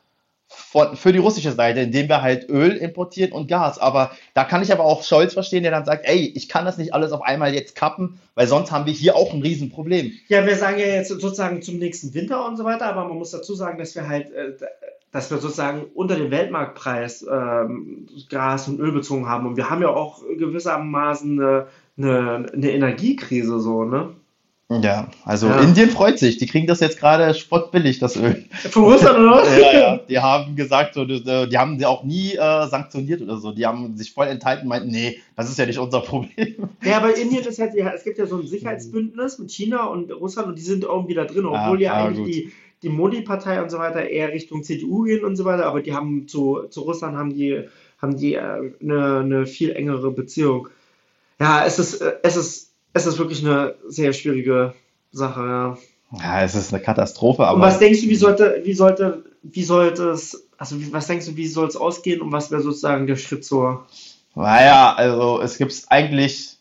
von, 0.49 0.97
für 0.97 1.13
die 1.13 1.19
russische 1.19 1.53
Seite, 1.53 1.81
indem 1.81 2.09
wir 2.09 2.23
halt 2.23 2.49
Öl 2.51 2.77
importieren 2.77 3.33
und 3.33 3.49
Gas. 3.49 3.79
Aber 3.79 4.11
da 4.35 4.45
kann 4.45 4.63
ich 4.63 4.73
aber 4.73 4.85
auch 4.85 5.03
Scholz 5.03 5.33
verstehen, 5.33 5.63
der 5.63 5.73
dann 5.73 5.85
sagt, 5.85 6.07
ey, 6.07 6.33
ich 6.35 6.49
kann 6.49 6.65
das 6.65 6.77
nicht 6.77 6.93
alles 6.93 7.13
auf 7.13 7.23
einmal 7.23 7.55
jetzt 7.55 7.75
kappen, 7.75 8.21
weil 8.35 8.47
sonst 8.47 8.71
haben 8.71 8.87
wir 8.87 8.93
hier 8.93 9.17
auch 9.17 9.33
ein 9.33 9.43
Riesenproblem. 9.43 10.13
Ja, 10.29 10.45
wir 10.45 10.57
sagen 10.57 10.79
ja 10.79 10.87
jetzt 10.87 11.09
sozusagen 11.09 11.63
zum 11.63 11.79
nächsten 11.79 12.13
Winter 12.15 12.47
und 12.47 12.57
so 12.57 12.65
weiter, 12.65 12.87
aber 12.87 13.07
man 13.07 13.19
muss 13.19 13.31
dazu 13.31 13.55
sagen, 13.55 13.79
dass 13.79 13.95
wir 13.95 14.09
halt, 14.09 14.31
äh, 14.33 14.53
dass 15.13 15.31
wir 15.31 15.39
sozusagen 15.39 15.85
unter 15.95 16.17
dem 16.17 16.31
Weltmarktpreis 16.31 17.25
ähm, 17.31 18.09
Gas 18.31 18.67
und 18.69 18.81
Öl 18.81 18.93
bezogen 18.93 19.29
haben. 19.29 19.47
Und 19.47 19.57
wir 19.57 19.69
haben 19.69 19.83
ja 19.83 19.91
auch 19.91 20.23
gewissermaßen 20.39 21.39
eine, 21.39 21.67
eine, 21.99 22.47
eine 22.53 22.71
Energiekrise 22.71 23.61
so, 23.61 23.85
ne? 23.85 24.15
Ja, 24.81 25.09
also 25.25 25.49
ja. 25.49 25.61
Indien 25.61 25.91
freut 25.91 26.19
sich. 26.19 26.39
Die 26.39 26.47
kriegen 26.47 26.67
das 26.67 26.81
jetzt 26.81 26.99
gerade 26.99 27.35
spottbillig, 27.35 27.99
das 27.99 28.17
Öl. 28.17 28.47
Von 28.71 28.85
Russland 28.85 29.19
oder 29.19 29.59
ja, 29.59 29.79
ja. 29.79 29.97
Die 30.09 30.19
haben 30.19 30.57
gesagt, 30.57 30.95
so, 30.95 31.05
die, 31.05 31.23
die 31.23 31.59
haben 31.59 31.79
sie 31.79 31.85
auch 31.85 32.05
nie 32.05 32.35
äh, 32.35 32.67
sanktioniert 32.69 33.21
oder 33.21 33.37
so. 33.37 33.53
Die 33.53 33.67
haben 33.67 33.97
sich 33.99 34.13
voll 34.13 34.29
enthalten 34.29 34.63
und 34.63 34.69
meinten, 34.69 34.89
nee, 34.91 35.19
das 35.37 35.51
ist 35.51 35.59
ja 35.59 35.67
nicht 35.67 35.79
unser 35.79 36.01
Problem. 36.01 36.33
Ja, 36.85 36.97
aber 36.97 37.17
Indien 37.17 37.45
ist 37.45 37.59
halt, 37.59 37.75
ja, 37.75 37.93
es 37.95 38.03
gibt 38.03 38.19
ja 38.19 38.27
so 38.27 38.39
ein 38.39 38.47
Sicherheitsbündnis 38.47 39.39
mit 39.39 39.51
China 39.51 39.85
und 39.85 40.11
Russland 40.11 40.49
und 40.49 40.59
die 40.59 40.63
sind 40.63 40.85
irgendwie 40.85 41.15
da 41.15 41.25
drin, 41.25 41.47
obwohl 41.47 41.81
ja, 41.81 41.95
ja 41.95 42.07
eigentlich 42.07 42.37
die, 42.37 42.53
die 42.83 42.89
Modi-Partei 42.89 43.63
und 43.63 43.71
so 43.71 43.79
weiter 43.79 44.09
eher 44.09 44.33
Richtung 44.33 44.63
CDU 44.63 45.05
gehen 45.05 45.25
und 45.25 45.37
so 45.37 45.45
weiter, 45.45 45.67
aber 45.67 45.83
die 45.83 45.95
haben 45.95 46.29
zu, 46.29 46.65
zu 46.69 46.83
Russland 46.83 47.17
haben 47.17 47.35
die, 47.35 47.69
haben 47.99 48.17
die 48.17 48.35
äh, 48.35 48.73
eine, 48.81 49.19
eine 49.19 49.47
viel 49.47 49.71
engere 49.73 50.11
Beziehung. 50.11 50.69
Ja, 51.41 51.65
es 51.65 51.79
ist, 51.79 52.01
äh, 52.01 52.15
es 52.23 52.37
ist 52.37 52.73
es 52.93 53.07
ist 53.07 53.19
wirklich 53.19 53.45
eine 53.45 53.75
sehr 53.89 54.13
schwierige 54.13 54.75
Sache, 55.13 55.41
ja. 55.41 55.79
Ja, 56.19 56.43
es 56.43 56.55
ist 56.55 56.75
eine 56.75 56.83
Katastrophe, 56.83 57.47
aber. 57.47 57.57
Und 57.57 57.63
was 57.63 57.79
denkst 57.79 58.03
du, 58.03 58.09
wie 58.09 58.17
sollte, 58.17 58.61
wie 58.65 58.75
sollte, 58.75 59.25
wie 59.43 59.63
sollte 59.63 60.11
es, 60.11 60.47
also 60.59 60.77
was 60.91 61.07
denkst 61.07 61.27
du, 61.27 61.37
wie 61.37 61.47
soll 61.47 61.69
es 61.69 61.77
ausgehen 61.77 62.21
und 62.21 62.33
was 62.33 62.51
wäre 62.51 62.61
sozusagen 62.61 63.07
der 63.07 63.17
Schritt 63.17 63.45
zur. 63.45 63.87
Naja, 64.35 64.95
also 64.95 65.41
es 65.41 65.57
gibt 65.57 65.75
eigentlich, 65.89 66.59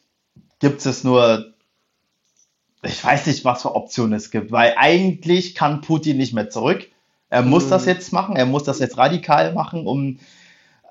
gibt 0.59 0.85
es 0.85 1.03
nur, 1.03 1.50
ich 2.83 3.03
weiß 3.03 3.27
nicht, 3.27 3.45
was 3.45 3.61
für 3.61 3.75
Optionen 3.75 4.13
es 4.13 4.31
gibt, 4.31 4.51
weil 4.51 4.73
eigentlich 4.77 5.55
kann 5.55 5.81
Putin 5.81 6.17
nicht 6.17 6.33
mehr 6.33 6.49
zurück. 6.49 6.87
Er 7.29 7.43
muss 7.43 7.65
mhm. 7.65 7.69
das 7.69 7.85
jetzt 7.85 8.11
machen, 8.11 8.35
er 8.35 8.45
muss 8.45 8.63
das 8.63 8.79
jetzt 8.79 8.97
radikal 8.97 9.53
machen, 9.53 9.87
um 9.87 10.17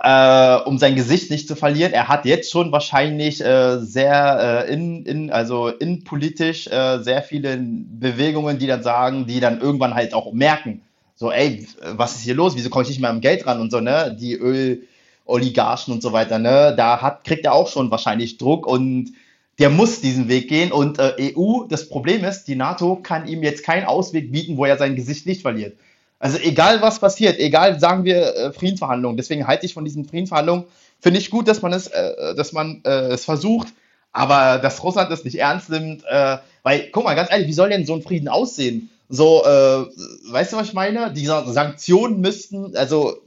äh, 0.02 0.56
um 0.64 0.78
sein 0.78 0.94
Gesicht 0.94 1.30
nicht 1.30 1.46
zu 1.46 1.54
verlieren. 1.54 1.92
Er 1.92 2.08
hat 2.08 2.24
jetzt 2.24 2.50
schon 2.50 2.72
wahrscheinlich 2.72 3.44
äh, 3.44 3.78
sehr 3.80 4.64
äh, 4.66 4.72
in, 4.72 5.04
in, 5.04 5.30
also 5.30 5.68
innenpolitisch 5.68 6.68
äh, 6.68 7.02
sehr 7.02 7.22
viele 7.22 7.58
Bewegungen, 7.58 8.58
die 8.58 8.66
dann 8.66 8.82
sagen, 8.82 9.26
die 9.26 9.40
dann 9.40 9.60
irgendwann 9.60 9.94
halt 9.94 10.14
auch 10.14 10.32
merken, 10.32 10.82
so, 11.14 11.30
ey, 11.30 11.66
was 11.82 12.16
ist 12.16 12.22
hier 12.22 12.34
los? 12.34 12.56
Wieso 12.56 12.70
komme 12.70 12.84
ich 12.84 12.88
nicht 12.88 13.00
mehr 13.00 13.10
am 13.10 13.20
Geld 13.20 13.46
ran 13.46 13.60
und 13.60 13.70
so, 13.70 13.80
ne? 13.80 14.16
Die 14.18 14.38
Öloligarchen 14.38 15.92
und 15.92 16.02
so 16.02 16.14
weiter, 16.14 16.38
ne? 16.38 16.72
Da 16.74 17.02
hat, 17.02 17.24
kriegt 17.24 17.44
er 17.44 17.52
auch 17.52 17.68
schon 17.68 17.90
wahrscheinlich 17.90 18.38
Druck 18.38 18.66
und 18.66 19.12
der 19.60 19.68
muss 19.68 20.00
diesen 20.00 20.28
Weg 20.28 20.48
gehen. 20.48 20.72
Und 20.72 20.98
äh, 20.98 21.34
EU, 21.36 21.64
das 21.68 21.88
Problem 21.88 22.24
ist, 22.24 22.44
die 22.44 22.56
NATO 22.56 22.96
kann 22.96 23.28
ihm 23.28 23.42
jetzt 23.42 23.62
keinen 23.62 23.84
Ausweg 23.84 24.32
bieten, 24.32 24.56
wo 24.56 24.64
er 24.64 24.78
sein 24.78 24.96
Gesicht 24.96 25.26
nicht 25.26 25.42
verliert. 25.42 25.76
Also 26.18 26.38
egal 26.38 26.82
was 26.82 26.98
passiert, 26.98 27.38
egal 27.38 27.78
sagen 27.78 28.04
wir 28.04 28.34
äh, 28.34 28.52
Friedensverhandlungen. 28.52 29.18
Deswegen 29.18 29.46
halte 29.46 29.66
ich 29.66 29.74
von 29.74 29.84
diesen 29.84 30.06
Friedensverhandlungen. 30.06 30.64
Finde 30.98 31.20
ich 31.20 31.30
gut, 31.30 31.46
dass 31.46 31.60
man 31.60 31.74
es, 31.74 31.88
äh, 31.88 32.34
dass 32.34 32.52
man 32.52 32.80
äh, 32.84 33.12
es 33.12 33.26
versucht, 33.26 33.68
aber 34.12 34.58
dass 34.58 34.82
Russland 34.82 35.10
es 35.12 35.24
nicht 35.24 35.38
ernst 35.38 35.68
nimmt. 35.68 36.04
Äh, 36.08 36.38
weil, 36.62 36.88
guck 36.90 37.04
mal, 37.04 37.14
ganz 37.14 37.30
ehrlich, 37.30 37.46
wie 37.46 37.52
soll 37.52 37.68
denn 37.68 37.86
so 37.86 37.94
ein 37.94 38.02
Frieden 38.02 38.28
aussehen? 38.28 38.90
So, 39.10 39.44
äh, 39.44 39.84
weißt 40.30 40.52
du, 40.52 40.56
was 40.56 40.68
ich 40.68 40.74
meine? 40.74 41.12
Die 41.12 41.26
Sanktionen 41.26 42.20
müssten, 42.20 42.76
also 42.76 43.18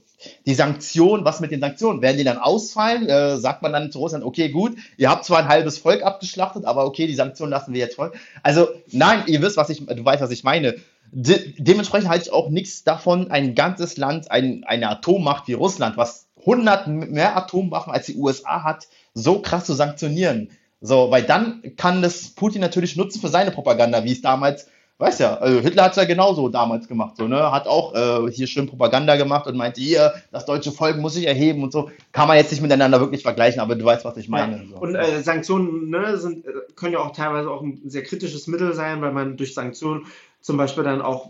die 0.45 0.53
Sanktionen, 0.53 1.25
was 1.25 1.39
mit 1.39 1.51
den 1.51 1.59
Sanktionen? 1.59 2.01
Werden 2.01 2.17
die 2.17 2.23
dann 2.23 2.37
ausfallen? 2.37 3.07
Äh, 3.07 3.37
sagt 3.37 3.61
man 3.61 3.73
dann 3.73 3.91
zu 3.91 3.99
Russland, 3.99 4.23
okay, 4.23 4.49
gut, 4.49 4.77
ihr 4.97 5.09
habt 5.09 5.25
zwar 5.25 5.39
ein 5.39 5.47
halbes 5.47 5.77
Volk 5.77 6.03
abgeschlachtet, 6.03 6.65
aber 6.65 6.85
okay, 6.85 7.07
die 7.07 7.15
Sanktionen 7.15 7.51
lassen 7.51 7.73
wir 7.73 7.79
jetzt 7.79 7.95
voll. 7.95 8.11
Also, 8.41 8.67
nein, 8.91 9.23
ihr 9.27 9.41
wisst, 9.41 9.57
was 9.57 9.69
ich, 9.69 9.85
du 9.85 10.05
weißt, 10.05 10.21
was 10.21 10.31
ich 10.31 10.43
meine. 10.43 10.75
De 11.11 11.53
dementsprechend 11.57 12.09
halte 12.09 12.25
ich 12.25 12.33
auch 12.33 12.49
nichts 12.49 12.83
davon, 12.83 13.29
ein 13.29 13.53
ganzes 13.53 13.97
Land, 13.97 14.31
ein, 14.31 14.63
eine 14.65 14.89
Atommacht 14.89 15.47
wie 15.47 15.53
Russland, 15.53 15.95
was 15.95 16.27
100 16.39 16.87
mehr 16.87 17.37
Atomwaffen 17.37 17.93
als 17.93 18.07
die 18.07 18.15
USA 18.15 18.63
hat, 18.63 18.87
so 19.13 19.39
krass 19.39 19.65
zu 19.65 19.73
sanktionieren. 19.73 20.49
So, 20.81 21.11
weil 21.11 21.23
dann 21.23 21.61
kann 21.77 22.01
das 22.01 22.29
Putin 22.29 22.59
natürlich 22.59 22.97
nutzen 22.97 23.21
für 23.21 23.29
seine 23.29 23.51
Propaganda, 23.51 24.03
wie 24.03 24.11
es 24.11 24.21
damals, 24.21 24.67
weiß 24.99 25.19
ja, 25.19 25.35
also 25.35 25.59
Hitler 25.59 25.83
hat 25.83 25.91
es 25.91 25.97
ja 25.97 26.05
genauso 26.05 26.49
damals 26.49 26.87
gemacht, 26.87 27.17
so, 27.17 27.27
ne, 27.27 27.51
hat 27.51 27.67
auch 27.67 27.93
äh, 27.93 28.31
hier 28.31 28.47
schön 28.47 28.67
Propaganda 28.67 29.15
gemacht 29.15 29.47
und 29.47 29.57
meinte, 29.57 29.81
hier, 29.81 30.13
das 30.31 30.45
deutsche 30.45 30.71
Volk 30.71 30.97
muss 30.97 31.15
sich 31.15 31.27
erheben 31.27 31.63
und 31.63 31.71
so. 31.71 31.89
Kann 32.11 32.27
man 32.27 32.37
jetzt 32.37 32.51
nicht 32.51 32.61
miteinander 32.61 32.99
wirklich 32.99 33.23
vergleichen, 33.23 33.59
aber 33.59 33.75
du 33.75 33.85
weißt, 33.85 34.05
was 34.05 34.17
ich 34.17 34.29
meine. 34.29 34.57
Ja. 34.57 34.63
So. 34.69 34.77
Und 34.77 34.95
äh, 34.95 35.21
Sanktionen 35.21 35.89
ne, 35.89 36.17
sind, 36.17 36.45
äh, 36.45 36.51
können 36.75 36.93
ja 36.93 36.99
auch 36.99 37.11
teilweise 37.11 37.49
auch 37.49 37.61
ein 37.61 37.81
sehr 37.85 38.03
kritisches 38.03 38.47
Mittel 38.47 38.73
sein, 38.73 39.01
weil 39.01 39.11
man 39.11 39.35
durch 39.35 39.53
Sanktionen 39.53 40.05
zum 40.43 40.57
Beispiel 40.57 40.83
dann 40.83 41.01
auch, 41.01 41.29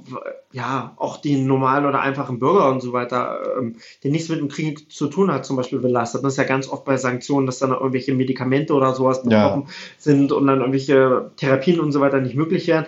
ja, 0.52 0.94
auch 0.98 1.18
die 1.18 1.36
normalen 1.36 1.86
oder 1.86 2.02
einfachen 2.02 2.40
Bürger 2.40 2.68
und 2.70 2.82
so 2.82 2.94
weiter, 2.94 3.58
ähm, 3.60 3.76
die 4.02 4.10
nichts 4.10 4.28
mit 4.28 4.40
dem 4.40 4.48
Krieg 4.48 4.92
zu 4.92 5.08
tun 5.08 5.32
hat, 5.32 5.46
zum 5.46 5.56
Beispiel 5.56 5.78
belastet. 5.78 6.24
Das 6.24 6.34
ist 6.34 6.38
ja 6.38 6.46
ganz 6.46 6.68
oft 6.68 6.84
bei 6.84 6.98
Sanktionen, 6.98 7.46
dass 7.46 7.60
dann 7.60 7.72
irgendwelche 7.72 8.16
Medikamente 8.16 8.74
oder 8.74 8.96
sowas 8.96 9.22
betroffen 9.22 9.64
ja. 9.68 9.74
sind 10.00 10.32
und 10.32 10.48
dann 10.48 10.60
irgendwelche 10.60 11.30
Therapien 11.38 11.80
und 11.80 11.92
so 11.92 12.02
weiter 12.02 12.22
nicht 12.22 12.36
möglich 12.36 12.66
wären. 12.68 12.88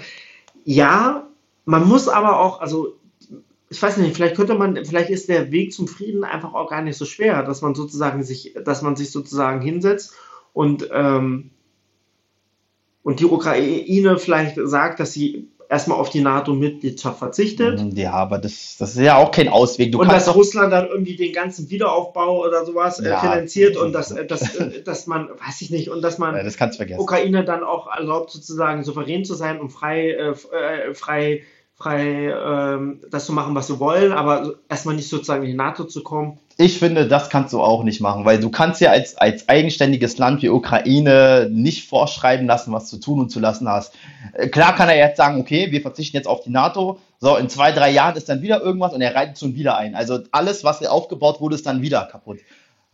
Ja, 0.66 1.30
man 1.66 1.88
muss 1.88 2.08
aber 2.08 2.40
auch, 2.40 2.60
also 2.60 2.98
ich 3.70 3.82
weiß 3.82 3.98
nicht, 3.98 4.16
vielleicht 4.16 4.36
könnte 4.36 4.56
man, 4.56 4.84
vielleicht 4.84 5.12
ist 5.12 5.30
der 5.30 5.52
Weg 5.52 5.74
zum 5.74 5.88
Frieden 5.88 6.24
einfach 6.24 6.54
auch 6.54 6.70
gar 6.70 6.82
nicht 6.82 6.98
so 6.98 7.06
schwer, 7.06 7.44
dass 7.44 7.62
man 7.62 7.76
sozusagen 7.76 8.24
sich, 8.24 8.56
dass 8.66 8.82
man 8.82 8.96
sich 8.96 9.12
sozusagen 9.12 9.62
hinsetzt 9.62 10.14
und 10.54 10.90
ähm, 10.92 11.52
und 13.04 13.20
die 13.20 13.26
Ukraine 13.26 14.18
vielleicht 14.18 14.58
sagt, 14.64 15.00
dass 15.00 15.14
sie 15.14 15.52
erstmal 15.70 16.00
auf 16.00 16.10
die 16.10 16.22
NATO-Mitgliedschaft 16.22 17.20
verzichtet. 17.20 17.82
Ja, 17.94 18.14
aber 18.14 18.38
das, 18.38 18.78
das 18.78 18.92
ist 18.92 19.02
ja 19.02 19.18
auch 19.18 19.32
kein 19.32 19.50
Ausweg. 19.50 19.92
Du 19.92 20.02
und 20.02 20.12
dass 20.12 20.34
Russland 20.34 20.72
dann 20.72 20.88
irgendwie 20.88 21.16
den 21.16 21.34
ganzen 21.34 21.70
Wiederaufbau 21.70 22.46
oder 22.46 22.66
sowas 22.66 23.00
äh, 23.00 23.10
ja, 23.10 23.20
finanziert 23.20 23.78
und 23.78 23.94
dass, 23.94 24.12
äh, 24.12 24.26
dass, 24.26 24.56
äh, 24.56 24.82
dass 24.86 25.08
man, 25.08 25.30
weiß 25.30 25.62
ich 25.62 25.70
nicht, 25.70 25.90
und 25.90 26.02
dass 26.02 26.18
man 26.18 26.36
ja, 26.36 26.44
das 26.44 26.58
Ukraine 26.98 27.44
dann 27.44 27.64
auch 27.64 27.88
erlaubt, 27.88 28.32
sozusagen 28.32 28.84
souverän 28.84 29.26
zu 29.26 29.34
sein 29.34 29.60
und 29.60 29.70
frei, 29.70 30.12
äh, 30.12 30.94
frei 30.94 31.44
frei 31.78 32.30
ähm, 32.30 33.02
das 33.12 33.26
zu 33.26 33.34
machen, 33.34 33.54
was 33.54 33.68
sie 33.68 33.80
wollen, 33.80 34.14
aber 34.14 34.54
erstmal 34.70 34.96
nicht 34.96 35.10
sozusagen 35.10 35.44
in 35.44 35.52
die 35.52 35.58
NATO 35.58 35.84
zu 35.84 36.04
kommen. 36.04 36.38
Ich 36.58 36.80
finde, 36.80 37.06
das 37.06 37.30
kannst 37.30 37.52
du 37.52 37.62
auch 37.62 37.84
nicht 37.84 38.00
machen, 38.00 38.24
weil 38.24 38.40
du 38.40 38.50
kannst 38.50 38.80
ja 38.80 38.92
als, 38.92 39.18
als 39.18 39.50
eigenständiges 39.50 40.18
Land 40.18 40.42
wie 40.42 40.48
Ukraine 40.50 41.50
nicht 41.52 41.90
vorschreiben 41.90 42.48
lassen, 42.48 42.72
was 42.72 42.88
zu 42.88 42.98
tun 42.98 43.20
und 43.20 43.30
zu 43.30 43.42
lassen 43.42 43.68
hast. 43.68 43.94
Äh, 44.34 44.48
klar 44.48 44.74
kann 44.74 44.88
er 44.88 44.96
jetzt 44.96 45.18
sagen, 45.18 45.40
okay, 45.40 45.72
wir 45.72 45.82
verzichten 45.82 46.16
jetzt 46.16 46.28
auf 46.28 46.42
die 46.42 46.50
NATO, 46.50 47.00
so 47.20 47.36
in 47.36 47.50
zwei, 47.50 47.74
drei 47.74 47.92
Jahren 47.92 48.16
ist 48.16 48.30
dann 48.30 48.42
wieder 48.42 48.62
irgendwas 48.62 48.94
und 48.94 49.02
er 49.02 49.14
reitet 49.14 49.38
schon 49.38 49.56
wieder 49.56 49.78
ein. 49.78 49.96
Also 49.96 50.20
alles, 50.32 50.64
was 50.64 50.86
aufgebaut 50.86 51.42
wurde, 51.42 51.56
ist 51.56 51.66
dann 51.66 51.82
wieder 51.82 52.06
kaputt. 52.06 52.38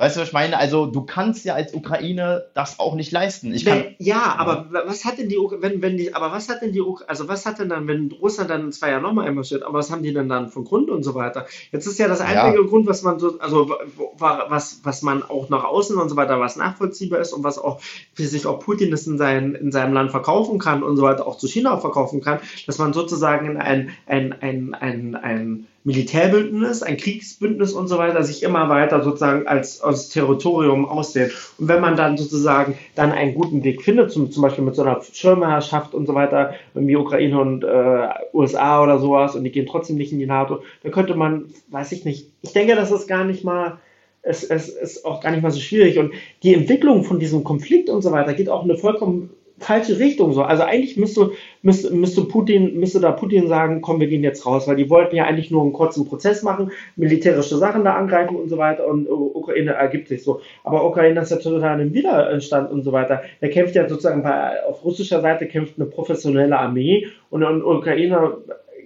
Weißt 0.01 0.15
du, 0.15 0.21
was 0.21 0.29
ich 0.29 0.33
meine? 0.33 0.57
Also 0.57 0.87
du 0.87 1.03
kannst 1.03 1.45
ja 1.45 1.53
als 1.53 1.75
Ukraine 1.75 2.45
das 2.55 2.79
auch 2.79 2.95
nicht 2.95 3.11
leisten. 3.11 3.53
Ich 3.53 3.65
kann, 3.65 3.83
ja, 3.99 4.33
aber 4.35 4.67
ja. 4.73 4.81
was 4.87 5.05
hat 5.05 5.19
denn 5.19 5.29
die 5.29 5.37
wenn 5.37 5.83
wenn 5.83 5.95
die 5.95 6.15
aber 6.15 6.31
was 6.31 6.49
hat 6.49 6.63
denn 6.63 6.71
die 6.71 6.81
also 7.05 7.27
was 7.27 7.45
hat 7.45 7.59
denn 7.59 7.69
dann 7.69 7.87
wenn 7.87 8.11
Russland 8.11 8.49
dann 8.49 8.71
zwei 8.71 8.89
Jahre 8.89 9.03
nochmal 9.03 9.27
einmarschiert, 9.27 9.61
aber 9.61 9.77
was 9.77 9.91
haben 9.91 10.01
die 10.01 10.11
denn 10.11 10.27
dann 10.27 10.49
von 10.49 10.63
Grund 10.63 10.89
und 10.89 11.03
so 11.03 11.13
weiter? 11.13 11.45
Jetzt 11.71 11.85
ist 11.85 11.99
ja 11.99 12.07
das 12.07 12.19
einzige 12.19 12.63
ja. 12.63 12.67
Grund, 12.67 12.87
was 12.87 13.03
man 13.03 13.19
so 13.19 13.37
also 13.37 13.75
was 14.17 14.79
was 14.81 15.03
man 15.03 15.21
auch 15.21 15.49
nach 15.49 15.65
außen 15.65 15.95
und 15.95 16.09
so 16.09 16.15
weiter 16.15 16.39
was 16.39 16.55
nachvollziehbar 16.55 17.19
ist 17.19 17.31
und 17.31 17.43
was 17.43 17.59
auch 17.59 17.79
wie 18.15 18.25
sich 18.25 18.47
auch 18.47 18.59
Putin 18.59 18.89
das 18.89 19.05
in, 19.05 19.19
sein, 19.19 19.53
in 19.53 19.71
seinem 19.71 19.93
Land 19.93 20.09
verkaufen 20.09 20.57
kann 20.57 20.81
und 20.81 20.97
so 20.97 21.03
weiter 21.03 21.27
auch 21.27 21.37
zu 21.37 21.47
China 21.47 21.77
verkaufen 21.77 22.21
kann, 22.21 22.39
dass 22.65 22.79
man 22.79 22.91
sozusagen 22.93 23.55
ein 23.57 23.91
ein 24.07 24.33
ein 24.41 24.73
ein, 24.73 25.15
ein 25.15 25.67
Militärbündnis, 25.83 26.83
ein 26.83 26.97
Kriegsbündnis 26.97 27.73
und 27.73 27.87
so 27.87 27.97
weiter 27.97 28.23
sich 28.23 28.43
immer 28.43 28.69
weiter 28.69 29.03
sozusagen 29.03 29.47
als, 29.47 29.81
als 29.81 30.09
Territorium 30.09 30.85
ausdehnt. 30.85 31.31
Und 31.57 31.67
wenn 31.67 31.81
man 31.81 31.95
dann 31.95 32.17
sozusagen 32.17 32.77
dann 32.95 33.11
einen 33.11 33.33
guten 33.33 33.63
Weg 33.63 33.81
findet, 33.81 34.11
zum, 34.11 34.31
zum 34.31 34.43
Beispiel 34.43 34.63
mit 34.63 34.75
so 34.75 34.83
einer 34.83 35.01
Schirmherrschaft 35.01 35.93
und 35.95 36.05
so 36.05 36.13
weiter, 36.13 36.53
wie 36.75 36.95
Ukraine 36.95 37.39
und 37.39 37.63
äh, 37.63 38.09
USA 38.33 38.83
oder 38.83 38.99
sowas, 38.99 39.35
und 39.35 39.43
die 39.43 39.51
gehen 39.51 39.65
trotzdem 39.65 39.97
nicht 39.97 40.11
in 40.11 40.19
die 40.19 40.27
NATO, 40.27 40.61
dann 40.83 40.91
könnte 40.91 41.15
man, 41.15 41.45
weiß 41.69 41.91
ich 41.93 42.05
nicht, 42.05 42.27
ich 42.43 42.53
denke, 42.53 42.75
das 42.75 42.91
ist 42.91 43.07
gar 43.07 43.23
nicht 43.23 43.43
mal 43.43 43.79
es, 44.23 44.43
es 44.43 44.69
ist 44.69 45.05
auch 45.05 45.21
gar 45.21 45.31
nicht 45.31 45.41
mal 45.41 45.51
so 45.51 45.59
schwierig. 45.59 45.97
Und 45.97 46.13
die 46.43 46.53
Entwicklung 46.53 47.03
von 47.03 47.19
diesem 47.19 47.43
Konflikt 47.43 47.89
und 47.89 48.03
so 48.03 48.11
weiter 48.11 48.33
geht 48.33 48.49
auch 48.49 48.63
eine 48.63 48.77
vollkommen 48.77 49.31
falsche 49.61 49.99
Richtung 49.99 50.33
so. 50.33 50.43
Also 50.43 50.63
eigentlich 50.63 50.97
müsste, 50.97 51.31
müsste, 51.61 51.93
müsste 51.93 52.23
Putin, 52.23 52.79
müsste 52.79 52.99
da 52.99 53.11
Putin 53.11 53.47
sagen, 53.47 53.81
komm, 53.81 53.99
wir 53.99 54.07
gehen 54.07 54.23
jetzt 54.23 54.45
raus, 54.45 54.67
weil 54.67 54.75
die 54.75 54.89
wollten 54.89 55.15
ja 55.15 55.25
eigentlich 55.25 55.51
nur 55.51 55.61
einen 55.61 55.73
kurzen 55.73 56.05
Prozess 56.05 56.43
machen, 56.43 56.71
militärische 56.95 57.57
Sachen 57.57 57.83
da 57.83 57.93
angreifen 57.93 58.35
und 58.35 58.49
so 58.49 58.57
weiter 58.57 58.87
und 58.87 59.07
Ukraine 59.09 59.71
ergibt 59.71 60.07
sich 60.07 60.23
so. 60.23 60.41
Aber 60.63 60.85
Ukraine 60.85 61.21
ist 61.21 61.31
ja 61.31 61.37
total 61.37 61.79
im 61.81 61.93
Widerstand 61.93 62.71
und 62.71 62.83
so 62.83 62.91
weiter. 62.91 63.21
Der 63.41 63.49
kämpft 63.49 63.75
ja 63.75 63.87
sozusagen 63.87 64.23
bei, 64.23 64.63
auf 64.65 64.83
russischer 64.83 65.21
Seite 65.21 65.47
kämpft 65.47 65.75
eine 65.77 65.85
professionelle 65.85 66.57
Armee 66.57 67.07
und, 67.29 67.43
und 67.43 67.63
Ukraine 67.63 68.37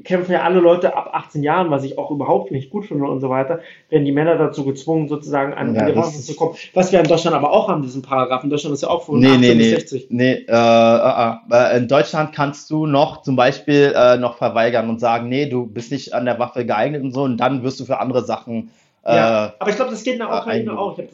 kämpfen 0.05 0.31
ja 0.31 0.43
alle 0.43 0.59
Leute 0.59 0.95
ab 0.95 1.09
18 1.13 1.43
Jahren, 1.43 1.71
was 1.71 1.83
ich 1.83 1.97
auch 1.97 2.11
überhaupt 2.11 2.51
nicht 2.51 2.69
gut 2.69 2.85
finde 2.85 3.05
und 3.05 3.19
so 3.19 3.29
weiter, 3.29 3.59
werden 3.89 4.05
die 4.05 4.11
Männer 4.11 4.37
dazu 4.37 4.63
gezwungen, 4.63 5.09
sozusagen 5.09 5.53
an 5.53 5.75
ja, 5.75 5.85
die 5.85 5.95
Waffen 5.95 6.21
zu 6.21 6.35
kommen. 6.35 6.55
Was 6.73 6.91
wir 6.91 6.99
in 6.99 7.07
Deutschland 7.07 7.35
aber 7.35 7.51
auch 7.51 7.67
haben, 7.67 7.81
diesen 7.81 8.01
Paragraph. 8.01 8.43
In 8.43 8.49
Deutschland 8.49 8.73
ist 8.73 8.83
ja 8.83 8.89
auch 8.89 9.03
von 9.03 9.19
nee, 9.19 9.27
18 9.27 9.41
nee, 9.41 9.55
bis 9.55 9.69
60. 9.71 10.07
Nee, 10.11 10.45
äh, 10.47 10.51
äh, 10.51 11.33
äh, 11.51 11.77
in 11.77 11.87
Deutschland 11.87 12.33
kannst 12.33 12.69
du 12.69 12.85
noch 12.85 13.23
zum 13.23 13.35
Beispiel 13.35 13.93
äh, 13.95 14.17
noch 14.17 14.37
verweigern 14.37 14.89
und 14.89 14.99
sagen, 14.99 15.27
nee, 15.27 15.49
du 15.49 15.65
bist 15.65 15.91
nicht 15.91 16.13
an 16.13 16.25
der 16.25 16.39
Waffe 16.39 16.65
geeignet 16.65 17.03
und 17.03 17.11
so, 17.11 17.23
und 17.23 17.37
dann 17.37 17.63
wirst 17.63 17.79
du 17.79 17.85
für 17.85 17.99
andere 17.99 18.23
Sachen. 18.23 18.71
Äh, 19.03 19.15
ja, 19.15 19.53
aber 19.59 19.69
ich 19.69 19.75
glaube, 19.75 19.91
das 19.91 20.03
geht 20.03 20.13
in 20.13 20.19
der 20.19 20.29
Ukraine 20.29 20.77
auch. 20.77 20.97
Habe 20.97 21.09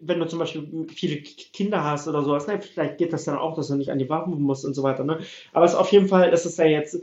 wenn 0.00 0.18
du 0.18 0.26
zum 0.26 0.38
Beispiel 0.38 0.86
viele 0.92 1.16
Kinder 1.16 1.84
hast 1.84 2.08
oder 2.08 2.22
sowas, 2.22 2.46
ne, 2.46 2.60
vielleicht 2.60 2.98
geht 2.98 3.12
das 3.12 3.24
dann 3.24 3.36
auch, 3.36 3.54
dass 3.54 3.68
du 3.68 3.76
nicht 3.76 3.90
an 3.90 3.98
die 3.98 4.08
Waffen 4.08 4.40
musst 4.40 4.64
und 4.64 4.74
so 4.74 4.82
weiter. 4.82 5.04
Ne? 5.04 5.20
Aber 5.52 5.64
es 5.64 5.72
ist 5.72 5.78
auf 5.78 5.92
jeden 5.92 6.08
Fall, 6.08 6.30
es 6.32 6.46
ist 6.46 6.58
ja 6.58 6.66
jetzt, 6.66 6.94
äh, 6.94 7.00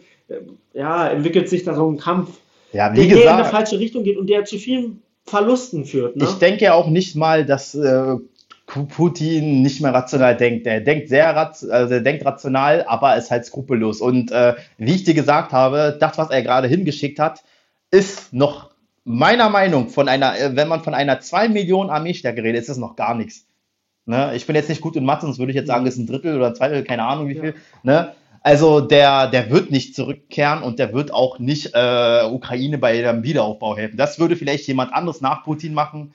ja, 0.74 1.08
entwickelt 1.10 1.50
sich 1.50 1.64
da 1.64 1.74
so 1.76 1.90
ein 1.90 1.98
Kampf, 1.98 2.30
Ja, 2.72 2.90
der, 2.90 3.04
wie 3.04 3.08
der 3.10 3.22
in 3.22 3.28
eine 3.28 3.38
gesagt, 3.38 3.56
falsche 3.56 3.80
Richtung 3.80 4.04
geht 4.04 4.18
und 4.18 4.28
der 4.28 4.46
zu 4.46 4.58
vielen 4.58 5.02
Verlusten 5.26 5.86
führt. 5.86 6.16
Ne? 6.16 6.26
ich 6.26 6.34
denke 6.40 6.74
auch 6.74 6.88
nicht 6.90 7.16
mal, 7.16 7.46
dass 7.46 7.76
äh, 7.76 8.16
Pu- 8.68 8.88
Putin 8.88 9.62
nicht 9.62 9.82
mehr 9.82 9.94
rational 9.94 10.36
denkt. 10.36 10.66
Er 10.68 10.82
denkt 10.82 11.10
sehr 11.10 11.36
also 11.38 11.94
er 11.94 12.02
denkt 12.02 12.26
rational, 12.26 12.84
aber 12.88 13.16
ist 13.18 13.32
halt 13.32 13.46
skrupellos. 13.46 14.02
Und 14.02 14.32
äh, 14.32 14.56
wie 14.78 14.96
ich 14.96 15.04
dir 15.04 15.14
gesagt 15.14 15.52
habe, 15.52 15.98
das, 16.00 16.18
was 16.18 16.30
er 16.30 16.42
gerade 16.42 16.68
hingeschickt 16.68 17.20
hat, 17.20 17.44
ist 17.92 18.34
noch 18.34 18.72
meiner 19.06 19.50
Meinung 19.50 19.90
von 19.90 20.08
einer, 20.10 20.38
äh, 20.40 20.56
wenn 20.56 20.68
man 20.68 20.82
von 20.82 20.94
einer 20.94 21.20
2 21.20 21.50
Millionen 21.50 21.90
Armeestärke 21.90 22.42
redet, 22.44 22.62
ist 22.64 22.70
es 22.70 22.78
noch 22.78 22.96
gar 22.96 23.16
nichts. 23.16 23.46
Ne? 24.06 24.32
Ich 24.36 24.46
bin 24.48 24.56
jetzt 24.56 24.70
nicht 24.70 24.82
gut 24.82 24.96
in 24.96 25.06
Mathe, 25.06 25.26
sonst 25.26 25.40
würde 25.40 25.52
ich 25.52 25.58
jetzt 25.58 25.68
sagen, 25.68 25.86
es 25.86 25.94
ist 25.96 26.00
ein 26.00 26.08
Drittel 26.08 26.36
oder 26.36 26.48
ein 26.48 26.56
Zweitel, 26.56 26.84
keine 26.84 27.04
Ahnung 27.04 27.28
wie 27.30 27.36
Ja. 27.36 27.42
viel. 27.42 27.56
Ne? 27.84 28.14
Also 28.44 28.82
der, 28.82 29.28
der 29.28 29.50
wird 29.52 29.72
nicht 29.72 29.96
zurückkehren 29.96 30.64
und 30.64 30.78
der 30.80 30.94
wird 30.94 31.14
auch 31.14 31.40
nicht 31.40 31.72
äh, 31.74 32.26
Ukraine 32.30 32.78
bei 32.78 33.02
dem 33.02 33.24
Wiederaufbau 33.24 33.78
helfen. 33.78 33.98
Das 33.98 34.20
würde 34.20 34.36
vielleicht 34.36 34.68
jemand 34.68 34.94
anderes 34.94 35.22
nach 35.22 35.44
Putin 35.46 35.74
machen. 35.74 36.14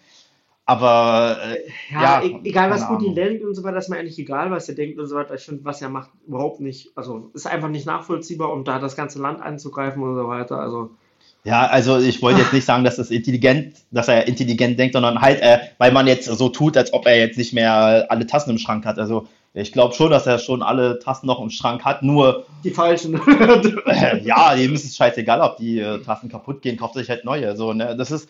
Aber 0.67 1.39
äh, 1.43 1.71
Ja, 1.91 2.21
Ja, 2.21 2.23
e- 2.23 2.41
egal 2.45 2.71
was 2.71 2.87
Putin 2.87 3.13
Ahnung. 3.13 3.15
denkt 3.15 3.45
und 3.45 3.55
so 3.55 3.65
weiter, 3.65 3.79
ist 3.79 3.89
mir 3.89 3.97
eigentlich 3.99 4.19
egal, 4.19 4.51
was 4.51 4.69
er 4.69 4.75
denkt 4.75 4.99
und 4.99 5.07
so 5.07 5.17
weiter. 5.17 5.35
Ich 5.35 5.45
finde, 5.45 5.65
was 5.65 5.81
er 5.81 5.89
macht, 5.89 6.11
überhaupt 6.27 6.61
nicht, 6.61 6.91
also 6.95 7.31
ist 7.33 7.47
einfach 7.47 7.69
nicht 7.71 7.87
nachvollziehbar, 7.87 8.53
um 8.53 8.65
da 8.65 8.79
das 8.79 8.95
ganze 8.97 9.21
Land 9.21 9.41
anzugreifen 9.41 10.03
und 10.03 10.15
so 10.15 10.29
weiter. 10.29 10.61
Also, 10.61 10.91
ja, 11.45 11.67
also 11.67 11.99
ich 11.99 12.21
wollte 12.21 12.41
jetzt 12.43 12.53
nicht 12.53 12.67
sagen, 12.67 12.85
dass 12.85 12.97
das 12.97 13.11
intelligent, 13.11 13.77
dass 13.91 14.09
er 14.09 14.29
intelligent 14.29 14.79
denkt, 14.79 14.93
sondern 14.95 15.21
halt, 15.23 15.41
äh, 15.41 15.59
weil 15.79 15.93
man 15.93 16.07
jetzt 16.07 16.27
so 16.27 16.49
tut, 16.51 16.77
als 16.77 16.93
ob 16.93 17.07
er 17.07 17.19
jetzt 17.19 17.39
nicht 17.39 17.55
mehr 17.55 18.07
alle 18.11 18.27
Tassen 18.27 18.51
im 18.51 18.59
Schrank 18.59 18.85
hat. 18.85 18.99
Also 18.99 19.27
ich 19.55 19.73
glaube 19.73 19.95
schon, 19.95 20.11
dass 20.11 20.27
er 20.27 20.39
schon 20.39 20.63
alle 20.63 20.99
Tassen 20.99 21.27
noch 21.27 21.41
im 21.41 21.51
Schrank 21.51 21.85
hat. 21.85 22.03
Nur 22.03 22.45
die 22.65 22.71
falschen. 22.71 23.21
Äh, 23.87 24.23
ja, 24.23 24.55
dem 24.55 24.75
ist 24.75 24.85
es 24.85 24.97
scheißegal, 24.97 25.41
ob 25.41 25.57
die 25.57 25.81
äh, 25.81 26.01
Tassen 26.03 26.29
kaputt 26.29 26.63
gehen, 26.63 26.77
kauft 26.77 26.95
sich 26.95 27.09
halt 27.09 27.25
neue. 27.25 27.57
So, 27.57 27.73
ne? 27.73 27.97
Das 27.97 28.11
ist, 28.11 28.29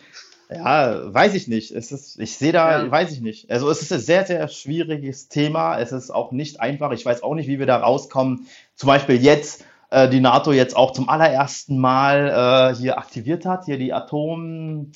ja, 0.49 1.13
weiß 1.13 1.35
ich 1.35 1.47
nicht. 1.47 1.71
Es 1.71 1.91
ist, 1.91 2.19
ich 2.19 2.35
sehe 2.35 2.51
da, 2.51 2.83
Ja. 2.83 2.91
weiß 2.91 3.11
ich 3.11 3.21
nicht. 3.21 3.51
Also 3.51 3.69
es 3.69 3.81
ist 3.81 3.91
ein 3.93 3.99
sehr, 3.99 4.25
sehr 4.25 4.47
schwieriges 4.47 5.27
Thema. 5.27 5.77
Es 5.79 5.91
ist 5.91 6.09
auch 6.11 6.31
nicht 6.31 6.59
einfach. 6.59 6.91
Ich 6.91 7.05
weiß 7.05 7.21
auch 7.23 7.35
nicht, 7.35 7.47
wie 7.47 7.59
wir 7.59 7.67
da 7.67 7.77
rauskommen. 7.77 8.47
Zum 8.75 8.87
Beispiel 8.87 9.21
jetzt, 9.21 9.63
äh, 9.91 10.09
die 10.09 10.21
NATO 10.21 10.51
jetzt 10.51 10.75
auch 10.75 10.91
zum 10.93 11.09
allerersten 11.09 11.77
Mal 11.77 12.71
äh, 12.73 12.75
hier 12.79 12.97
aktiviert 12.97 13.45
hat, 13.45 13.65
hier 13.65 13.77
die 13.77 13.93
Atom, 13.93 14.91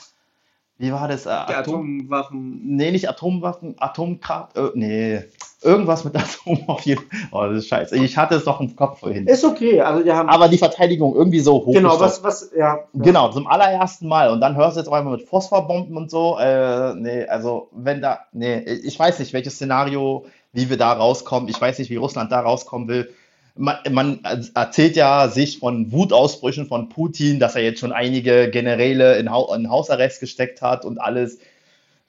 wie 0.78 0.92
war 0.92 1.08
das? 1.08 1.26
Äh, 1.26 1.30
Atom, 1.30 1.56
Atomwaffen. 1.56 2.62
nee, 2.64 2.92
nicht 2.92 3.08
Atomwaffen, 3.08 3.76
Atomkraft, 3.78 4.58
äh, 4.58 4.70
nee, 4.74 5.24
irgendwas 5.62 6.04
mit 6.04 6.16
Atom 6.18 6.68
auf 6.68 6.82
jeden 6.82 7.02
Fall. 7.02 7.20
Oh, 7.32 7.46
das 7.48 7.64
ist 7.64 7.68
scheiße. 7.68 7.98
Ich 7.98 8.18
hatte 8.18 8.36
es 8.36 8.46
doch 8.46 8.60
im 8.60 8.76
Kopf 8.76 9.00
vorhin. 9.00 9.28
Ist 9.28 9.44
okay, 9.44 9.82
also 9.82 10.04
wir 10.04 10.16
haben. 10.16 10.30
Aber 10.30 10.48
die 10.48 10.58
Verteidigung 10.58 11.16
irgendwie 11.16 11.40
so 11.40 11.54
hoch. 11.66 11.74
genau, 11.74 12.00
was, 12.00 12.24
was, 12.24 12.52
ja. 12.58 12.80
Genau, 12.94 13.30
zum 13.30 13.48
allerersten 13.48 14.08
Mal. 14.08 14.32
Und 14.32 14.42
dann 14.42 14.56
hörst 14.56 14.76
du 14.76 14.82
jetzt 14.82 14.88
auch 14.88 14.94
einmal 14.94 15.18
mit 15.18 15.28
Phosphorbomben 15.28 15.96
und 15.96 16.10
so. 16.10 16.38
Äh, 16.40 16.96
nee, 16.96 17.26
also 17.26 17.70
wenn 17.72 18.02
da, 18.02 18.20
nee, 18.32 18.60
ich 18.60 18.98
weiß 18.98 19.20
nicht, 19.20 19.34
welches 19.34 19.56
Szenario, 19.56 20.26
wie 20.52 20.70
wir 20.70 20.78
da 20.78 20.94
rauskommen. 20.94 21.50
Ich 21.50 21.60
weiß 21.60 21.80
nicht, 21.80 21.90
wie 21.92 21.96
Russland 21.96 22.32
da 22.32 22.42
rauskommen 22.42 22.88
will. 22.88 23.14
Man, 23.56 23.78
man 23.92 24.24
erzählt 24.56 24.96
ja 24.96 25.28
sich 25.28 25.60
von 25.60 25.92
Wutausbrüchen 25.92 26.68
von 26.68 26.90
Putin, 26.90 27.40
dass 27.40 27.56
er 27.56 27.62
jetzt 27.64 27.80
schon 27.80 27.92
einige 27.92 28.50
Generäle 28.50 29.18
in, 29.18 29.32
Hau 29.32 29.54
in 29.54 29.70
Hausarrest 29.70 30.20
gesteckt 30.20 30.62
hat 30.62 30.86
und 30.86 31.00
alles, 31.00 31.38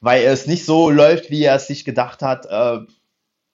weil 0.01 0.23
es 0.23 0.47
nicht 0.47 0.65
so 0.65 0.89
läuft, 0.89 1.29
wie 1.29 1.43
er 1.43 1.55
es 1.55 1.67
sich 1.67 1.85
gedacht 1.85 2.23
hat. 2.23 2.47
Äh, 2.47 2.79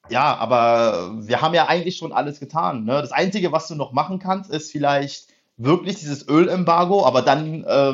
ja, 0.09 0.35
aber 0.35 1.17
wir 1.27 1.41
haben 1.41 1.53
ja 1.53 1.67
eigentlich 1.67 1.97
schon 1.97 2.13
alles 2.13 2.39
getan. 2.39 2.85
Ne? 2.85 2.93
Das 3.01 3.11
Einzige, 3.11 3.51
was 3.51 3.67
du 3.67 3.75
noch 3.75 3.91
machen 3.91 4.19
kannst, 4.19 4.51
ist 4.51 4.71
vielleicht 4.71 5.27
wirklich 5.57 5.97
dieses 5.97 6.27
Ölembargo, 6.27 7.05
aber 7.05 7.21
dann 7.21 7.63
äh, 7.63 7.93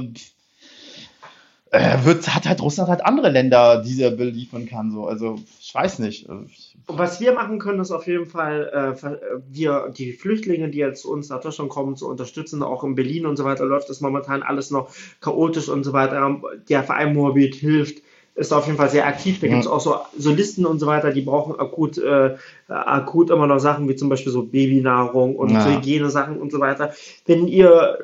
äh, 1.72 2.06
wird, 2.06 2.34
hat 2.34 2.46
halt 2.46 2.62
Russland 2.62 2.90
halt 2.90 3.06
andere 3.06 3.30
Länder, 3.30 3.82
die 3.82 4.02
er 4.02 4.12
beliefern 4.12 4.66
kann. 4.68 4.92
So. 4.92 5.08
Also 5.08 5.40
ich 5.60 5.74
weiß 5.74 6.00
nicht. 6.00 6.28
Und 6.28 6.50
was 6.86 7.20
wir 7.20 7.34
machen 7.34 7.60
können, 7.60 7.80
ist 7.80 7.92
auf 7.92 8.08
jeden 8.08 8.28
Fall, 8.28 8.96
äh, 9.02 9.18
wir, 9.50 9.92
die 9.98 10.14
Flüchtlinge, 10.14 10.70
die 10.70 10.78
jetzt 10.78 11.02
zu 11.02 11.12
uns 11.12 11.30
nach 11.30 11.42
Deutschland 11.42 11.70
kommen, 11.70 11.96
zu 11.96 12.08
unterstützen. 12.08 12.62
Auch 12.64 12.84
in 12.84 12.96
Berlin 12.96 13.26
und 13.26 13.36
so 13.36 13.44
weiter 13.44 13.66
läuft 13.66 13.90
das 13.90 14.00
momentan 14.00 14.44
alles 14.44 14.72
noch 14.72 14.90
chaotisch 15.20 15.70
und 15.70 15.84
so 15.84 15.94
weiter. 15.94 16.40
Der 16.70 16.84
Verein 16.84 17.14
Moabit 17.14 17.56
hilft, 17.56 18.04
ist 18.36 18.54
auf 18.54 18.68
jeden 18.68 18.78
Fall 18.78 18.90
sehr 18.90 19.08
aktiv. 19.08 19.40
Da 19.40 19.48
Ja. 19.48 19.54
gibt 19.54 19.66
es 19.66 19.70
auch 19.70 19.80
so 19.80 19.96
Solisten 20.18 20.66
und 20.66 20.80
so 20.80 20.86
weiter, 20.86 21.12
die 21.12 21.22
brauchen 21.22 21.60
akut, 21.60 21.98
äh, 21.98 22.36
akut 22.68 23.32
immer 23.32 23.48
noch 23.48 23.60
Sachen 23.60 23.90
wie 23.90 23.96
zum 23.96 24.10
Beispiel 24.10 24.32
so 24.32 24.44
Babynahrung 24.44 25.36
und 25.36 25.50
Ja. 25.50 25.62
so 25.62 25.70
Hygienesachen 25.72 26.40
und 26.40 26.52
so 26.52 26.60
weiter. 26.60 26.94
Wenn 27.26 27.48
ihr, 27.48 27.98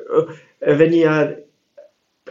äh, 0.60 0.78
wenn 0.78 0.92
ihr 0.92 1.43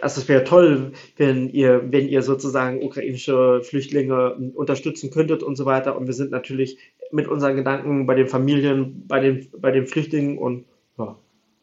also 0.04 0.22
es 0.22 0.28
wäre 0.28 0.44
toll, 0.44 0.92
wenn 1.18 1.50
ihr, 1.50 1.82
wenn 1.92 2.08
ihr 2.08 2.22
sozusagen 2.22 2.84
ukrainische 2.84 3.62
Flüchtlinge 3.64 4.36
ähm, 4.38 4.52
unterstützen 4.54 5.10
könntet 5.10 5.42
und 5.44 5.56
so 5.56 5.66
weiter. 5.66 5.98
Und 5.98 6.08
wir 6.08 6.14
sind 6.14 6.32
natürlich 6.32 6.78
mit 7.12 7.28
unseren 7.28 7.56
Gedanken 7.56 8.06
bei 8.06 8.16
den 8.16 8.28
Familien, 8.28 9.06
bei 9.08 9.20
den, 9.20 9.48
bei 9.58 9.72
den 9.72 9.88
Flüchtlingen 9.88 10.38
und 10.38 10.66
ja. 10.98 11.16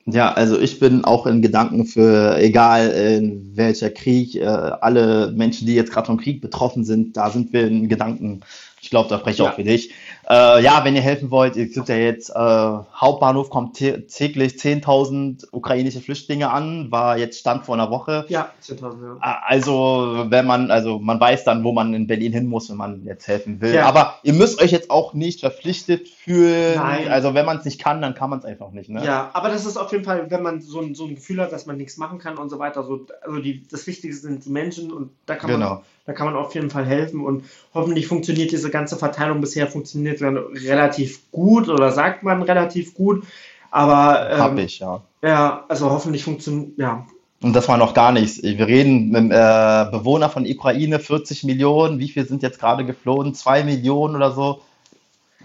Ja, 0.07 0.33
also 0.33 0.59
ich 0.59 0.81
bin 0.81 1.05
auch 1.05 1.27
in 1.27 1.43
Gedanken 1.43 1.85
für, 1.85 2.39
egal 2.39 2.89
in 2.91 3.53
welcher 3.55 3.91
Krieg, 3.91 4.35
äh, 4.35 4.45
alle 4.45 5.31
Menschen, 5.33 5.67
die 5.67 5.75
jetzt 5.75 5.93
gerade 5.93 6.07
vom 6.07 6.17
Krieg 6.17 6.41
betroffen 6.41 6.85
sind, 6.85 7.17
da 7.17 7.31
sind 7.31 7.53
wir 7.53 7.67
in 7.67 7.89
Gedanken. 7.89 8.41
Ich 8.81 8.89
glaube, 8.89 9.11
da 9.11 9.19
spreche 9.19 9.35
ich 9.35 9.39
Ja. 9.41 9.51
auch 9.51 9.57
für 9.57 9.65
dich. 9.65 9.93
Äh, 10.31 10.63
ja, 10.63 10.85
wenn 10.85 10.95
ihr 10.95 11.03
helfen 11.03 11.33
wollt, 11.33 11.57
es 11.57 11.75
gibt 11.75 11.89
ja 11.89 11.97
jetzt, 11.97 12.31
äh, 12.31 12.35
Hauptbahnhof 12.35 13.51
kommt 13.51 13.77
tä- 13.77 14.07
täglich 14.07 14.53
10.000 14.61 15.49
ukrainische 15.51 16.01
Flüchtlinge 16.01 16.51
an, 16.51 16.93
war 16.93 17.19
jetzt 17.19 17.41
Stand 17.41 17.65
vor 17.67 17.75
einer 17.75 17.91
Woche. 17.91 18.27
Ja, 18.29 18.53
10.000, 18.63 19.17
ja. 19.21 19.41
Also, 19.45 20.27
wenn 20.29 20.47
man, 20.47 20.71
also 20.71 21.01
man 21.01 21.19
weiß 21.19 21.43
dann, 21.43 21.65
wo 21.65 21.73
man 21.73 21.95
in 21.95 22.07
Berlin 22.07 22.33
hin 22.33 22.47
muss, 22.47 22.71
wenn 22.71 22.77
man 22.77 23.03
jetzt 23.05 23.27
helfen 23.27 23.61
will. 23.61 23.75
Ja. 23.75 23.87
Aber 23.87 24.21
ihr 24.23 24.35
müsst 24.35 24.63
euch 24.63 24.71
jetzt 24.71 24.89
auch 24.89 25.15
nicht 25.15 25.41
verpflichtet 25.41 26.09
fühlen. 26.09 26.77
Nein. 26.77 27.09
Also, 27.09 27.35
wenn 27.35 27.45
man 27.45 27.59
es 27.59 27.65
nicht 27.65 27.81
kann, 27.81 28.01
dann 28.01 28.15
kann 28.15 28.31
man 28.31 28.39
es 28.39 28.45
einfach 28.45 28.71
nicht. 28.71 28.89
Ne? 28.89 29.05
Ja, 29.05 29.31
aber 29.33 29.49
das 29.49 29.67
ist 29.67 29.77
auf 29.77 29.91
jeden 29.91 30.05
Fall, 30.05 30.31
wenn 30.31 30.45
man 30.45 30.61
so 30.61 30.81
ein, 30.81 30.95
so 30.95 31.07
ein 31.07 31.17
Gefühl 31.17 31.41
hat, 31.41 31.51
dass 31.51 31.67
man 31.67 31.77
nichts 31.77 31.97
machen 31.97 32.21
kann 32.21 32.39
und 32.39 32.51
so 32.51 32.61
weiter. 32.61 32.85
So, 32.85 33.05
also 33.23 33.41
die, 33.41 33.67
das 33.69 33.85
Wichtigste 33.89 34.29
sind 34.29 34.45
die 34.45 34.51
Menschen 34.51 34.93
und 34.93 35.11
da 35.27 35.35
kann 35.35 35.51
man 35.51 35.61
Genau. 35.61 35.83
Da 36.07 36.13
kann 36.13 36.27
man 36.27 36.37
auf 36.37 36.55
jeden 36.55 36.71
Fall 36.71 36.85
helfen 36.85 37.25
und 37.25 37.45
hoffentlich 37.75 38.07
funktioniert 38.07 38.51
diese 38.51 38.71
ganze 38.71 38.97
Verteilung 38.97 39.41
bisher 39.41 39.67
funktioniert 39.67 40.21
dann 40.21 40.37
relativ 40.37 41.31
gut 41.31 41.69
oder 41.69 41.93
sagt 41.93 42.23
man 42.23 42.43
relativ 42.43 42.95
gut. 42.95 43.25
Aber 43.71 44.31
ähm, 44.31 44.59
ich, 44.59 44.81
ja. 44.81 45.03
ja, 45.23 45.65
also 45.69 45.91
hoffentlich 45.91 46.25
funktioniert, 46.25 46.79
ja. 46.79 47.07
Und 47.43 47.55
das 47.55 47.69
war 47.69 47.79
noch 47.79 47.95
gar 47.95 48.13
nichts. 48.13 48.43
Wir 48.43 48.67
reden 48.67 49.11
mit 49.11 49.33
äh, 49.33 49.87
Bewohner 49.91 50.29
von 50.29 50.45
Ukraine, 50.47 50.99
40 50.99 51.45
Millionen. 51.45 51.99
Wie 51.99 52.09
viel 52.09 52.27
sind 52.27 52.43
jetzt 52.43 52.61
gerade 52.61 52.85
geflohen? 52.85 53.35
Zwei 53.35 53.65
Millionen 53.65 54.15
oder 54.15 54.33
so. 54.33 54.61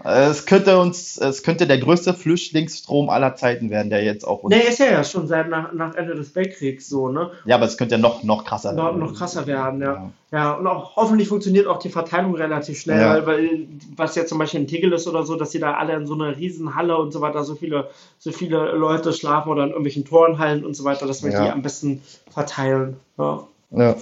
Es 0.04 0.44
könnte 0.44 0.78
uns, 0.78 1.16
es 1.16 1.42
könnte 1.42 1.66
der 1.66 1.78
größte 1.78 2.12
Flüchtlingsstrom 2.12 3.08
aller 3.08 3.34
Zeiten 3.34 3.70
werden, 3.70 3.88
der 3.88 4.04
jetzt 4.04 4.26
auch 4.26 4.42
uns. 4.42 4.54
Ne, 4.54 4.62
ist 4.62 4.78
ja, 4.78 4.86
ja 4.86 5.02
schon 5.02 5.26
seit 5.26 5.48
nach, 5.48 5.72
nach 5.72 5.94
Ende 5.94 6.14
des 6.14 6.34
Weltkriegs 6.34 6.88
so, 6.88 7.08
ne? 7.08 7.30
Ja, 7.46 7.56
aber 7.56 7.64
es 7.64 7.78
könnte 7.78 7.94
ja 7.94 8.00
noch, 8.00 8.22
noch 8.22 8.44
krasser 8.44 8.72
Noch, 8.72 8.84
werden. 8.86 9.00
noch 9.00 9.14
krasser 9.14 9.46
werden, 9.46 9.80
ja. 9.80 9.94
Ja. 9.94 10.10
Ja, 10.32 10.52
und 10.52 10.66
auch 10.66 10.96
hoffentlich 10.96 11.28
funktioniert 11.28 11.66
auch 11.66 11.78
die 11.78 11.88
Verteilung 11.88 12.34
relativ 12.34 12.78
schnell, 12.78 13.00
Ja. 13.00 13.26
weil, 13.26 13.68
was 13.96 14.14
jetzt 14.16 14.28
zum 14.28 14.38
Beispiel 14.38 14.60
in 14.60 14.66
Tegel 14.66 14.92
ist 14.92 15.06
oder 15.08 15.22
so, 15.24 15.34
dass 15.36 15.52
sie 15.52 15.60
da 15.60 15.74
alle 15.74 15.94
in 15.94 16.06
so 16.06 16.12
einer 16.14 16.36
riesen 16.36 16.74
Halle 16.74 16.98
und 16.98 17.12
so 17.12 17.22
weiter, 17.22 17.42
so 17.44 17.54
viele, 17.54 17.88
so 18.18 18.32
viele 18.32 18.72
Leute 18.72 19.14
schlafen 19.14 19.48
oder 19.50 19.62
in 19.62 19.68
irgendwelchen 19.70 20.04
Turnhallen 20.04 20.64
und 20.64 20.74
so 20.76 20.84
weiter, 20.84 21.06
dass 21.06 21.22
wir 21.24 21.30
Ja. 21.32 21.44
die 21.44 21.50
am 21.52 21.62
besten 21.62 22.02
verteilen. 22.30 22.96
Ja. 23.16 23.44
Ja. 23.70 23.94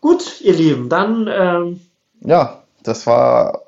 Gut, 0.00 0.40
ihr 0.40 0.54
Lieben, 0.54 0.88
dann 0.88 1.28
ähm, 1.30 1.80
Ja, 2.22 2.62
das 2.82 3.06
war 3.06 3.60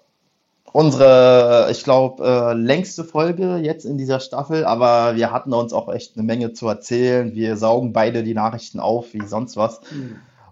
unsere, 0.72 1.68
ich 1.70 1.84
glaube, 1.84 2.24
äh, 2.24 2.52
längste 2.54 3.04
Folge 3.04 3.56
jetzt 3.56 3.84
in 3.84 3.98
dieser 3.98 4.20
Staffel, 4.20 4.64
aber 4.64 5.16
wir 5.16 5.30
hatten 5.30 5.52
uns 5.52 5.72
auch 5.72 5.92
echt 5.92 6.16
eine 6.16 6.24
Menge 6.24 6.52
zu 6.52 6.68
erzählen. 6.68 7.34
Wir 7.34 7.56
saugen 7.56 7.92
beide 7.92 8.22
die 8.22 8.34
Nachrichten 8.34 8.80
auf, 8.80 9.12
wie 9.12 9.26
sonst 9.26 9.56
was. 9.56 9.80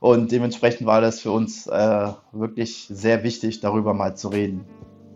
Und 0.00 0.32
dementsprechend 0.32 0.86
war 0.86 1.00
das 1.00 1.20
für 1.20 1.30
uns 1.30 1.66
äh, 1.66 2.08
wirklich 2.32 2.86
sehr 2.90 3.22
wichtig, 3.22 3.60
darüber 3.60 3.92
mal 3.92 4.16
zu 4.16 4.28
reden. 4.28 4.64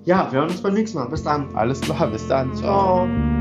ja, 0.05 0.31
wir 0.31 0.41
hören 0.41 0.51
uns 0.51 0.63
beim 0.63 0.75
nächsten 0.75 0.99
Mal. 0.99 1.09
Bis 1.09 1.23
dann. 1.23 1.55
Alles 1.55 1.81
klar, 1.81 2.07
bis 2.09 2.29
dann. 2.29 2.55
Ciao. 2.55 3.07
Ciao. 3.07 3.34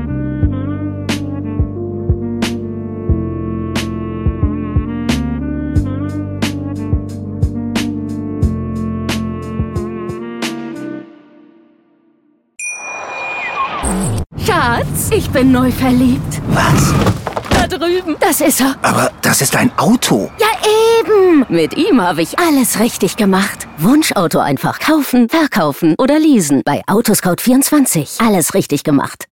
Ich 15.10 15.30
bin 15.30 15.52
neu 15.52 15.70
verliebt. 15.70 16.40
Was? 16.48 16.94
da 17.68 17.78
drüben. 17.78 18.16
Das 18.20 18.40
ist 18.40 18.60
er. 18.60 18.76
Aber 18.82 19.10
das 19.22 19.40
ist 19.40 19.56
ein 19.56 19.70
Auto. 19.78 20.30
Ja, 20.38 20.46
eben. 21.00 21.44
Mit 21.48 21.76
ihm 21.76 22.00
habe 22.00 22.22
ich 22.22 22.38
alles 22.38 22.78
richtig 22.80 23.16
gemacht. 23.16 23.66
Wunschauto 23.78 24.38
einfach 24.38 24.78
kaufen, 24.78 25.28
verkaufen 25.28 25.94
oder 25.98 26.18
leasen. 26.18 26.62
Bei 26.64 26.82
Autoscout24. 26.86 28.24
Alles 28.26 28.54
richtig 28.54 28.84
gemacht. 28.84 29.22